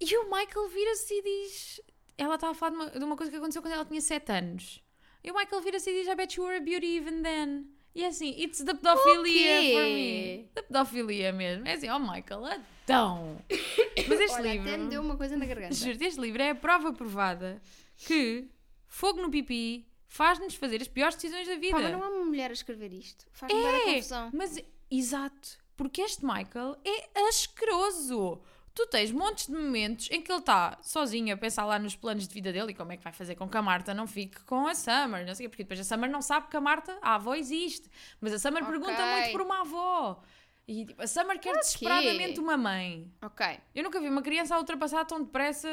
e 0.00 0.16
o 0.16 0.24
Michael 0.24 0.68
vira-se 0.70 1.12
e 1.12 1.22
diz. 1.22 1.80
Ela 2.16 2.36
está 2.36 2.48
a 2.48 2.54
falar 2.54 2.70
de 2.70 2.76
uma, 2.76 2.90
de 2.90 3.04
uma 3.04 3.16
coisa 3.16 3.30
que 3.30 3.36
aconteceu 3.36 3.60
quando 3.60 3.74
ela 3.74 3.84
tinha 3.84 4.00
7 4.00 4.32
anos. 4.32 4.82
E 5.22 5.30
o 5.30 5.34
Michael 5.34 5.60
vira-se 5.60 5.90
e 5.90 5.92
diz: 5.92 6.08
I 6.08 6.14
bet 6.14 6.38
you 6.38 6.46
were 6.46 6.56
a 6.56 6.60
beauty 6.60 6.96
even 6.96 7.22
then. 7.22 7.66
E 7.94 8.04
é 8.04 8.08
assim, 8.08 8.30
it's 8.38 8.58
the 8.64 8.74
pedofilia 8.74 9.72
for 9.72 9.84
me. 9.84 10.50
Da 10.54 10.62
pedofilia 10.62 11.32
mesmo. 11.32 11.66
É 11.66 11.74
assim, 11.74 11.90
oh 11.90 11.98
Michael, 11.98 12.62
então. 12.84 13.42
Mas 14.08 14.20
este 14.20 14.36
Olha, 14.36 14.52
livro. 14.52 14.68
até 14.68 14.76
me 14.78 14.88
deu 14.88 15.02
uma 15.02 15.16
coisa 15.16 15.36
na 15.36 15.44
garganta. 15.44 15.74
Juro, 15.74 16.02
este 16.02 16.20
livro 16.20 16.42
é 16.42 16.50
a 16.50 16.54
prova 16.54 16.92
provada 16.92 17.60
que 17.96 18.48
fogo 18.86 19.20
no 19.20 19.30
pipi 19.30 19.86
faz-nos 20.16 20.54
fazer 20.54 20.80
as 20.80 20.88
piores 20.88 21.14
decisões 21.14 21.46
da 21.46 21.56
vida. 21.56 21.76
Pá, 21.76 21.82
mas 21.82 21.92
não 21.92 22.02
há 22.02 22.08
uma 22.08 22.24
mulher 22.24 22.50
a 22.50 22.54
escrever 22.54 22.92
isto. 22.92 23.26
Faz-me 23.32 23.60
é. 23.62 23.94
confusão. 23.94 24.30
mas 24.32 24.58
exato, 24.90 25.58
porque 25.76 26.00
este 26.00 26.24
Michael 26.24 26.76
é 26.84 27.28
asqueroso. 27.28 28.40
Tu 28.74 28.86
tens 28.88 29.10
montes 29.10 29.46
de 29.46 29.54
momentos 29.54 30.08
em 30.10 30.20
que 30.20 30.30
ele 30.30 30.40
está 30.40 30.78
sozinho 30.82 31.32
a 31.32 31.36
pensar 31.36 31.64
lá 31.64 31.78
nos 31.78 31.96
planos 31.96 32.28
de 32.28 32.34
vida 32.34 32.52
dele 32.52 32.72
e 32.72 32.74
como 32.74 32.92
é 32.92 32.96
que 32.98 33.02
vai 33.02 33.12
fazer 33.12 33.34
com 33.34 33.48
que 33.48 33.56
a 33.56 33.62
Marta 33.62 33.94
não 33.94 34.06
fique 34.06 34.42
com 34.44 34.66
a 34.66 34.74
Summer, 34.74 35.26
não 35.26 35.34
sei 35.34 35.46
o 35.46 35.48
quê, 35.48 35.48
porque 35.48 35.62
depois 35.62 35.80
a 35.80 35.84
Summer 35.84 36.10
não 36.10 36.20
sabe 36.20 36.48
que 36.48 36.56
a 36.58 36.60
Marta, 36.60 36.98
a 37.00 37.14
avó 37.14 37.34
existe, 37.34 37.88
mas 38.20 38.34
a 38.34 38.38
Summer 38.38 38.62
Ok. 38.62 38.72
pergunta 38.78 39.06
muito 39.06 39.32
por 39.32 39.40
uma 39.40 39.60
avó. 39.62 40.22
E 40.68 40.84
tipo, 40.84 41.00
a 41.00 41.06
Summer 41.06 41.38
quer 41.38 41.54
desesperadamente 41.54 42.40
uma 42.40 42.56
mãe. 42.56 43.10
Ok. 43.22 43.46
Eu 43.74 43.84
nunca 43.84 44.00
vi 44.00 44.08
uma 44.08 44.20
criança 44.20 44.54
a 44.56 44.58
ultrapassar 44.58 45.04
tão 45.04 45.22
depressa 45.22 45.68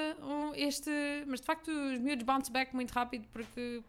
este. 0.56 0.92
Mas 1.28 1.42
de 1.42 1.46
facto 1.48 1.70
os 1.70 2.00
miúdos 2.00 2.24
bounce 2.24 2.52
back 2.52 2.74
muito 2.76 2.92
rápido 2.92 3.28
porque 3.34 3.84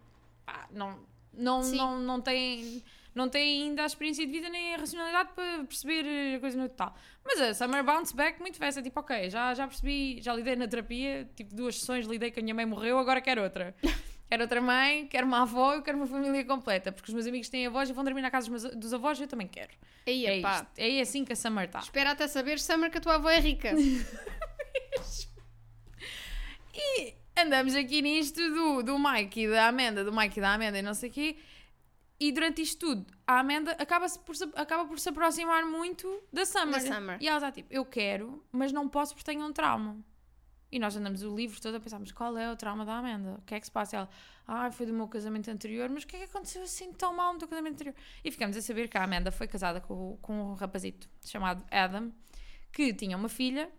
pá, 0.44 0.68
não, 0.70 0.98
não, 1.32 1.62
Sim. 1.62 1.76
não, 1.76 1.98
não, 2.00 2.20
têm, 2.20 2.82
não 3.14 3.28
têm 3.28 3.62
ainda 3.64 3.82
a 3.82 3.86
experiência 3.86 4.24
de 4.26 4.32
vida 4.32 4.48
nem 4.48 4.74
a 4.74 4.78
racionalidade 4.78 5.32
para 5.34 5.64
perceber 5.64 6.36
a 6.36 6.40
coisa 6.40 6.56
no 6.58 6.68
total. 6.68 6.94
Mas 7.24 7.40
a 7.40 7.54
Summer 7.54 7.82
bounce 7.84 8.14
back 8.14 8.40
muito 8.40 8.56
festa, 8.58 8.82
tipo, 8.82 8.98
ok, 9.00 9.30
já, 9.30 9.54
já 9.54 9.66
percebi, 9.66 10.20
já 10.22 10.34
lidei 10.34 10.56
na 10.56 10.68
terapia, 10.68 11.28
tipo 11.34 11.54
duas 11.54 11.78
sessões, 11.78 12.06
lidei 12.06 12.30
que 12.30 12.40
a 12.40 12.42
minha 12.42 12.54
mãe 12.54 12.66
morreu, 12.66 12.98
agora 12.98 13.20
quero 13.20 13.42
outra. 13.42 13.74
Quero 14.26 14.42
outra 14.44 14.60
mãe, 14.60 15.06
quero 15.06 15.26
uma 15.26 15.42
avó, 15.42 15.74
eu 15.74 15.82
quero 15.82 15.98
uma 15.98 16.06
família 16.06 16.44
completa, 16.46 16.90
porque 16.90 17.08
os 17.10 17.14
meus 17.14 17.26
amigos 17.26 17.48
têm 17.50 17.66
avós 17.66 17.90
e 17.90 17.92
vão 17.92 18.02
dormir 18.02 18.22
na 18.22 18.30
casa 18.30 18.50
dos, 18.74 18.92
avós, 18.94 19.20
eu 19.20 19.28
também 19.28 19.46
quero. 19.46 19.70
Aí, 20.06 20.24
É, 20.26 20.40
pá. 20.40 20.54
isto, 20.54 20.66
é 20.78 21.00
assim 21.02 21.24
que 21.26 21.34
a 21.34 21.36
Summer 21.36 21.66
está. 21.66 21.80
Espera 21.80 22.12
até 22.12 22.26
saber, 22.26 22.58
Summer, 22.58 22.90
que 22.90 22.96
a 22.98 23.00
tua 23.02 23.16
avó 23.16 23.28
é 23.28 23.38
rica. 23.38 23.72
E 26.74 27.14
andamos 27.36 27.74
aqui 27.74 28.00
nisto 28.02 28.40
do, 28.50 28.82
do 28.82 28.98
Mike 28.98 29.40
e 29.42 29.48
da 29.48 29.68
Amanda, 29.68 30.04
do 30.04 30.12
Mike 30.12 30.38
e 30.38 30.42
da 30.42 30.54
Amanda 30.54 30.78
e 30.78 30.82
não 30.82 30.94
sei 30.94 31.10
o 31.10 31.12
quê. 31.12 31.36
E 32.20 32.30
durante 32.32 32.62
isto 32.62 32.78
tudo, 32.86 33.06
a 33.26 33.40
Amanda 33.40 33.72
acaba, 33.72 34.08
-se 34.08 34.18
por, 34.20 34.36
se- 34.36 34.50
acaba 34.54 34.84
por 34.86 34.98
se 35.00 35.08
aproximar 35.08 35.64
muito 35.66 36.22
da 36.32 36.46
Summer. 36.46 36.80
Da 36.84 36.94
Summer. 36.94 37.18
E 37.20 37.26
ela 37.28 37.38
está 37.38 37.50
tipo, 37.52 37.72
eu 37.72 37.84
quero, 37.84 38.42
mas 38.52 38.72
não 38.72 38.88
posso 38.88 39.14
porque 39.14 39.30
tenho 39.30 39.44
um 39.44 39.52
trauma. 39.52 39.98
E 40.70 40.78
nós 40.78 40.96
andamos 40.96 41.22
o 41.22 41.34
livro 41.34 41.60
todo 41.60 41.76
a 41.76 41.80
pensar, 41.80 41.98
mas 42.00 42.10
qual 42.12 42.36
é 42.36 42.50
o 42.50 42.56
trauma 42.56 42.84
da 42.84 42.94
Amanda? 42.98 43.36
O 43.38 43.42
que 43.42 43.54
é 43.54 43.60
que 43.60 43.66
se 43.66 43.70
passa? 43.70 43.94
E 43.94 43.98
ela, 43.98 44.08
ah, 44.46 44.70
foi 44.72 44.86
do 44.86 44.92
meu 44.92 45.06
casamento 45.06 45.48
anterior, 45.50 45.88
mas 45.88 46.02
o 46.02 46.06
que 46.06 46.16
é 46.16 46.18
que 46.20 46.24
aconteceu 46.24 46.62
assim 46.62 46.92
tão 46.92 47.14
mal 47.14 47.32
no 47.32 47.38
teu 47.38 47.46
casamento 47.48 47.74
anterior? 47.74 47.94
E 48.24 48.30
ficamos 48.30 48.56
a 48.56 48.62
saber 48.62 48.88
que 48.88 48.96
a 48.98 49.04
Amanda 49.04 49.30
foi 49.30 49.46
casada 49.46 49.80
com, 49.80 50.16
com 50.22 50.50
um 50.50 50.54
rapazito 50.54 51.08
chamado 51.24 51.64
Adam, 51.70 52.12
que 52.72 52.92
tinha 52.94 53.16
uma 53.16 53.28
filha 53.28 53.70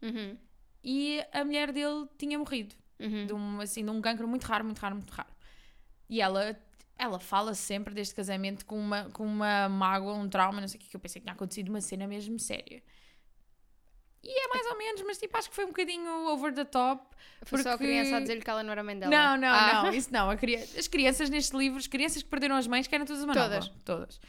Uhum. 0.00 0.36
e 0.84 1.20
a 1.32 1.44
mulher 1.44 1.72
dele 1.72 2.06
tinha 2.16 2.38
morrido 2.38 2.76
Uhum. 3.00 3.26
de 3.26 3.32
um, 3.32 3.60
assim, 3.60 3.84
de 3.84 3.90
um 3.90 4.00
cancro 4.00 4.26
muito 4.26 4.44
raro, 4.44 4.64
muito 4.64 4.78
raro, 4.78 4.96
muito 4.96 5.10
raro. 5.10 5.30
E 6.08 6.20
ela, 6.20 6.58
ela 6.98 7.18
fala 7.20 7.54
sempre 7.54 7.94
deste 7.94 8.14
casamento 8.14 8.64
com 8.66 8.78
uma, 8.78 9.04
com 9.10 9.24
uma 9.24 9.68
mágoa, 9.68 10.14
um 10.14 10.28
trauma, 10.28 10.60
não 10.60 10.66
sei 10.68 10.78
o 10.78 10.82
que, 10.82 10.88
que 10.88 10.96
eu 10.96 11.00
pensei 11.00 11.20
que 11.20 11.24
tinha 11.26 11.34
acontecido 11.34 11.68
uma 11.68 11.80
cena 11.80 12.06
mesmo 12.06 12.38
séria. 12.38 12.82
E 14.22 14.30
é 14.44 14.48
mais 14.48 14.66
ou 14.66 14.76
menos, 14.76 15.00
mas 15.02 15.16
tipo, 15.18 15.36
acho 15.38 15.48
que 15.48 15.54
foi 15.54 15.64
um 15.64 15.68
bocadinho 15.68 16.26
over 16.28 16.52
the 16.52 16.64
top. 16.64 17.06
Foi 17.44 17.62
só 17.62 17.68
a 17.70 17.72
porque- 17.72 17.84
criança 17.86 18.16
a 18.16 18.20
dizer-lhe 18.20 18.42
que 18.42 18.50
ela 18.50 18.64
não 18.64 18.72
era 18.72 18.82
mãe 18.82 18.98
dela. 18.98 19.10
Não, 19.12 19.36
não, 19.36 19.48
Ah. 19.54 19.82
não, 19.84 19.94
isso 19.94 20.12
não. 20.12 20.28
A 20.28 20.36
cria- 20.36 20.66
As 20.76 20.88
crianças 20.88 21.30
neste 21.30 21.56
livro, 21.56 21.78
as 21.78 21.86
crianças 21.86 22.22
que 22.22 22.28
perderam 22.28 22.56
as 22.56 22.66
mães, 22.66 22.88
querem 22.88 23.06
todas 23.06 23.22
uma 23.22 23.32
Todas. 23.32 23.68
nova. 23.68 23.80
Todas. 23.84 24.20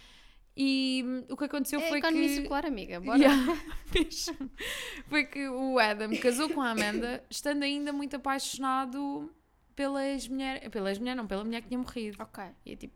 E 0.62 1.04
hum, 1.06 1.24
o 1.30 1.38
que 1.38 1.46
aconteceu 1.46 1.80
É 1.80 1.88
foi 1.88 2.00
economia 2.00 2.28
que... 2.28 2.36
circular, 2.36 2.66
amiga. 2.66 3.00
Bora. 3.02 3.18
Yeah. 3.18 3.56
Foi 5.08 5.24
que 5.24 5.48
o 5.48 5.80
Adam 5.80 6.12
casou 6.18 6.50
com 6.50 6.62
a 6.62 6.72
Amanda, 6.72 7.24
estando 7.30 7.64
ainda 7.64 7.94
muito 7.94 8.18
apaixonado 8.18 9.34
pela 9.74 10.06
ex-mulher. 10.06 10.70
Pela 10.70 10.90
ex-mulher, 10.90 11.16
não, 11.16 11.26
pela 11.26 11.46
mulher 11.46 11.62
que 11.62 11.70
tinha 11.70 11.78
morrido. 11.80 12.22
Ok, 12.22 12.44
E 12.66 12.74
é 12.74 12.76
tipo, 12.76 12.94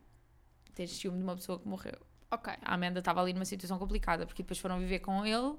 tens 0.74 0.90
ciúme 0.90 1.16
de 1.18 1.24
uma 1.24 1.34
pessoa 1.36 1.58
que 1.58 1.66
morreu. 1.66 1.98
ok. 2.30 2.52
A 2.60 2.74
Amanda 2.74 2.98
estava 2.98 3.22
ali 3.22 3.32
numa 3.32 3.46
situação 3.46 3.78
complicada, 3.78 4.26
porque 4.26 4.42
depois 4.42 4.58
foram 4.58 4.78
viver 4.78 4.98
com 4.98 5.24
ele, 5.24 5.56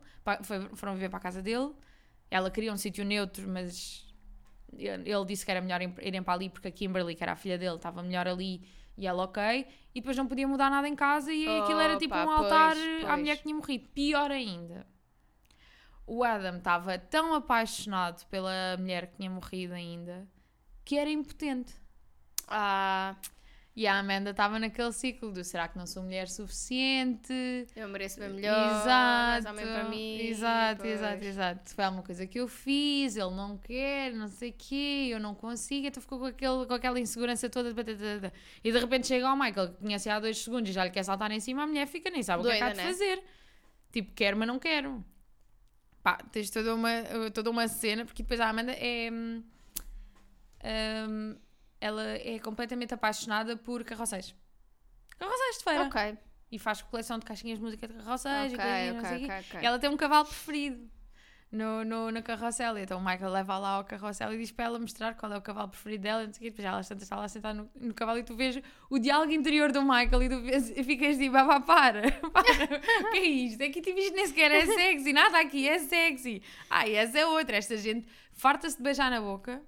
foram 0.76 0.94
viver 0.94 1.10
para 1.10 1.18
a 1.18 1.22
casa 1.22 1.42
dele. 1.42 1.72
Ela 2.30 2.52
queria 2.52 2.72
um 2.72 2.78
sítio 2.78 3.04
neutro, 3.04 3.48
mas 3.50 4.06
ele 4.78 5.26
disse 5.26 5.44
que 5.44 5.52
era 5.52 5.62
melhor 5.62 5.82
irem 5.82 6.22
para 6.22 6.34
ali, 6.34 6.50
porque 6.50 6.68
a 6.68 6.72
Kimberly, 6.72 7.16
que 7.16 7.24
era 7.24 7.32
a 7.32 7.36
filha 7.36 7.58
dele, 7.58 7.76
estava 7.78 8.04
melhor 8.04 8.28
ali 8.28 8.62
e 8.98 9.08
ela 9.08 9.24
ok. 9.24 9.68
E 9.94 10.02
depois 10.02 10.18
não 10.18 10.28
podia 10.28 10.48
mudar 10.48 10.70
nada 10.70 10.88
em 10.88 10.96
casa 10.96 11.32
e 11.32 11.48
aquilo 11.60 11.80
era 11.80 11.98
tipo 11.98 12.14
Opa, 12.14 12.26
um 12.26 12.30
altar 12.30 12.76
pois, 12.76 13.04
à 13.04 13.08
pois. 13.08 13.20
mulher 13.20 13.38
que 13.38 13.44
tinha 13.44 13.56
morrido. 13.56 13.88
Pior 13.94 14.32
ainda. 14.32 14.88
O 16.06 16.24
Adam 16.24 16.58
estava 16.58 17.00
tão 17.00 17.34
apaixonado 17.34 18.26
pela 18.28 18.78
mulher 18.78 19.08
que 19.08 19.18
tinha 19.18 19.30
morrido 19.30 19.74
ainda 19.74 20.28
que 20.86 20.98
era 20.98 21.10
impotente. 21.10 21.74
Ah, 22.48 23.16
E 23.76 23.86
a 23.88 24.00
Amanda 24.00 24.30
estava 24.30 24.58
naquele 24.58 24.94
ciclo 24.94 25.34
do 25.34 25.44
será 25.44 25.68
que 25.68 25.78
não 25.78 25.86
sou 25.86 26.02
mulher 26.02 26.30
suficiente? 26.30 27.68
eu 27.76 27.90
mereço 27.90 28.18
bem 28.22 28.30
melhor. 28.30 28.82
Exato, 28.82 29.54
para 29.54 29.90
mim. 29.90 30.18
exato, 30.22 30.82
pois. 30.82 30.94
exato, 30.94 31.24
exato. 31.26 31.76
Foi 31.76 31.84
alguma 31.84 32.02
coisa 32.02 32.26
que 32.26 32.40
eu 32.40 32.48
fiz, 32.48 33.18
ele 33.18 33.36
não 33.36 33.58
quer, 33.58 34.14
não 34.14 34.30
sei 34.30 34.52
o 34.52 34.56
quê, 34.58 35.10
eu 35.12 35.20
não 35.20 35.36
consigo, 35.36 35.88
então 35.88 36.02
ficou 36.02 36.20
com, 36.20 36.26
aquele, 36.26 36.66
com 36.66 36.74
aquela 36.74 36.98
insegurança 36.98 37.50
toda. 37.50 37.76
E 38.64 38.72
de 38.72 38.80
repente 38.80 39.08
chega 39.08 39.28
ao 39.28 39.36
Michael, 39.36 39.74
que 39.74 39.82
conhece 39.82 40.10
há 40.10 40.22
dois 40.22 40.38
segundos 40.38 40.70
e 40.70 40.74
já 40.74 40.86
lhe 40.86 40.92
quer 40.92 41.04
saltar 41.04 41.30
em 41.32 41.42
cima, 41.42 41.64
a 41.64 41.68
mulher 41.68 41.86
fica, 41.86 42.10
nem 42.10 42.24
sabe 42.24 42.44
o 42.44 42.46
que 42.46 42.52
é 42.54 42.58
que 42.58 42.64
há 42.64 42.70
de 42.70 42.76
Doida, 42.76 42.88
né? 42.88 42.94
fazer. 42.94 43.24
Tipo, 43.92 44.14
quero, 44.14 44.38
mas 44.38 44.48
não 44.48 44.58
quero. 44.58 45.04
Pá, 46.02 46.18
tens 46.32 46.50
toda 46.50 46.74
uma, 46.74 47.04
toda 47.34 47.50
uma 47.50 47.68
cena, 47.68 48.06
porque 48.06 48.24
depois 48.24 48.40
a 48.40 48.48
Amanda 48.48 48.72
é. 48.72 49.12
hum, 49.12 49.44
hum, 50.64 51.36
ela 51.86 52.04
é 52.34 52.40
completamente 52.40 52.94
apaixonada 52.94 53.56
por 53.58 53.84
carroceiros. 53.84 54.34
Carroceiros 55.20 55.58
de 55.60 55.64
feira. 55.64 55.84
Ok, 55.84 56.18
E 56.52 56.60
faz 56.60 56.82
coleção 56.82 57.18
de 57.20 57.26
caixinhas 57.26 57.58
de 57.60 57.64
música 57.64 57.88
de 57.88 57.94
carroceiros 57.94 58.52
e 58.52 58.56
ok, 58.56 58.66
coisinhas, 58.66 58.94
não 58.96 59.00
ok, 59.04 59.10
sei 59.10 59.18
o 59.18 59.20
quê. 59.20 59.26
ok, 59.34 59.46
ok. 59.50 59.62
E 59.62 59.66
ela 59.66 59.80
tem 59.80 59.90
um 59.90 59.98
cavalo 59.98 60.26
preferido 60.26 60.90
no, 61.52 61.86
no, 61.86 62.12
na 62.12 62.22
carrossel. 62.22 62.78
Então 62.78 62.98
o 63.00 63.04
Michael 63.04 63.32
leva 63.32 63.58
lá 63.58 63.70
ao 63.78 63.84
carrossel 63.86 64.34
e 64.34 64.38
diz 64.38 64.52
para 64.52 64.66
ela 64.66 64.80
mostrar 64.80 65.16
qual 65.16 65.32
é 65.32 65.38
o 65.38 65.42
cavalo 65.42 65.70
preferido 65.70 66.04
dela. 66.04 66.24
e. 66.24 66.28
Depois 66.28 66.66
ela 66.66 66.82
está, 66.82 67.16
lá 67.16 67.28
sentada 67.28 67.54
no, 67.54 67.70
no 67.76 67.94
cavalo 67.94 68.20
e 68.20 68.24
tu 68.24 68.36
vês 68.36 68.60
o 68.90 69.00
diálogo 69.00 69.32
interior 69.32 69.72
do 69.72 69.82
Michael 69.82 70.24
e 70.24 70.30
tu 70.30 70.42
vês, 70.42 70.70
e 70.76 70.84
ficas 70.84 71.18
tipo, 71.18 71.38
ah, 71.38 71.60
para, 71.62 72.12
para, 72.34 72.42
o 73.02 73.12
que 73.12 73.18
é 73.18 73.26
isto? 73.26 73.62
É 73.62 73.70
que 73.70 73.82
tipo, 73.82 73.98
isto 74.00 74.16
nem 74.16 74.28
sequer 74.28 74.52
é 74.52 74.66
sexy, 74.66 75.14
nada 75.14 75.40
aqui 75.40 75.68
é 75.68 75.80
sexy. 75.80 76.42
Ah, 76.70 76.88
e 76.88 76.96
essa 76.96 77.18
é 77.20 77.26
outra. 77.26 77.56
Esta 77.58 77.78
gente 77.78 78.06
farta-se 78.34 78.76
de 78.78 78.84
beijar 78.84 79.10
na 79.10 79.22
boca. 79.22 79.62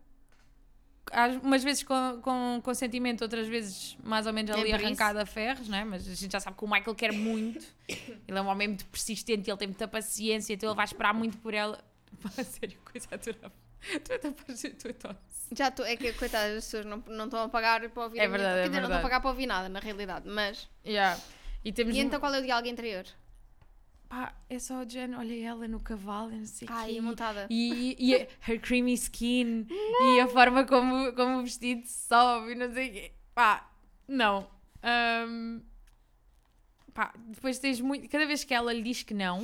Umas 1.42 1.64
vezes 1.64 1.84
com, 1.84 2.20
com 2.22 2.60
consentimento, 2.64 3.22
outras 3.22 3.48
vezes 3.48 3.98
mais 4.04 4.28
ou 4.28 4.34
menos 4.34 4.52
É 4.52 4.54
ali 4.60 4.72
isso. 4.72 4.76
arrancada 4.86 5.22
a 5.22 5.26
ferros, 5.26 5.68
né? 5.68 5.84
mas 5.84 6.08
a 6.08 6.14
gente 6.14 6.32
já 6.32 6.40
sabe 6.40 6.58
que 6.58 6.66
o 6.66 6.68
Michael 6.70 6.96
quer 6.96 7.12
muito. 7.14 7.66
Ele 7.88 8.38
é 8.38 8.42
um 8.42 8.48
homem 8.48 8.68
muito 8.70 8.86
persistente, 8.88 9.50
ele 9.50 9.58
tem 9.58 9.68
muita 9.68 9.88
paciência, 9.88 10.54
então 10.54 10.70
ele 10.70 10.76
vai 10.76 10.86
esperar 10.86 11.14
muito 11.14 11.38
por 11.38 11.54
ela. 11.54 11.80
Pá, 12.22 12.30
sério, 12.44 12.78
coisa 12.92 13.08
adorável. 13.12 13.52
Tu 14.04 14.12
é 14.14 14.18
capaz 14.20 14.62
de 14.62 14.70
tosse. 14.72 15.16
Já 15.56 15.68
estou, 15.70 15.86
é 15.86 15.96
que 15.96 16.12
coitadas, 16.14 16.58
as 16.58 16.66
pessoas 16.66 16.86
não, 16.86 16.98
não 17.08 17.26
estão 17.26 17.42
a 17.44 17.48
pagar 17.50 17.88
para 17.90 18.04
ouvir 18.04 18.20
É 18.20 18.28
verdade, 18.28 18.60
é 18.60 18.64
Quer 18.64 18.68
dizer, 18.70 18.70
não 18.70 18.70
estão 18.70 18.78
a 18.78 18.82
verdade. 18.88 19.02
pagar 19.04 19.20
para 19.22 19.30
ouvir 19.30 19.46
nada, 19.46 19.70
na 19.70 19.80
realidade, 19.80 20.28
mas... 20.28 20.68
Yeah. 20.86 21.18
E 21.64 21.72
temos 21.72 21.96
E 21.96 22.00
um- 22.00 22.04
então 22.04 22.20
qual 22.20 22.34
é 22.34 22.40
o 22.40 22.44
diálogo 22.44 22.68
interior? 22.68 23.06
Pá, 24.10 24.34
é 24.50 24.58
só 24.58 24.82
o 24.84 24.90
Jen, 24.90 25.16
olha 25.16 25.46
ela 25.46 25.68
no 25.68 25.82
cavalo, 25.82 26.32
e 26.32 26.38
não 26.38 26.46
sei 26.46 26.68
o 26.68 26.72
Ai, 26.72 26.94
quê. 26.94 27.02
montada. 27.02 27.48
E, 27.50 27.96
e 28.00 28.16
a 28.16 28.20
her 28.48 28.60
creamy 28.62 28.94
skin 28.94 29.68
e 29.70 30.20
a 30.22 30.28
forma 30.28 30.66
como, 30.66 31.12
como 31.14 31.40
o 31.40 31.44
vestido 31.44 31.86
sobe 31.86 32.52
e 32.52 32.56
não 32.56 32.72
sei 32.72 32.90
o 32.90 32.94
quê. 32.94 33.12
Pá, 33.36 33.70
não. 34.08 34.50
Ahm, 34.82 35.62
pá, 36.94 37.14
depois 37.18 37.60
tens 37.60 37.82
muito. 37.82 38.08
Cada 38.08 38.26
vez 38.26 38.44
que 38.46 38.54
ela 38.54 38.72
lhe 38.72 38.82
diz 38.82 39.04
que 39.04 39.14
não, 39.14 39.42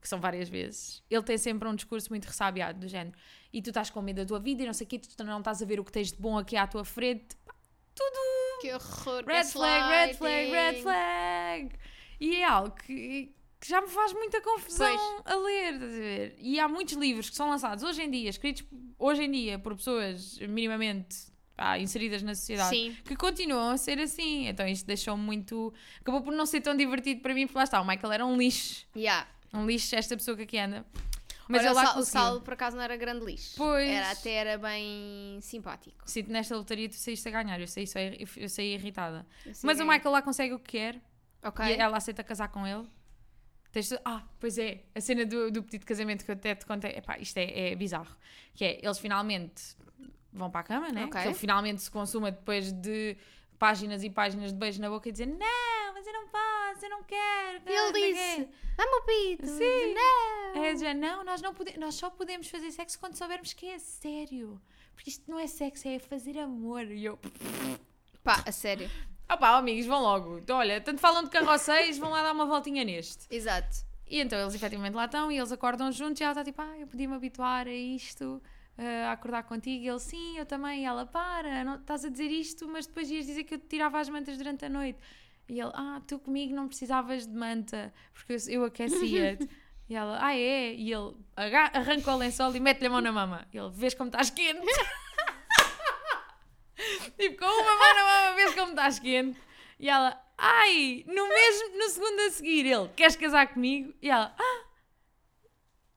que 0.00 0.08
são 0.08 0.18
várias 0.18 0.48
vezes, 0.48 1.02
ele 1.10 1.22
tem 1.22 1.36
sempre 1.36 1.68
um 1.68 1.74
discurso 1.74 2.08
muito 2.10 2.24
ressabiado 2.24 2.80
do 2.80 2.88
género. 2.88 3.16
E 3.52 3.60
tu 3.60 3.68
estás 3.68 3.90
com 3.90 4.00
medo 4.00 4.16
da 4.16 4.26
tua 4.26 4.40
vida 4.40 4.62
e 4.62 4.66
não 4.66 4.72
sei 4.72 4.86
o 4.86 4.88
quê, 4.88 4.98
tu 4.98 5.22
não 5.24 5.38
estás 5.38 5.62
a 5.62 5.66
ver 5.66 5.78
o 5.78 5.84
que 5.84 5.92
tens 5.92 6.10
de 6.10 6.18
bom 6.18 6.38
aqui 6.38 6.56
à 6.56 6.66
tua 6.66 6.84
frente. 6.84 7.36
Pá, 7.44 7.54
tudo 7.94 8.60
Que 8.62 8.72
horror, 8.72 9.24
red 9.26 9.44
flag, 9.44 9.88
red 9.90 10.14
flag, 10.14 10.50
red 10.50 10.82
flag. 10.82 11.70
E 12.18 12.36
é 12.36 12.44
algo 12.44 12.74
que, 12.74 13.34
que 13.64 13.70
já 13.70 13.80
me 13.80 13.88
faz 13.88 14.12
muita 14.12 14.42
confusão 14.42 15.22
a 15.24 15.34
ler, 15.36 15.72
estás 15.72 15.94
a 15.94 15.98
ver? 15.98 16.36
E 16.38 16.60
há 16.60 16.68
muitos 16.68 16.94
livros 16.96 17.30
que 17.30 17.36
são 17.36 17.48
lançados 17.48 17.82
hoje 17.82 18.02
em 18.02 18.10
dia, 18.10 18.28
escritos 18.28 18.62
hoje 18.98 19.22
em 19.22 19.30
dia 19.30 19.58
por 19.58 19.74
pessoas 19.74 20.38
minimamente 20.40 21.32
pá, 21.56 21.78
inseridas 21.78 22.22
na 22.22 22.34
sociedade, 22.34 22.76
Sim. 22.76 22.94
que 23.02 23.16
continuam 23.16 23.70
a 23.70 23.78
ser 23.78 23.98
assim. 23.98 24.48
Então 24.48 24.68
isto 24.68 24.84
deixou 24.84 25.16
muito. 25.16 25.72
Acabou 25.98 26.20
por 26.20 26.34
não 26.34 26.44
ser 26.44 26.60
tão 26.60 26.76
divertido 26.76 27.22
para 27.22 27.32
mim, 27.32 27.46
porque 27.46 27.56
lá 27.56 27.64
está, 27.64 27.80
o 27.80 27.86
Michael 27.86 28.12
era 28.12 28.26
um 28.26 28.36
lixo. 28.36 28.86
Yeah. 28.94 29.26
Um 29.50 29.64
lixo, 29.64 29.96
esta 29.96 30.14
pessoa 30.14 30.36
que 30.36 30.42
aqui 30.42 30.58
anda. 30.58 30.84
Mas 31.48 31.64
lá 31.64 31.70
o, 31.70 31.74
Sal, 31.74 31.84
o 31.84 31.94
conseguiu. 31.94 32.20
Sal, 32.20 32.40
por 32.42 32.52
acaso, 32.52 32.76
não 32.76 32.82
era 32.82 32.98
grande 32.98 33.24
lixo. 33.24 33.54
Pois. 33.56 33.88
Era, 33.88 34.10
até 34.10 34.30
era 34.30 34.58
bem 34.58 35.38
simpático. 35.40 36.02
Sinto 36.04 36.30
nesta 36.30 36.54
lotaria 36.54 36.86
tu 36.86 36.96
saíste 36.96 37.26
a 37.28 37.30
ganhar, 37.30 37.58
eu 37.58 37.66
saí, 37.66 37.86
só, 37.86 37.98
eu 37.98 38.48
saí 38.50 38.74
irritada. 38.74 39.26
Eu 39.46 39.52
Mas 39.62 39.80
o. 39.80 39.86
Michael 39.86 40.10
lá 40.10 40.20
consegue 40.20 40.52
o 40.52 40.58
que 40.58 40.72
quer. 40.72 41.00
Ok. 41.42 41.64
E 41.64 41.72
ela 41.72 41.96
aceita 41.96 42.22
casar 42.22 42.48
com 42.48 42.66
ele. 42.66 42.86
Tens 43.74 43.88
tu- 43.88 43.98
Ah, 44.04 44.22
pois 44.38 44.56
é, 44.56 44.84
a 44.94 45.00
cena 45.00 45.26
do, 45.26 45.50
do 45.50 45.60
pedido 45.64 45.80
de 45.80 45.86
casamento 45.86 46.24
que 46.24 46.30
eu 46.30 46.34
até 46.34 46.54
te 46.54 46.64
contei, 46.64 46.92
epá, 46.92 47.18
isto 47.18 47.36
é, 47.38 47.72
é 47.72 47.74
bizarro. 47.74 48.16
Que 48.54 48.64
é, 48.64 48.80
eles 48.80 48.98
finalmente 49.00 49.76
vão 50.32 50.48
para 50.48 50.60
a 50.60 50.62
cama, 50.62 50.90
né? 50.92 51.04
Ok. 51.06 51.20
Que 51.20 51.26
ele 51.28 51.34
finalmente 51.34 51.82
se 51.82 51.90
consuma 51.90 52.30
depois 52.30 52.70
de 52.72 53.16
páginas 53.58 54.04
e 54.04 54.10
páginas 54.10 54.52
de 54.52 54.58
beijo 54.58 54.80
na 54.80 54.88
boca 54.88 55.08
e 55.08 55.12
dizer 55.12 55.26
não, 55.26 55.92
mas 55.92 56.06
eu 56.06 56.12
não 56.12 56.28
posso, 56.28 56.84
eu 56.86 56.90
não 56.90 57.02
quero. 57.02 57.62
E 57.66 57.72
ele 57.72 58.12
disse: 58.12 58.36
quê." 58.44 58.48
Dá-me 58.76 58.92
o 58.96 59.02
pito. 59.02 59.46
Sim. 59.48 59.94
Não. 59.94 60.64
É 60.64 60.72
dizer, 60.72 60.94
não, 60.94 61.24
nós, 61.24 61.42
não 61.42 61.52
pode, 61.52 61.76
nós 61.76 61.96
só 61.96 62.08
podemos 62.10 62.48
fazer 62.48 62.70
sexo 62.70 62.96
quando 62.98 63.16
soubermos 63.16 63.52
que 63.52 63.66
é 63.66 63.78
sério. 63.80 64.60
Porque 64.94 65.10
isto 65.10 65.28
não 65.28 65.38
é 65.40 65.48
sexo, 65.48 65.88
é 65.88 65.98
fazer 65.98 66.38
amor. 66.38 66.84
E 66.86 67.04
eu, 67.04 67.18
Pá, 68.22 68.42
a 68.46 68.52
sério. 68.52 68.88
Opá, 69.32 69.56
amigos, 69.56 69.86
vão 69.86 70.00
logo. 70.00 70.38
Então, 70.38 70.58
olha, 70.58 70.80
tanto 70.80 71.00
falam 71.00 71.24
de 71.24 71.30
carroceiros, 71.30 71.98
vão 71.98 72.10
lá 72.10 72.22
dar 72.22 72.32
uma 72.32 72.46
voltinha 72.46 72.84
neste. 72.84 73.26
Exato. 73.30 73.84
E 74.06 74.20
então 74.20 74.38
eles 74.38 74.54
efetivamente 74.54 74.94
lá 74.94 75.06
estão 75.06 75.32
e 75.32 75.38
eles 75.38 75.50
acordam 75.50 75.90
juntos 75.90 76.20
e 76.20 76.24
ela 76.24 76.32
está 76.32 76.44
tipo, 76.44 76.60
ah, 76.60 76.78
eu 76.78 76.86
podia 76.86 77.08
me 77.08 77.14
habituar 77.14 77.66
a 77.66 77.72
isto, 77.72 78.42
eh, 78.76 79.04
a 79.04 79.12
acordar 79.12 79.44
contigo. 79.44 79.84
E 79.84 79.88
ele, 79.88 79.98
sim, 79.98 80.38
eu 80.38 80.44
também. 80.44 80.82
E 80.82 80.84
ela, 80.84 81.06
para, 81.06 81.64
não, 81.64 81.76
estás 81.76 82.04
a 82.04 82.08
dizer 82.08 82.30
isto, 82.30 82.68
mas 82.68 82.86
depois 82.86 83.10
ias 83.10 83.26
dizer 83.26 83.44
que 83.44 83.54
eu 83.54 83.58
te 83.58 83.66
tirava 83.66 83.98
as 83.98 84.08
mantas 84.08 84.36
durante 84.36 84.64
a 84.64 84.68
noite. 84.68 84.98
E 85.48 85.60
ele, 85.60 85.70
ah, 85.74 86.00
tu 86.06 86.18
comigo 86.18 86.54
não 86.54 86.68
precisavas 86.68 87.26
de 87.26 87.34
manta, 87.34 87.92
porque 88.12 88.34
eu, 88.34 88.38
eu 88.48 88.64
aquecia-te. 88.64 89.48
e 89.88 89.94
ela, 89.94 90.18
ah, 90.22 90.34
é? 90.34 90.74
E 90.74 90.92
ele 90.92 91.14
arranca 91.36 92.14
o 92.14 92.16
lençol 92.16 92.54
e 92.54 92.60
mete-lhe 92.60 92.86
a 92.86 92.90
mão 92.90 93.00
na 93.00 93.12
mama. 93.12 93.46
E 93.52 93.58
ele, 93.58 93.70
vês 93.70 93.94
como 93.94 94.08
estás 94.08 94.30
quente? 94.30 94.60
tipo, 97.18 97.38
com 97.38 97.44
uma 97.46 97.74
mão 97.76 97.94
na 97.94 98.04
mama, 98.04 98.36
vês 98.36 98.54
como 98.54 98.70
estás 98.70 98.98
quente? 98.98 99.40
E 99.78 99.88
ela, 99.88 100.20
ai, 100.38 101.04
no 101.06 101.28
mesmo, 101.28 101.76
no 101.78 101.88
segundo 101.88 102.20
a 102.20 102.30
seguir, 102.30 102.66
ele, 102.66 102.88
queres 102.96 103.16
casar 103.16 103.48
comigo? 103.52 103.92
E 104.00 104.10
ela, 104.10 104.34
ah, 104.38 104.64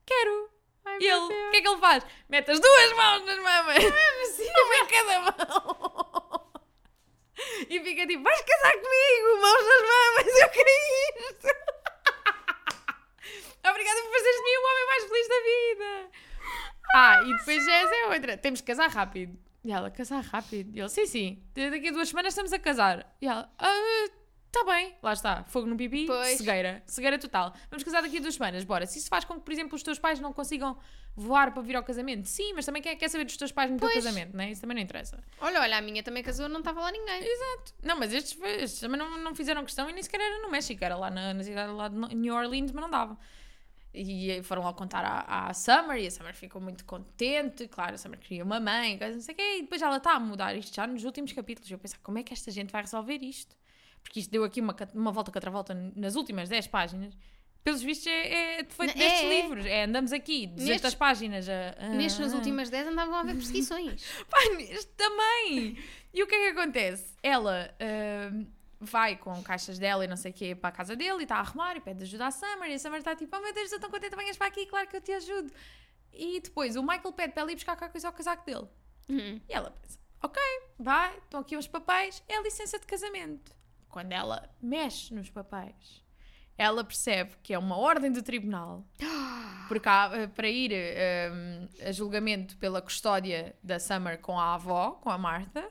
quero. 0.06 0.50
Ai, 0.86 0.98
E 1.02 1.08
ele, 1.08 1.20
o 1.26 1.52
que 1.52 1.58
é 1.58 1.62
que 1.62 1.68
ele 1.68 1.78
faz? 1.80 2.06
Mete 2.30 2.52
as 2.52 2.60
duas 2.60 2.94
mãos 2.94 3.26
nas 3.26 3.40
mamas. 3.40 3.78
Uma 3.84 4.76
em 4.76 4.86
cada 4.88 5.20
mão. 5.22 6.48
E 7.70 7.80
fica 7.80 8.08
tipo, 8.08 8.24
vais 8.24 8.42
casar 8.42 8.74
comigo, 8.74 9.42
mãos 9.42 9.68
nas 9.68 9.82
mamas, 9.82 10.42
eu 10.42 10.50
queria 10.50 11.30
isto. 11.30 11.48
Obrigada 13.70 14.02
por 14.02 14.12
fazeres 14.12 14.38
de 14.38 14.44
mim 14.44 14.58
o 14.58 14.66
homem 14.72 14.88
mais 14.88 15.04
feliz 15.04 15.28
da 15.28 15.42
vida. 15.42 16.10
Ah, 16.96 17.22
e 17.24 17.38
depois 17.38 17.68
essa 17.68 17.96
é 17.96 18.06
outra. 18.08 18.38
Temos 18.38 18.62
que 18.62 18.68
casar 18.68 18.90
rápido. 18.90 19.38
E 19.64 19.72
ela, 19.72 19.90
casar 19.92 20.24
rápido? 20.24 20.76
E 20.76 20.80
ele, 20.80 20.90
sim, 20.90 21.06
sim. 21.06 21.44
Daqui 21.54 21.90
a 21.90 21.92
duas 21.92 22.10
semanas 22.10 22.34
estamos 22.34 22.54
a 22.54 22.60
casar. 22.60 23.16
E 23.22 23.28
ela, 23.28 23.52
ah, 23.58 24.08
tá 24.52 24.64
bem. 24.64 24.96
Lá 25.04 25.14
está. 25.14 25.44
Fogo 25.44 25.68
no 25.68 25.76
pipi, 25.76 26.06
Pois. 26.06 26.38
cegueira. 26.38 26.82
Cegueira 26.86 27.18
total. 27.20 27.54
Vamos 27.70 27.84
casar 27.84 28.02
daqui 28.02 28.18
a 28.18 28.22
duas 28.22 28.36
semanas, 28.36 28.64
bora. 28.64 28.86
Se 28.86 29.00
isso 29.00 29.10
faz 29.10 29.26
com 29.26 29.34
que, 29.36 29.42
por 29.42 29.52
exemplo, 29.52 29.76
os 29.76 29.84
teus 29.84 30.00
pais 30.00 30.20
não 30.20 30.32
consigam 30.32 30.78
voar 31.16 31.52
para 31.52 31.64
vir 31.64 31.76
ao 31.76 31.84
casamento, 31.84 32.28
sim, 32.28 32.54
mas 32.54 32.64
também 32.66 32.80
quem 32.82 32.92
é 32.92 32.96
que 32.96 33.00
quer 33.00 33.10
saber 33.10 33.26
dos 33.26 33.36
teus 33.36 33.52
pais 33.52 33.72
no 33.72 33.78
teu 33.78 33.90
Pois. 33.90 34.04
casamento, 34.04 34.38
né? 34.38 34.52
Isso 34.52 34.62
também 34.62 34.76
não 34.76 34.84
interessa. 34.84 35.20
Olha, 35.42 35.60
olha, 35.60 35.78
a 35.78 35.82
minha 35.82 36.04
também 36.04 36.22
casou, 36.22 36.48
não 36.48 36.60
estava 36.60 36.80
lá 36.80 36.92
ninguém. 36.92 37.22
Não, 37.84 37.98
mas 37.98 38.14
estes, 38.14 38.40
estes 38.42 38.80
também 38.80 39.00
não, 39.00 39.18
não 39.18 39.34
fizeram 39.36 39.64
questão 39.66 39.90
e 39.90 39.94
nem 39.94 40.04
sequer 40.04 40.22
era 40.22 40.42
no 40.44 40.50
México, 40.52 40.82
era 40.84 40.96
lá 40.96 41.10
na, 41.10 41.34
na 41.34 41.44
cidade 41.44 41.72
lá 41.74 41.88
de 41.88 42.16
New 42.16 42.36
Orleans, 42.36 42.72
mas 42.72 42.82
não 42.82 42.90
dava. 42.90 43.18
E 44.00 44.44
foram 44.44 44.64
lá 44.64 44.74
contar 44.74 45.04
à, 45.04 45.48
à 45.48 45.54
Summer 45.54 45.98
e 45.98 46.08
a 46.08 46.12
Summer 46.12 46.34
ficou 46.36 46.62
muito 46.62 46.86
contente. 46.86 47.68
Claro, 47.68 47.96
a 47.96 47.98
Summer 47.98 48.20
queria 48.20 48.44
uma 48.44 48.60
mãe, 48.60 48.98
coisa 48.98 49.14
não 49.16 49.22
sei 49.22 49.34
o 49.34 49.38
quê. 49.38 49.58
E 49.58 49.62
depois 49.64 49.82
ela 49.82 49.98
está 49.98 50.14
a 50.14 50.20
mudar 50.20 50.56
isto 50.56 50.76
já 50.76 50.86
nos 50.86 51.04
últimos 51.04 51.32
capítulos. 51.34 51.70
Eu 51.72 51.80
pensava, 51.80 52.02
como 52.04 52.18
é 52.20 52.24
que 52.24 52.32
esta 52.34 52.52
gente 52.52 52.72
vai 52.72 52.82
resolver 52.82 53.18
isto? 53.24 53.56
Porque 54.04 54.20
isto 54.20 54.30
deu 54.32 54.44
aqui 54.44 54.62
uma, 54.62 54.76
uma 54.94 55.12
volta 55.12 55.32
contra 55.32 55.50
volta 55.52 55.74
nas 55.96 56.16
últimas 56.16 56.48
10 56.50 56.68
páginas. 56.68 57.18
Pelos 57.64 57.82
vistos, 57.82 58.08
é, 58.08 58.60
é 58.62 58.64
feito 58.64 58.92
É, 58.92 58.94
destes 58.94 59.24
é. 59.24 59.42
livros. 59.42 59.66
É, 59.66 59.84
andamos 59.84 60.14
aqui, 60.14 60.48
200 60.48 60.70
Nestes- 60.70 60.96
páginas. 60.96 61.50
A, 61.50 61.76
a- 61.78 61.90
Nestes, 61.90 62.20
nas 62.20 62.34
a- 62.34 62.38
últimas 62.38 62.70
10, 62.70 62.88
andavam 62.88 63.16
a 63.16 63.20
haver 63.20 63.36
perseguições. 63.36 64.04
Pá, 64.30 64.38
neste 64.56 64.88
também! 64.96 65.78
E 66.14 66.24
o 66.24 66.28
que 66.28 66.34
é 66.36 66.54
que 66.54 66.58
acontece? 66.60 67.14
Ela 67.22 67.70
ahm, 67.82 68.46
vai 68.80 69.16
com 69.16 69.42
caixas 69.44 69.80
dela 69.80 70.06
e 70.06 70.08
não 70.08 70.18
sei 70.18 70.32
o 70.32 70.34
quê 70.34 70.56
para 70.56 70.70
a 70.70 70.72
casa 70.72 70.96
dele 70.96 71.20
e 71.20 71.24
está 71.24 71.38
a 71.38 71.40
arrumar 71.40 71.76
e 71.76 71.82
pede 71.82 72.04
ajuda 72.04 72.28
à 72.28 72.32
Summer 72.32 72.70
e 72.70 72.74
a 72.74 72.80
Summer 72.80 73.00
está 73.00 73.16
tipo, 73.16 73.36
oh 73.36 73.42
meu 73.42 73.54
Deus, 73.54 73.66
estou 73.66 73.80
tão 73.80 73.90
contente, 73.90 74.16
venhas 74.16 74.38
para 74.38 74.48
aqui, 74.48 74.66
claro 74.66 74.88
que 74.88 74.98
eu 74.98 75.02
te 75.02 75.12
ajudo. 75.12 75.52
E 76.14 76.40
depois 76.40 76.76
o 76.76 76.82
Michael 76.82 77.14
pede 77.14 77.34
para 77.34 77.42
ela 77.42 77.52
ir 77.52 77.56
buscar 77.56 77.76
qualquer 77.76 77.92
coisa 77.92 78.08
ao 78.08 78.14
casaco 78.14 78.46
dele. 78.46 78.68
Uhum. 79.10 79.42
E 79.48 79.54
ela 79.54 79.72
pensa, 79.72 80.00
ok, 80.22 80.42
vai, 80.80 81.18
estão 81.18 81.40
aqui 81.40 81.58
uns 81.58 81.68
papéis, 81.68 82.24
é 82.28 82.38
a 82.38 82.42
licença 82.42 82.80
de 82.80 82.86
casamento. 82.86 83.56
Quando 83.90 84.12
ela 84.12 84.50
mexe 84.62 85.14
nos 85.14 85.30
papéis, 85.30 86.04
ela 86.58 86.84
percebe 86.84 87.36
que 87.42 87.54
é 87.54 87.60
uma 87.60 87.78
ordem 87.78 88.12
do 88.12 88.22
tribunal 88.22 88.86
porque 89.68 89.88
há, 89.88 90.10
eh, 90.14 90.28
para 90.28 90.50
ir 90.50 90.72
eh, 90.74 91.30
a 91.86 91.92
julgamento 91.92 92.58
pela 92.58 92.82
custódia 92.82 93.56
da 93.62 93.80
Summer 93.80 94.20
com 94.20 94.40
a 94.40 94.56
avó, 94.56 94.92
com 94.92 95.10
a 95.10 95.18
Martha, 95.18 95.70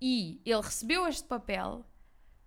e 0.00 0.40
ele 0.44 0.60
recebeu 0.60 1.06
este 1.06 1.26
papel 1.26 1.84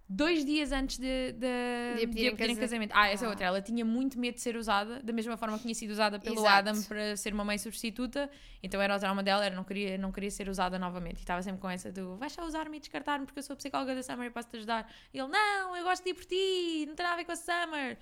dois 0.10 0.46
dias 0.46 0.72
antes 0.72 0.98
de, 0.98 1.34
de, 1.34 1.40
De 1.40 1.46
a 1.94 1.96
de 2.00 2.08
pedirem 2.08 2.28
a 2.30 2.32
pedirem 2.32 2.56
casa- 2.56 2.62
casamento. 2.68 2.92
Ah, 2.96 3.08
essa 3.10 3.26
é 3.26 3.28
Ah. 3.28 3.30
outra. 3.30 3.46
Ela 3.46 3.62
tinha 3.62 3.84
muito 3.84 4.18
medo 4.20 4.36
de 4.36 4.42
ser 4.42 4.56
usada, 4.56 5.02
da 5.04 5.12
mesma 5.12 5.36
forma 5.38 5.58
que 5.58 5.64
tinha 5.64 5.76
sido 5.76 5.92
usada 5.92 6.18
pelo 6.20 6.36
Exato. 6.40 6.48
Adam 6.70 6.82
para 6.84 7.18
ser 7.18 7.34
uma 7.34 7.44
mãe 7.44 7.58
substituta. 7.58 8.30
Então 8.64 8.82
era 8.82 8.96
o 8.96 9.00
trauma 9.00 9.22
dela, 9.22 9.46
era 9.46 9.56
não 9.56 9.64
queria, 9.64 9.98
não 9.98 10.12
queria 10.12 10.32
ser 10.32 10.48
usada 10.50 10.80
novamente. 10.80 11.18
E 11.18 11.20
estava 11.20 11.42
sempre 11.42 11.60
com 11.60 11.70
essa 11.70 11.92
do 11.92 12.16
vais 12.18 12.32
só 12.32 12.46
usar-me 12.46 12.78
e 12.78 12.80
descartar-me 12.80 13.26
porque 13.26 13.40
eu 13.40 13.44
sou 13.44 13.54
a 13.54 13.58
psicóloga 13.58 13.94
da 13.96 14.02
Summer 14.04 14.28
e 14.28 14.30
posso-te 14.32 14.58
ajudar. 14.58 14.90
E 15.14 15.20
ele, 15.20 15.28
não, 15.28 15.76
eu 15.76 15.84
gosto 15.84 16.04
de 16.04 16.12
ir 16.12 16.14
por 16.14 16.26
ti, 16.26 16.86
não 16.88 16.96
tem 16.96 17.04
nada 17.04 17.14
a 17.14 17.18
ver 17.18 17.26
com 17.26 17.32
a 17.34 17.36
Summer. 17.36 17.98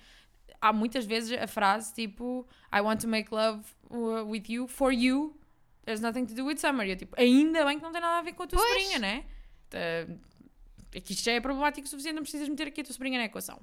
Há 0.60 0.72
muitas 0.72 1.04
vezes 1.04 1.36
a 1.36 1.46
frase 1.46 1.92
tipo 1.92 2.46
I 2.74 2.80
want 2.80 3.00
to 3.00 3.08
make 3.08 3.34
love 3.34 3.64
with 3.90 4.44
you 4.48 4.68
for 4.68 4.92
you. 4.92 5.36
There's 5.84 6.00
nothing 6.00 6.24
to 6.26 6.34
do 6.34 6.44
with 6.46 6.58
Summer. 6.58 6.86
E 6.86 6.90
eu 6.90 6.96
tipo, 6.96 7.14
ainda 7.20 7.64
bem 7.64 7.78
que 7.78 7.84
não 7.84 7.92
tem 7.92 8.00
nada 8.00 8.18
a 8.18 8.22
ver 8.22 8.32
com 8.32 8.44
a 8.44 8.46
tua 8.46 8.58
Pois. 8.58 8.70
sobrinha, 8.82 8.98
né? 9.00 9.24
Uh, 10.94 10.98
é 10.98 11.14
já 11.14 11.32
é 11.32 11.40
problemático 11.40 11.86
o 11.86 11.90
suficiente, 11.90 12.16
não 12.16 12.22
precisas 12.22 12.48
meter 12.48 12.68
aqui 12.68 12.80
a 12.80 12.84
tua 12.84 12.92
sobrinha 12.92 13.18
na 13.18 13.24
equação. 13.24 13.60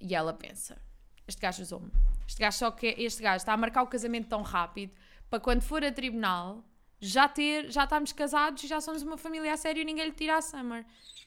E 0.00 0.14
ela 0.14 0.32
pensa: 0.32 0.80
este 1.26 1.40
gajo 1.40 1.62
usou-me. 1.62 1.90
Este 2.26 2.40
gajo 2.40 2.58
só 2.58 2.70
que 2.70 2.86
este 2.98 3.22
gajo 3.22 3.36
está 3.36 3.52
a 3.52 3.56
marcar 3.56 3.82
o 3.82 3.86
casamento 3.86 4.28
tão 4.28 4.42
rápido 4.42 4.92
para 5.30 5.40
quando 5.40 5.62
for 5.62 5.84
a 5.84 5.90
tribunal 5.90 6.64
já 7.00 7.28
ter, 7.28 7.70
já 7.70 7.84
estamos 7.84 8.12
casados 8.12 8.62
e 8.64 8.66
já 8.66 8.80
somos 8.80 9.02
uma 9.02 9.18
família 9.18 9.52
a 9.52 9.56
sério 9.56 9.82
e 9.82 9.84
ninguém 9.84 10.06
lhe 10.06 10.12
tira 10.12 10.36
a 10.36 10.42
Summer. 10.42 10.86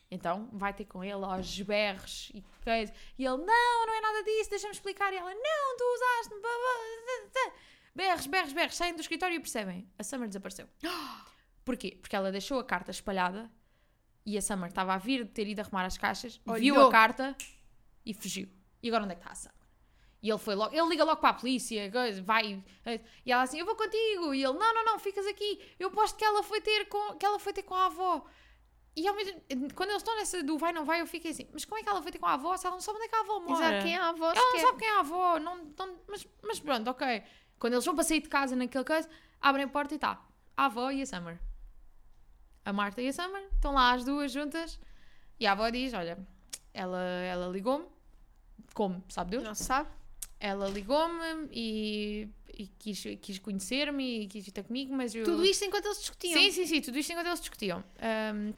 Então 0.10 0.50
vai 0.54 0.74
ter 0.74 0.86
com 0.86 1.04
ele 1.04 1.24
aos 1.24 1.62
berros 1.62 2.32
e 2.34 2.42
coisa. 2.64 2.94
E 3.18 3.26
ele, 3.26 3.38
não, 3.38 3.86
não 3.86 3.94
é 3.94 4.02
nada 4.02 4.24
disso, 4.24 4.50
deixa-me 4.50 4.74
explicar. 4.74 5.12
E 5.14 5.18
ela, 5.18 5.34
não, 5.34 5.78
tu 5.78 5.84
usaste-me. 5.84 6.42
blá, 6.42 6.50
blá, 6.50 6.74
blá, 7.04 7.52
blá." 7.52 7.60
Berros, 7.94 8.28
berros, 8.28 8.54
berros, 8.54 8.76
saem 8.76 8.94
do 8.94 9.02
escritório 9.02 9.36
e 9.36 9.40
percebem: 9.40 9.90
a 9.98 10.04
Summer 10.04 10.28
desapareceu. 10.28 10.68
Porquê? 11.66 11.98
Porque 12.00 12.16
ela 12.16 12.32
deixou 12.32 12.60
a 12.60 12.64
carta 12.64 12.92
espalhada 12.92 13.52
e 14.28 14.38
a 14.38 14.42
Summer 14.42 14.68
estava 14.68 14.94
a 14.94 14.98
vir 14.98 15.24
de 15.24 15.32
ter 15.32 15.48
ido 15.48 15.62
arrumar 15.62 15.86
as 15.86 15.98
caixas, 15.98 16.38
viu 16.60 16.76
Olhou. 16.76 16.90
a 16.90 16.92
carta 16.92 17.34
e 18.06 18.14
fugiu. 18.14 18.50
E 18.84 18.90
agora 18.90 19.06
onde 19.06 19.14
é 19.14 19.16
que 19.16 19.22
está 19.22 19.32
a 19.32 19.36
Summer? 19.36 19.56
E 20.22 20.30
ele 20.30 20.38
foi 20.38 20.54
logo, 20.54 20.76
ele 20.76 20.90
liga 20.90 21.06
logo 21.06 21.22
para 21.22 21.30
a 21.30 21.34
polícia, 21.34 21.90
vai, 22.26 22.62
e 23.26 23.32
ela 23.32 23.44
assim, 23.44 23.58
eu 23.60 23.66
vou 23.66 23.76
contigo, 23.76 24.34
e 24.34 24.44
ele, 24.44 24.52
não, 24.54 24.74
não, 24.74 24.84
não, 24.84 25.00
ficas 25.00 25.26
aqui, 25.26 25.62
eu 25.80 25.88
aposto 25.88 26.18
que 26.18 26.26
ela 26.26 26.44
foi 26.44 26.60
ter 26.60 26.90
com, 26.90 27.16
que 27.16 27.26
ela 27.26 27.40
foi 27.40 27.54
ter 27.54 27.64
com 27.64 27.74
a 27.74 27.86
avó. 27.86 28.26
E 28.98 29.08
ao 29.08 29.16
mesmo, 29.16 29.40
quando 29.76 29.92
eles 29.92 30.02
estão 30.02 30.16
nessa 30.18 30.44
do 30.44 30.58
vai, 30.58 30.74
não 30.74 30.84
vai, 30.84 31.00
eu 31.00 31.08
fiquei 31.08 31.32
assim, 31.32 31.48
mas 31.54 31.64
como 31.64 31.80
é 31.80 31.84
que 31.84 31.88
ela 31.88 32.02
foi 32.02 32.12
ter 32.12 32.20
com 32.20 32.26
a 32.26 32.34
avó 32.34 32.58
se 32.58 32.66
ela 32.66 32.76
não 32.76 32.82
sabe 32.82 32.98
onde 32.98 33.06
é 33.06 33.10
que 33.10 33.16
a 33.16 33.20
avó 33.20 33.40
mora? 33.40 33.66
Exato, 33.66 33.84
quem 33.86 33.94
é 33.94 33.98
a 33.98 34.10
avó 34.10 34.34
Ela 34.34 34.54
não 34.54 34.60
sabe 34.60 34.78
quem 34.80 34.88
é 34.88 34.96
a 34.96 35.00
avó, 35.00 35.40
não, 35.40 35.74
não- 35.78 36.00
mas, 36.08 36.28
mas 36.44 36.60
pronto, 36.60 36.90
ok. 36.90 37.24
Quando 37.60 37.74
eles 37.74 37.86
vão 37.86 37.96
para 37.96 38.04
sair 38.04 38.22
de 38.22 38.28
casa 38.28 38.56
naquele 38.56 38.84
caso, 38.84 39.08
abrem 39.40 39.66
a 39.66 39.70
porta 39.70 39.94
e 39.94 39.98
está 39.98 40.22
a 40.58 40.66
avó 40.66 40.92
e 40.92 41.02
a 41.02 41.06
Summer. 41.06 41.40
A 42.68 42.74
Marta 42.74 43.02
e 43.02 43.08
a 43.08 43.14
Summer 43.14 43.42
estão 43.56 43.74
lá 43.74 43.94
as 43.94 44.04
duas 44.04 44.30
juntas 44.30 44.78
e 45.40 45.48
a 45.48 45.54
avó 45.54 45.70
diz: 45.70 45.94
Olha, 45.94 46.18
ela, 46.74 47.02
ela 47.02 47.48
ligou-me, 47.48 47.86
como, 48.74 49.02
sabe 49.08 49.32
Deus? 49.32 49.44
Não 49.46 49.56
se 49.56 49.64
sabe? 49.64 49.90
Ela 50.38 50.68
ligou-me 50.68 51.48
e, 51.50 52.28
e 52.54 52.68
quis, 52.78 53.02
quis 53.22 53.40
conhecer-me 53.40 54.24
e 54.24 54.28
quis 54.28 54.46
estar 54.46 54.64
comigo, 54.64 54.94
mas 54.94 55.16
eu. 55.16 55.24
Tudo 55.24 55.46
isto 55.46 55.64
enquanto 55.64 55.86
eles 55.86 56.00
discutiam. 56.00 56.34
Sim, 56.34 56.52
sim, 56.52 56.66
sim, 56.68 56.82
tudo 56.82 56.98
isto 57.00 57.10
enquanto 57.10 57.28
eles 57.28 57.40
discutiam. 57.40 57.82
Ahm, 58.02 58.54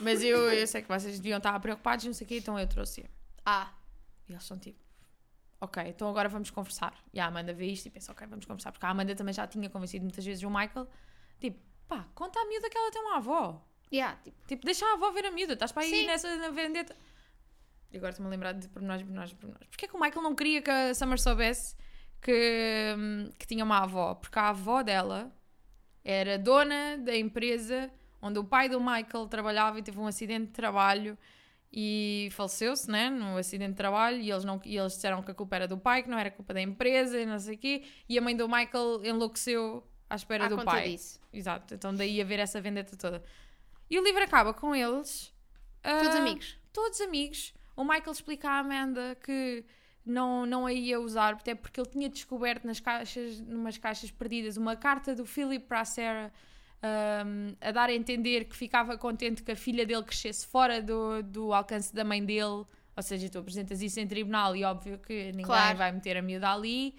mas 0.00 0.24
eu, 0.24 0.50
eu 0.50 0.66
sei 0.66 0.80
que 0.80 0.88
vocês 0.88 1.20
deviam 1.20 1.36
estar 1.36 1.60
preocupados, 1.60 2.06
não 2.06 2.14
sei 2.14 2.24
o 2.24 2.28
quê, 2.28 2.38
então 2.38 2.58
eu 2.58 2.66
trouxe. 2.66 3.04
Ah, 3.44 3.70
E 4.26 4.32
eles 4.32 4.42
são 4.44 4.58
tipo, 4.58 4.80
ok, 5.60 5.82
então 5.86 6.08
agora 6.08 6.30
vamos 6.30 6.50
conversar. 6.50 6.94
E 7.12 7.20
a 7.20 7.26
Amanda 7.26 7.52
vê 7.52 7.66
isto 7.66 7.84
e 7.86 7.90
pensa, 7.90 8.10
ok, 8.10 8.26
vamos 8.26 8.46
conversar. 8.46 8.72
Porque 8.72 8.86
a 8.86 8.88
Amanda 8.88 9.14
também 9.14 9.34
já 9.34 9.46
tinha 9.46 9.68
convencido 9.68 10.02
muitas 10.02 10.24
vezes 10.24 10.42
o 10.42 10.48
Michael, 10.48 10.88
tipo, 11.38 11.69
pá, 11.90 12.06
conta 12.14 12.38
à 12.40 12.46
miúda 12.46 12.70
que 12.70 12.78
ela 12.78 12.90
tem 12.92 13.02
uma 13.02 13.16
avó. 13.16 13.60
yeah, 13.92 14.16
tipo, 14.22 14.36
Tipo, 14.46 14.64
deixa 14.64 14.86
a 14.86 14.92
avó 14.92 15.10
ver 15.10 15.26
a 15.26 15.30
miúda, 15.32 15.54
estás 15.54 15.72
para 15.72 15.82
aí 15.82 15.90
Sim. 15.90 16.06
nessa 16.06 16.36
na 16.36 16.50
vendetta. 16.50 16.94
E 17.92 17.96
agora 17.96 18.10
estou-me 18.10 18.28
a 18.28 18.30
lembrar 18.30 18.52
de 18.52 18.68
pormenores, 18.68 19.02
pormenores, 19.02 19.32
pormenores. 19.32 19.66
Porquê 19.68 19.88
que 19.88 19.96
o 19.96 20.00
Michael 20.00 20.22
não 20.22 20.34
queria 20.36 20.62
que 20.62 20.70
a 20.70 20.94
Summer 20.94 21.18
soubesse 21.20 21.74
que, 22.22 22.94
hum, 22.96 23.30
que 23.36 23.46
tinha 23.46 23.64
uma 23.64 23.78
avó? 23.82 24.14
Porque 24.14 24.38
a 24.38 24.50
avó 24.50 24.82
dela 24.82 25.32
era 26.04 26.38
dona 26.38 26.96
da 26.98 27.16
empresa 27.16 27.90
onde 28.22 28.38
o 28.38 28.44
pai 28.44 28.68
do 28.68 28.78
Michael 28.80 29.26
trabalhava 29.28 29.78
e 29.80 29.82
teve 29.82 29.98
um 29.98 30.06
acidente 30.06 30.46
de 30.46 30.52
trabalho 30.52 31.18
e 31.72 32.28
faleceu-se, 32.32 32.88
né, 32.90 33.08
no 33.10 33.36
acidente 33.36 33.70
de 33.70 33.76
trabalho 33.76 34.18
e 34.18 34.30
eles, 34.30 34.44
não, 34.44 34.60
e 34.64 34.76
eles 34.76 34.92
disseram 34.94 35.22
que 35.22 35.30
a 35.30 35.34
culpa 35.34 35.56
era 35.56 35.68
do 35.68 35.78
pai, 35.78 36.02
que 36.02 36.08
não 36.10 36.18
era 36.18 36.30
culpa 36.30 36.52
da 36.52 36.60
empresa 36.60 37.18
e 37.18 37.26
não 37.26 37.38
sei 37.38 37.54
o 37.54 37.58
quê, 37.58 37.84
e 38.08 38.18
a 38.18 38.20
mãe 38.20 38.36
do 38.36 38.48
Michael 38.48 39.04
enlouqueceu 39.04 39.84
à 40.10 40.16
espera 40.16 40.46
à 40.46 40.48
do 40.48 40.56
conta 40.56 40.72
pai. 40.72 40.90
disso. 40.90 41.20
Exato, 41.32 41.74
então 41.74 41.94
daí 41.94 42.20
haver 42.20 42.40
essa 42.40 42.60
vendetta 42.60 42.96
toda. 42.96 43.22
E 43.88 43.98
o 43.98 44.04
livro 44.04 44.22
acaba 44.22 44.52
com 44.52 44.74
eles. 44.74 45.32
Todos 45.82 46.14
ah, 46.14 46.18
amigos. 46.18 46.58
Todos 46.72 47.00
amigos. 47.00 47.54
O 47.76 47.84
Michael 47.84 48.12
explica 48.12 48.50
à 48.50 48.58
Amanda 48.58 49.16
que 49.24 49.64
não, 50.04 50.44
não 50.44 50.66
a 50.66 50.72
ia 50.72 51.00
usar, 51.00 51.34
até 51.34 51.54
porque 51.54 51.80
ele 51.80 51.88
tinha 51.88 52.08
descoberto 52.08 52.66
nas 52.66 52.80
caixas, 52.80 53.40
numas 53.40 53.78
caixas 53.78 54.10
perdidas, 54.10 54.56
uma 54.56 54.76
carta 54.76 55.14
do 55.14 55.24
Philip 55.24 55.64
para 55.66 55.80
a 55.80 55.84
Sarah 55.84 56.32
ahm, 56.82 57.54
a 57.60 57.70
dar 57.70 57.88
a 57.88 57.94
entender 57.94 58.44
que 58.44 58.56
ficava 58.56 58.96
contente 58.98 59.42
que 59.42 59.52
a 59.52 59.56
filha 59.56 59.86
dele 59.86 60.02
crescesse 60.02 60.46
fora 60.46 60.82
do, 60.82 61.22
do 61.22 61.52
alcance 61.52 61.94
da 61.94 62.04
mãe 62.04 62.24
dele. 62.24 62.64
Ou 62.96 63.02
seja, 63.02 63.28
tu 63.30 63.38
apresentas 63.38 63.80
isso 63.80 63.98
em 64.00 64.06
tribunal 64.06 64.54
e 64.56 64.64
óbvio 64.64 64.98
que 64.98 65.26
ninguém 65.32 65.46
Claro. 65.46 65.78
vai 65.78 65.92
meter 65.92 66.16
a 66.16 66.22
miúda 66.22 66.50
ali. 66.52 66.94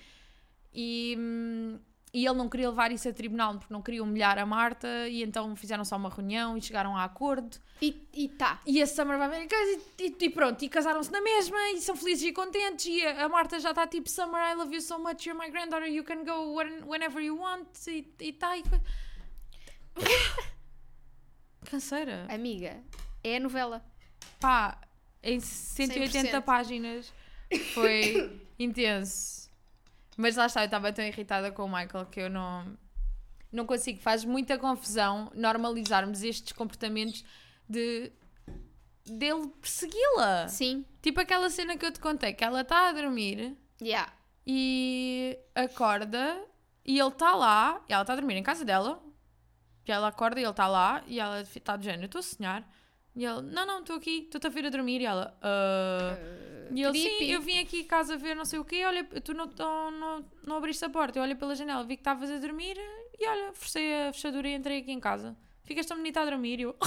E, 0.74 1.16
hum, 1.20 1.80
e 2.14 2.26
ele 2.26 2.36
não 2.38 2.50
queria 2.50 2.70
levar 2.70 2.92
isso 2.92 3.08
a 3.08 3.14
tribunal 3.14 3.58
porque 3.58 3.74
não 3.74 3.82
queria 3.82 4.04
humilhar 4.04 4.38
a 4.38 4.46
Marta 4.46 5.08
e 5.08 5.24
então 5.24 5.56
fizeram 5.56 5.86
só 5.86 5.96
uma 5.96 6.10
reunião 6.10 6.58
e 6.58 6.62
chegaram 6.62 6.96
a 6.98 7.04
acordo. 7.06 7.58
E, 7.82 8.06
e 8.14 8.28
tá. 8.28 8.60
E 8.66 8.82
a 8.82 8.86
Summer 8.86 9.18
vai 9.18 9.30
ver 9.30 9.48
e, 9.98 10.04
e- 10.08 10.16
e 10.20 10.30
pronto, 10.30 10.62
e 10.64 10.70
casaram-se 10.70 11.12
na 11.12 11.22
mesma 11.22 11.58
e 11.72 11.82
são 11.82 11.96
felizes 11.96 12.26
e 12.30 12.34
contentes. 12.34 12.86
E 12.86 13.06
a, 13.06 13.26
a 13.26 13.30
Marta 13.30 13.60
já 13.60 13.70
está 13.72 13.88
tipo: 13.88 14.10
Summer, 14.10 14.42
I 14.52 14.56
love 14.56 14.74
you 14.76 14.82
so 14.82 15.00
much, 15.00 15.26
you're 15.26 15.40
my 15.42 15.50
granddaughter, 15.50 15.88
you 15.90 16.04
can 16.04 16.24
go 16.26 16.54
when- 16.56 16.84
whenever 16.86 17.22
you 17.24 17.38
want. 17.38 17.68
E. 17.88 18.06
E, 18.20 18.34
coi- 18.34 18.64
Canseira. 21.66 22.26
Amiga, 22.30 22.82
é 23.24 23.38
a 23.38 23.40
novela. 23.40 23.84
Pá, 24.40 24.78
em 25.24 25.40
180 25.40 26.40
100%. 26.40 26.42
páginas 26.44 27.14
foi 27.74 28.40
intenso. 28.60 29.41
Mas 30.18 30.36
lá 30.36 30.46
está, 30.46 30.62
eu 30.62 30.66
estava 30.66 30.92
tão 30.92 31.06
irritada 31.06 31.52
com 31.52 31.66
o 31.66 31.68
Michael 31.68 32.06
que 32.08 32.20
eu 32.20 32.30
não, 32.30 32.78
não 33.52 33.66
consigo. 33.66 34.00
Faz 34.02 34.24
muita 34.26 34.58
confusão 34.58 35.32
normalizarmos 35.36 36.24
estes 36.24 36.52
comportamentos 36.54 37.24
de 37.68 38.12
dele 39.06 39.48
persegui-la. 39.62 40.48
Sim. 40.48 40.86
Tipo 41.02 41.22
aquela 41.22 41.50
cena 41.50 41.78
que 41.78 41.86
eu 41.86 41.92
te 41.92 42.00
contei, 42.00 42.34
que 42.34 42.44
ela 42.44 42.62
está 42.62 42.90
a 42.90 42.92
dormir 42.94 43.58
Yeah. 43.82 44.14
e 44.46 45.40
acorda 45.56 46.40
E 46.86 47.00
ele 47.00 47.10
está 47.10 47.36
lá, 47.36 47.84
e 47.90 47.94
ela 47.94 48.04
está 48.04 48.14
a 48.14 48.16
dormir 48.16 48.36
em 48.36 48.44
casa 48.44 48.64
dela. 48.66 49.02
E 49.88 49.92
ela 49.92 50.08
acorda 50.08 50.40
e 50.40 50.44
ele 50.44 50.52
está 50.52 50.68
lá, 50.68 51.04
e 51.08 51.20
ela 51.20 51.42
está 51.42 51.76
do 51.76 51.84
género, 51.84 52.04
eu 52.04 52.06
estou 52.06 52.20
a 52.20 52.24
sonhar. 52.24 52.70
E 53.16 53.26
ele, 53.26 53.42
não, 53.42 53.66
não, 53.66 53.80
estou 53.80 53.96
aqui, 53.98 54.24
estou-te 54.24 54.48
a 54.48 54.50
vir 54.50 54.66
a 54.66 54.70
dormir. 54.70 55.02
E 55.02 55.06
ela, 55.06 55.38
"Ah." 55.42 56.18
E 56.74 56.82
ele, 56.82 56.98
sim, 56.98 57.26
eu 57.26 57.42
vim 57.42 57.60
aqui 57.60 57.84
casa 57.84 58.16
ver 58.16 58.34
não 58.34 58.46
sei 58.46 58.58
o 58.58 58.64
quê, 58.64 58.86
olha, 58.86 59.04
tu 59.04 59.34
não, 59.34 59.46
não, 59.48 59.92
não, 59.92 60.26
não 60.42 60.56
abriste 60.56 60.86
a 60.86 60.90
porta, 60.90 61.20
eu 61.20 61.24
olhei 61.24 61.36
pela 61.36 61.54
janela, 61.54 61.84
vi 61.84 61.98
que 61.98 62.02
estavas 62.02 62.32
a 62.32 62.38
dormir 62.38 62.78
e 63.20 63.28
olha, 63.28 63.52
forcei 63.52 64.08
a 64.08 64.14
fechadura 64.14 64.48
e 64.48 64.54
entrei 64.56 64.80
aqui 64.80 64.92
em 64.92 65.00
casa. 65.00 65.36
Ficas 65.66 65.86
tão 65.86 65.98
bonita 65.98 66.22
a 66.22 66.26
dormir 66.26 66.60
e 66.60 66.64
eu... 66.64 66.76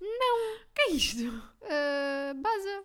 não! 0.00 0.64
que 0.74 0.82
é 0.82 0.90
isto? 0.90 1.28
Uh, 1.28 2.34
baza. 2.34 2.84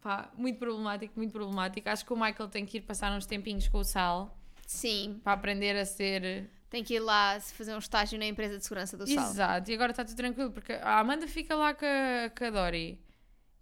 Pá, 0.00 0.30
muito 0.36 0.58
problemático, 0.58 1.14
muito 1.16 1.32
problemático. 1.32 1.88
Acho 1.88 2.04
que 2.04 2.12
o 2.12 2.16
Michael 2.16 2.48
tem 2.48 2.66
que 2.66 2.78
ir 2.78 2.82
passar 2.82 3.12
uns 3.12 3.26
tempinhos 3.26 3.68
com 3.68 3.78
o 3.78 3.84
Sal 3.84 4.38
Sim, 4.66 5.20
para 5.24 5.32
aprender 5.32 5.76
a 5.76 5.84
ser... 5.84 6.50
tem 6.70 6.82
que 6.84 6.94
ir 6.94 7.00
lá 7.00 7.38
fazer 7.40 7.74
um 7.74 7.78
estágio 7.78 8.18
na 8.18 8.24
empresa 8.26 8.56
de 8.56 8.62
segurança 8.62 8.96
do 8.96 9.06
sal. 9.06 9.30
Exato, 9.30 9.70
e 9.70 9.74
agora 9.74 9.90
está 9.90 10.04
tudo 10.04 10.16
tranquilo, 10.16 10.50
porque 10.52 10.72
a 10.72 10.98
Amanda 11.00 11.26
fica 11.26 11.54
lá 11.56 11.74
com 11.74 11.84
a, 11.84 12.30
com 12.30 12.44
a 12.44 12.50
Dory. 12.50 12.98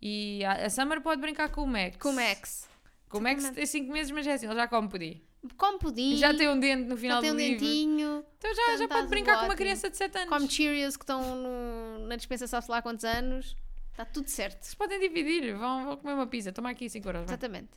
E 0.00 0.44
a, 0.44 0.66
a 0.66 0.70
Summer 0.70 1.00
pode 1.00 1.20
brincar 1.20 1.48
com 1.50 1.62
o 1.62 1.66
Max. 1.66 1.96
Com 1.96 2.10
o 2.10 2.12
Max. 2.12 2.68
Com 3.08 3.18
o 3.18 3.20
Max 3.20 3.48
tem 3.50 3.66
5 3.66 3.90
meses, 3.92 4.12
mas 4.12 4.26
é 4.26 4.34
assim, 4.34 4.46
ele 4.46 4.54
já 4.54 4.68
come 4.68 4.88
pudim. 4.88 5.22
Come 5.56 5.78
pudim. 5.78 6.16
Já 6.16 6.34
tem 6.34 6.48
um 6.48 6.58
dente 6.60 6.82
no 6.84 6.96
já 6.96 7.00
final 7.00 7.20
tem 7.20 7.30
do 7.30 7.36
um 7.36 7.38
livro. 7.38 7.60
dentinho. 7.64 8.24
Então 8.38 8.54
já, 8.54 8.76
já 8.76 8.88
pode 8.88 9.06
brincar 9.08 9.38
com 9.38 9.46
uma 9.46 9.56
criança 9.56 9.88
de 9.88 9.96
7 9.96 10.18
anos. 10.18 10.28
Come 10.28 10.48
Cheerios 10.50 10.96
que 10.96 11.04
estão 11.04 11.36
no- 11.36 12.06
na 12.06 12.16
dispensa 12.16 12.46
sabe-se 12.46 12.70
lá 12.70 12.78
há 12.78 12.82
quantos 12.82 13.04
anos. 13.04 13.56
Está 13.92 14.04
tudo 14.04 14.28
certo. 14.28 14.62
Vocês 14.62 14.74
podem 14.74 15.00
dividir, 15.00 15.56
vão, 15.56 15.84
vão 15.86 15.96
comer 15.96 16.12
uma 16.12 16.26
pizza, 16.26 16.52
toma 16.52 16.70
aqui 16.70 16.88
5 16.90 17.08
euros. 17.08 17.20
vai. 17.22 17.30
Exatamente. 17.30 17.68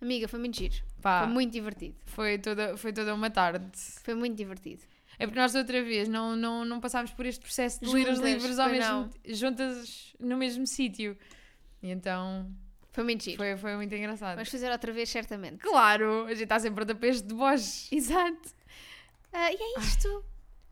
Amiga, 0.00 0.28
foi 0.28 0.38
muito 0.38 0.56
giro. 0.56 0.76
Pá, 1.02 1.24
Foi 1.24 1.32
muito 1.32 1.52
divertido. 1.52 1.96
foi 2.06 2.38
toda, 2.38 2.76
foi 2.76 2.92
toda 2.92 3.12
uma 3.14 3.30
tarde. 3.30 3.70
Foi 4.04 4.14
muito 4.14 4.36
divertido. 4.36 4.82
É 5.18 5.26
porque 5.26 5.40
nós 5.40 5.54
outra 5.54 5.82
vez 5.82 6.08
não, 6.08 6.36
não, 6.36 6.64
não 6.64 6.78
passámos 6.80 7.10
por 7.12 7.26
este 7.26 7.40
processo 7.40 7.80
de 7.80 7.86
ler 7.92 8.08
os 8.08 8.16
Juntas, 8.18 8.32
livros 8.32 8.58
ao 8.60 8.68
mesmo, 8.68 9.10
juntas 9.26 10.14
no 10.20 10.36
mesmo 10.36 10.64
sítio. 10.66 11.16
E 11.82 11.90
então 11.90 12.48
Foi 12.92 13.02
muito 13.02 13.24
giro. 13.24 13.36
foi, 13.36 13.56
foi 13.56 13.74
muito 13.76 13.92
engraçado. 13.94 14.36
Vamos 14.36 14.48
fazer 14.48 14.70
outra 14.70 14.92
vez, 14.92 15.08
certamente. 15.08 15.58
Claro, 15.58 16.26
a 16.26 16.30
gente 16.30 16.44
está 16.44 16.58
sempre 16.60 16.76
pronta 16.76 16.94
para 16.94 17.08
este 17.08 17.26
deboche. 17.26 17.92
Exato. 17.94 18.50
Ah, 19.32 19.50
e 19.52 19.56
é 19.56 19.80
isto. 19.80 20.24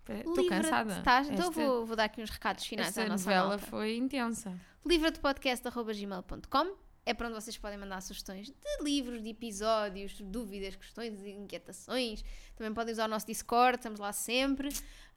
Estou 0.09 0.47
cansada. 0.49 0.99
Estás? 0.99 1.29
Então 1.29 1.51
vou, 1.51 1.85
vou 1.85 1.97
dar 1.97 2.05
aqui 2.05 2.23
uns 2.23 2.31
recados 2.31 2.65
finais 2.65 2.89
Esta 2.91 3.03
à 3.03 3.09
nossa 3.09 3.25
novela 3.25 3.49
malta. 3.49 3.67
foi 3.67 3.97
intensa. 3.97 4.55
livradepodcast.gmail.com 4.85 6.86
é 7.07 7.15
para 7.15 7.29
onde 7.29 7.41
vocês 7.41 7.57
podem 7.57 7.79
mandar 7.79 8.03
sugestões 8.03 8.49
de 8.49 8.85
livros, 8.85 9.23
de 9.23 9.31
episódios, 9.31 10.21
dúvidas, 10.21 10.75
questões, 10.75 11.25
inquietações. 11.25 12.25
Também 12.57 12.75
podem 12.75 12.93
usar 12.93 13.05
o 13.05 13.09
nosso 13.09 13.27
Discord, 13.27 13.79
estamos 13.79 14.01
lá 14.01 14.13
sempre. 14.13 14.69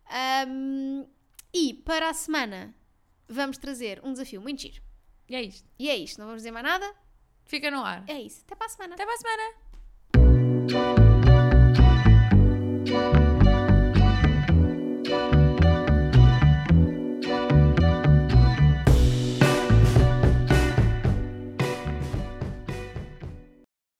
Ahm, 0.05 1.07
e 1.51 1.73
para 1.73 2.09
a 2.09 2.13
semana 2.13 2.75
vamos 3.27 3.57
trazer 3.57 3.99
um 4.03 4.13
desafio 4.13 4.39
muito 4.39 4.61
giro. 4.61 4.83
E 5.27 5.35
é 5.35 5.41
isto. 5.41 5.67
E 5.79 5.89
é 5.89 5.97
isto, 5.97 6.19
não 6.19 6.27
vamos 6.27 6.41
dizer 6.41 6.51
mais 6.51 6.63
nada? 6.63 6.93
Fica 7.43 7.71
no 7.71 7.83
ar. 7.83 8.03
É 8.07 8.21
isso. 8.21 8.43
Até 8.45 8.55
para 8.55 8.67
a 8.67 8.69
semana. 8.69 8.93
Até 8.93 9.05
para 9.05 9.15
a 9.15 9.17
semana. 9.17 9.53